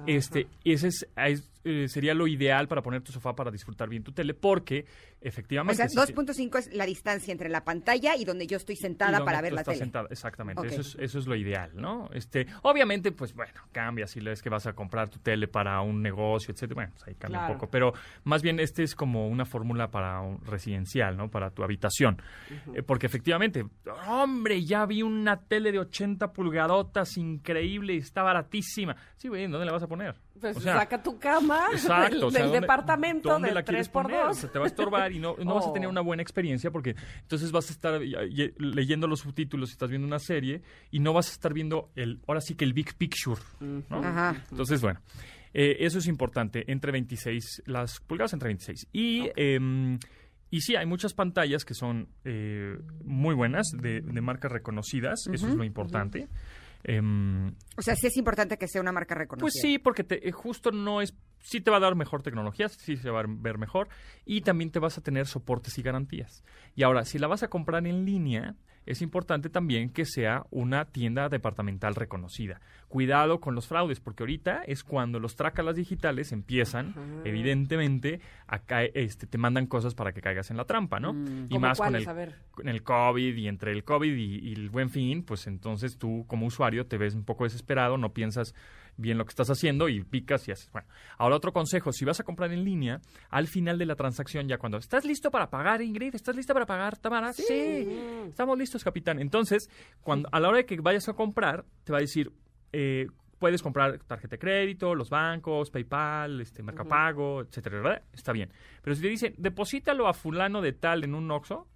[0.06, 4.02] Este, ese es, es, eh, sería lo ideal para poner tu sofá para disfrutar bien
[4.02, 4.86] tu tele, porque O
[5.20, 5.76] efectivamente...
[5.88, 9.38] sea, si- 2.5 es la distancia entre la pantalla y donde yo estoy sentada para
[9.38, 9.84] tú ver la estás tele.
[9.84, 10.66] sentada, exactamente, Ok.
[10.68, 12.08] eso, es, eso es lo ideal, ¿no?
[12.12, 16.00] Este, obviamente, pues bueno, cambia si es que vas a comprar tu tele para un
[16.02, 17.52] negocio, etcétera, bueno, pues ahí cambia Claro.
[17.54, 17.92] un poco, pero
[18.24, 21.30] más bien este es como una fórmula para un residencial, ¿no?
[21.30, 22.20] Para tu habitación,
[22.74, 23.64] Eh, porque efectivamente,
[24.08, 28.96] hombre, ya vi una tele de 80 pulgadotas increíble, y está baratísima.
[29.16, 30.14] Sí, güey, ¿dónde la vas a poner?
[30.40, 33.54] Pues O sea, saca tu cama Exacto, del, o sea, del ¿dónde- departamento ¿dónde del
[33.54, 33.92] la quieres 3x2.
[33.92, 34.20] poner?
[34.26, 35.90] O sea, te va a estorbar y no, no vas a tener Oh.
[35.90, 38.00] una buena experiencia porque entonces vas a estar
[38.58, 42.20] leyendo los subtítulos y estás viendo una serie y no vas a estar viendo el,
[42.26, 43.98] ahora sí que el big picture, ¿no?
[44.04, 44.36] Ajá.
[44.50, 45.00] Entonces, bueno,
[45.52, 48.86] eh, eso es importante, entre 26, las pulgadas entre 26.
[48.92, 49.98] Y, em,
[50.50, 55.48] y sí, hay muchas pantallas que son eh, muy buenas, de, de marcas reconocidas, eso
[55.48, 56.28] es lo importante.
[56.84, 59.42] Em, O sea, sí es importante que sea una marca reconocida.
[59.44, 61.14] pues sí, porque te- eh, justo no es...
[61.42, 63.88] Sí te va a dar mejor tecnología, sí se va a ver mejor
[64.26, 66.44] y también te vas a tener soportes y garantías.
[66.76, 68.56] Y ahora, si la vas a comprar en línea,
[68.90, 72.60] es importante también que sea una tienda departamental reconocida.
[72.88, 76.94] Cuidado con los fraudes, porque ahorita es cuando los trácalas digitales empiezan,
[77.24, 81.12] evidentemente, a este, te mandan cosas para que caigas en la trampa, ¿no?
[81.48, 82.04] y ¿Cómo más con el,
[82.50, 86.24] con el COVID y entre el COVID y, y el buen fin, pues entonces tú
[86.26, 88.54] como usuario te ves un poco desesperado, no piensas
[88.96, 90.70] bien lo que estás haciendo y picas y haces.
[90.72, 90.88] Bueno,
[91.18, 93.00] ahora otro consejo, si vas a comprar en línea,
[93.30, 96.66] al final de la transacción, ya cuando estás listo para pagar, Ingrid, ¿estás lista para
[96.66, 97.32] pagar, Tamara?
[97.32, 97.86] Sí.
[98.28, 99.18] Estamos listos, capitán.
[99.18, 99.68] Entonces,
[100.02, 102.32] cuando a la hora de que vayas a comprar, te va a decir,
[102.72, 103.06] eh,
[103.40, 108.02] puedes comprar tarjeta de crédito, los bancos, PayPal, este, Mercapago, etcétera, ¿verdad?
[108.12, 108.52] Está bien.
[108.82, 111.66] Pero si te dicen, deposítalo a fulano de tal en un Oxxo,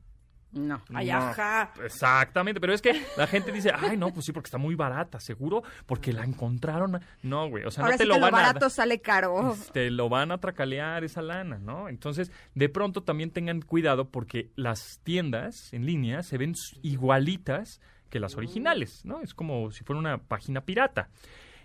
[0.55, 0.81] No.
[0.94, 1.72] Ay, no, ajá.
[1.85, 5.18] Exactamente, pero es que la gente dice, ay, no, pues sí, porque está muy barata,
[5.20, 7.01] seguro, porque la encontraron.
[7.22, 9.01] No, güey, o sea, Ahora no te sí lo que lo van a barato sale
[9.01, 9.56] caro.
[9.72, 11.89] te lo van a tracalear esa lana, ¿no?
[11.89, 18.20] Entonces, de pronto también tengan cuidado porque las tiendas en línea se ven igualitas que
[18.20, 19.20] las originales, ¿no?
[19.22, 21.09] Es como si fuera una página pirata.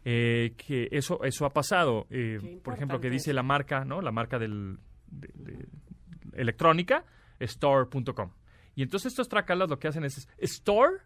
[0.06, 4.02] Eh, que eso eso ha pasado, eh, por ejemplo, que dice la marca, ¿no?
[4.02, 4.80] La marca del
[5.12, 5.68] de- de-
[6.42, 7.04] electrónica,
[7.40, 8.32] store.com.
[8.80, 11.00] Y entonces estos tracalas lo que hacen es store,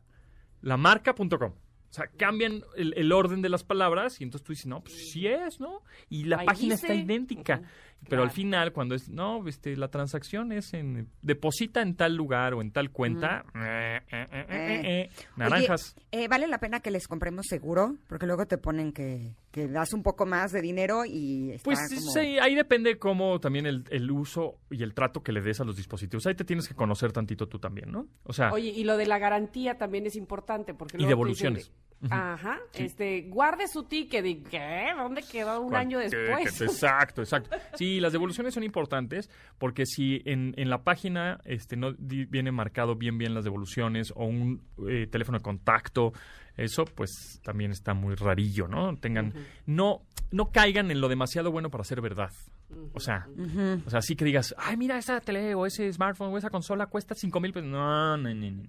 [0.62, 1.26] la marca.com.
[1.32, 1.56] O
[1.90, 5.26] sea, cambian el, el orden de las palabras y entonces tú dices, no, pues sí
[5.26, 5.82] es, ¿no?
[6.08, 6.86] Y la Ahí página dice.
[6.86, 7.64] está idéntica.
[8.10, 12.54] Pero al final, cuando es, no, este, la transacción es en, deposita en tal lugar
[12.54, 15.96] o en tal cuenta, eh, eh, eh, eh, eh, naranjas.
[16.12, 17.96] Oye, eh, ¿Vale la pena que les compremos seguro?
[18.08, 21.80] Porque luego te ponen que, que das un poco más de dinero y está Pues
[21.90, 22.12] como...
[22.12, 25.64] sí, ahí depende cómo también el, el uso y el trato que le des a
[25.64, 26.26] los dispositivos.
[26.28, 28.08] Ahí te tienes que conocer tantito tú también, ¿no?
[28.24, 31.72] O sea, Oye, y lo de la garantía también es importante porque Y dicen devoluciones.
[32.10, 32.84] Ajá, Sí.
[32.84, 34.88] este, guarde su ticket y ¿qué?
[34.96, 36.62] ¿Dónde quedó un año después?
[36.62, 37.56] exacto, exacto.
[37.76, 42.52] Sí, las devoluciones son importantes porque si en, en la página este, no di- viene
[42.52, 46.14] marcado bien bien las devoluciones o un eh, teléfono de contacto,
[46.58, 48.96] eso pues también está muy rarillo, ¿no?
[48.98, 49.34] Tengan,
[49.66, 50.02] no,
[50.32, 52.30] no caigan en lo demasiado bueno para ser verdad.
[52.94, 53.28] O sea,
[53.86, 56.88] o sea, sí que digas, ay, mira, esa tele o ese smartphone o esa consola
[56.88, 57.70] cuesta cinco mil pesos.
[57.70, 58.64] No, no, no, no,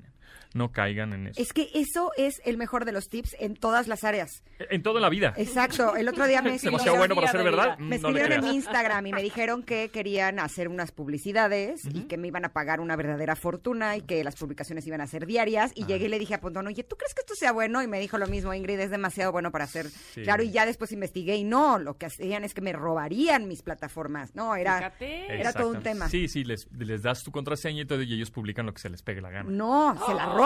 [0.55, 0.72] no.
[0.72, 1.40] Caigan en eso.
[1.40, 4.43] Es que eso es el mejor de los tips en todas las áreas.
[4.59, 5.35] En toda la vida.
[5.36, 5.94] Exacto.
[5.97, 7.76] El otro día me Es demasiado bueno para ser verdad.
[7.78, 12.02] Me No escribieron en mi Instagram y me dijeron que querían hacer unas publicidades y
[12.05, 15.26] que me iban a pagar una verdadera fortuna y que las publicaciones iban a ser
[15.26, 15.72] diarias.
[15.74, 17.82] Y llegué y le dije a Pontón, oye, ¿tú crees que esto sea bueno?
[17.82, 20.22] Y me dijo lo mismo, Ingrid, es demasiado bueno para ser Sí.
[20.22, 20.43] claro.
[20.43, 24.35] Y ya después investigué y no, lo que hacían es que me robarían mis plataformas.
[24.35, 25.40] No, era, Fíjate.
[25.40, 26.09] era todo un tema.
[26.09, 28.90] Sí, sí, les, les das tu contraseña y todo y ellos publican lo que se
[28.90, 29.51] les pegue la gana.
[29.51, 30.44] No, se la roban.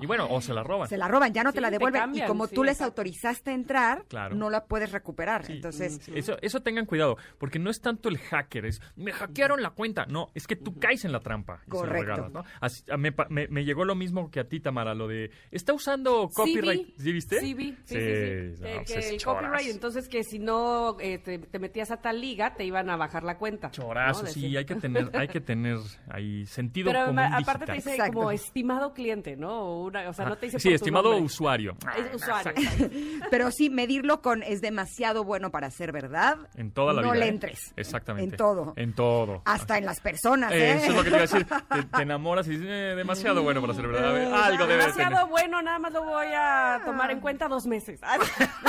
[0.00, 0.88] Y bueno, o se la roban.
[0.88, 2.00] Se la roban, ya no te la te devuelven.
[2.02, 4.34] cambian, y como sí, tú les autorizaste a entrar, Claro.
[4.34, 5.44] no la puedes recuperar.
[5.50, 9.70] Entonces, Eso, eso tengan cuidado, porque no es tanto el hacker, es me hackearon la
[9.70, 10.06] cuenta.
[10.06, 11.60] No, es que tú caes en la trampa.
[11.66, 12.04] y se lo Correcto.
[12.06, 12.44] regalas, ¿no?
[12.60, 15.72] Así- me, pa- me- me llegó lo mismo que a ti, Tamara, lo de está
[15.72, 16.88] usando copyright.
[16.88, 17.40] Sí, ¿Sí viste?
[17.40, 17.76] Sí, vi.
[17.84, 21.90] Sí, sí, no, pues que el copyright, entonces que si no eh, te, te metías
[21.90, 23.70] a tal liga, te iban a bajar la cuenta.
[23.70, 24.28] Chorazo, ¿no?
[24.28, 25.78] sí, hay que tener, hay que tener
[26.08, 29.52] ahí sentido Pero común aparte te dice como estimado cliente, ¿no?
[29.60, 31.76] O, una- o sea, no te dice Sí, por estimado usuario.
[31.96, 32.52] Es usuario.
[33.30, 36.36] pero sí, medirlo con es demasiado bueno para ser verdad.
[36.56, 37.20] En toda la no vida.
[37.20, 37.30] le ¿eh?
[37.30, 37.72] entres.
[37.76, 38.34] Exactamente.
[38.34, 38.72] En todo.
[38.76, 39.42] En todo.
[39.44, 40.76] Hasta en las personas, ¿eh?
[40.76, 41.46] Eso es lo que te iba a decir.
[41.70, 44.08] Te, te enamoras y dices, eh, demasiado bueno para ser verdad.
[44.08, 45.26] A ver, algo debe Demasiado tener.
[45.30, 48.00] bueno, nada más lo voy a tomar en cuenta dos meses.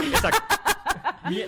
[0.01, 0.11] Mi-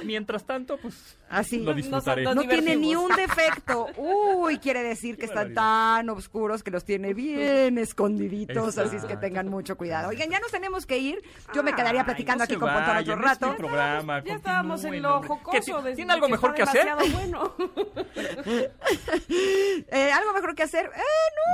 [0.04, 1.60] mientras tanto, pues Así.
[1.60, 2.24] lo disfrutaré.
[2.24, 3.88] No tiene ni un defecto.
[3.98, 9.18] Uy, quiere decir que están tan oscuros que los tiene bien escondiditos, así es que
[9.18, 10.10] tengan mucho cuidado.
[10.10, 11.22] Oigan, ya nos tenemos que ir.
[11.54, 13.56] Yo me quedaría platicando no aquí con Pontón otro es rato.
[13.58, 15.52] programa, Ya estábamos en lo jocoso.
[15.52, 16.88] ¿Qué ti- desde ¿Tiene algo que mejor que hacer?
[17.14, 17.54] bueno.
[19.92, 20.86] Eh, ¿Algo mejor que hacer?
[20.86, 21.00] Eh,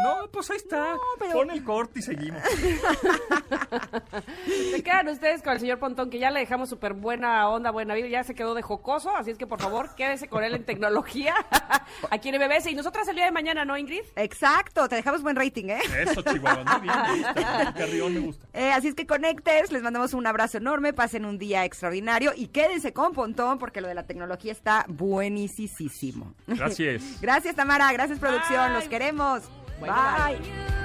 [0.03, 0.21] no.
[0.21, 0.95] No, pues ahí está.
[1.19, 2.41] pero- Pon el corte y seguimos.
[4.71, 7.93] Se quedan ustedes con el señor Pontón, que ya le dejamos súper buena onda, buena
[7.95, 10.63] vida, ya se quedó de jocoso, así es que por favor quédese con él en
[10.63, 11.35] tecnología,
[12.09, 12.67] aquí en MBS.
[12.67, 14.03] Y nosotras el día de mañana, ¿no, Ingrid?
[14.15, 15.81] Exacto, te dejamos buen rating, ¿eh?
[15.99, 16.63] Eso, Chihuahua.
[16.63, 17.61] Muy bien, me gusta.
[17.61, 18.47] El carrión me gusta.
[18.53, 22.47] Eh, así es que conectes, les mandamos un abrazo enorme, pasen un día extraordinario y
[22.47, 26.33] quédense con Pontón porque lo de la tecnología está buenísimo.
[26.47, 27.03] Gracias.
[27.21, 29.43] gracias Tamara, gracias producción, los queremos.
[29.79, 30.84] Bueno, bye.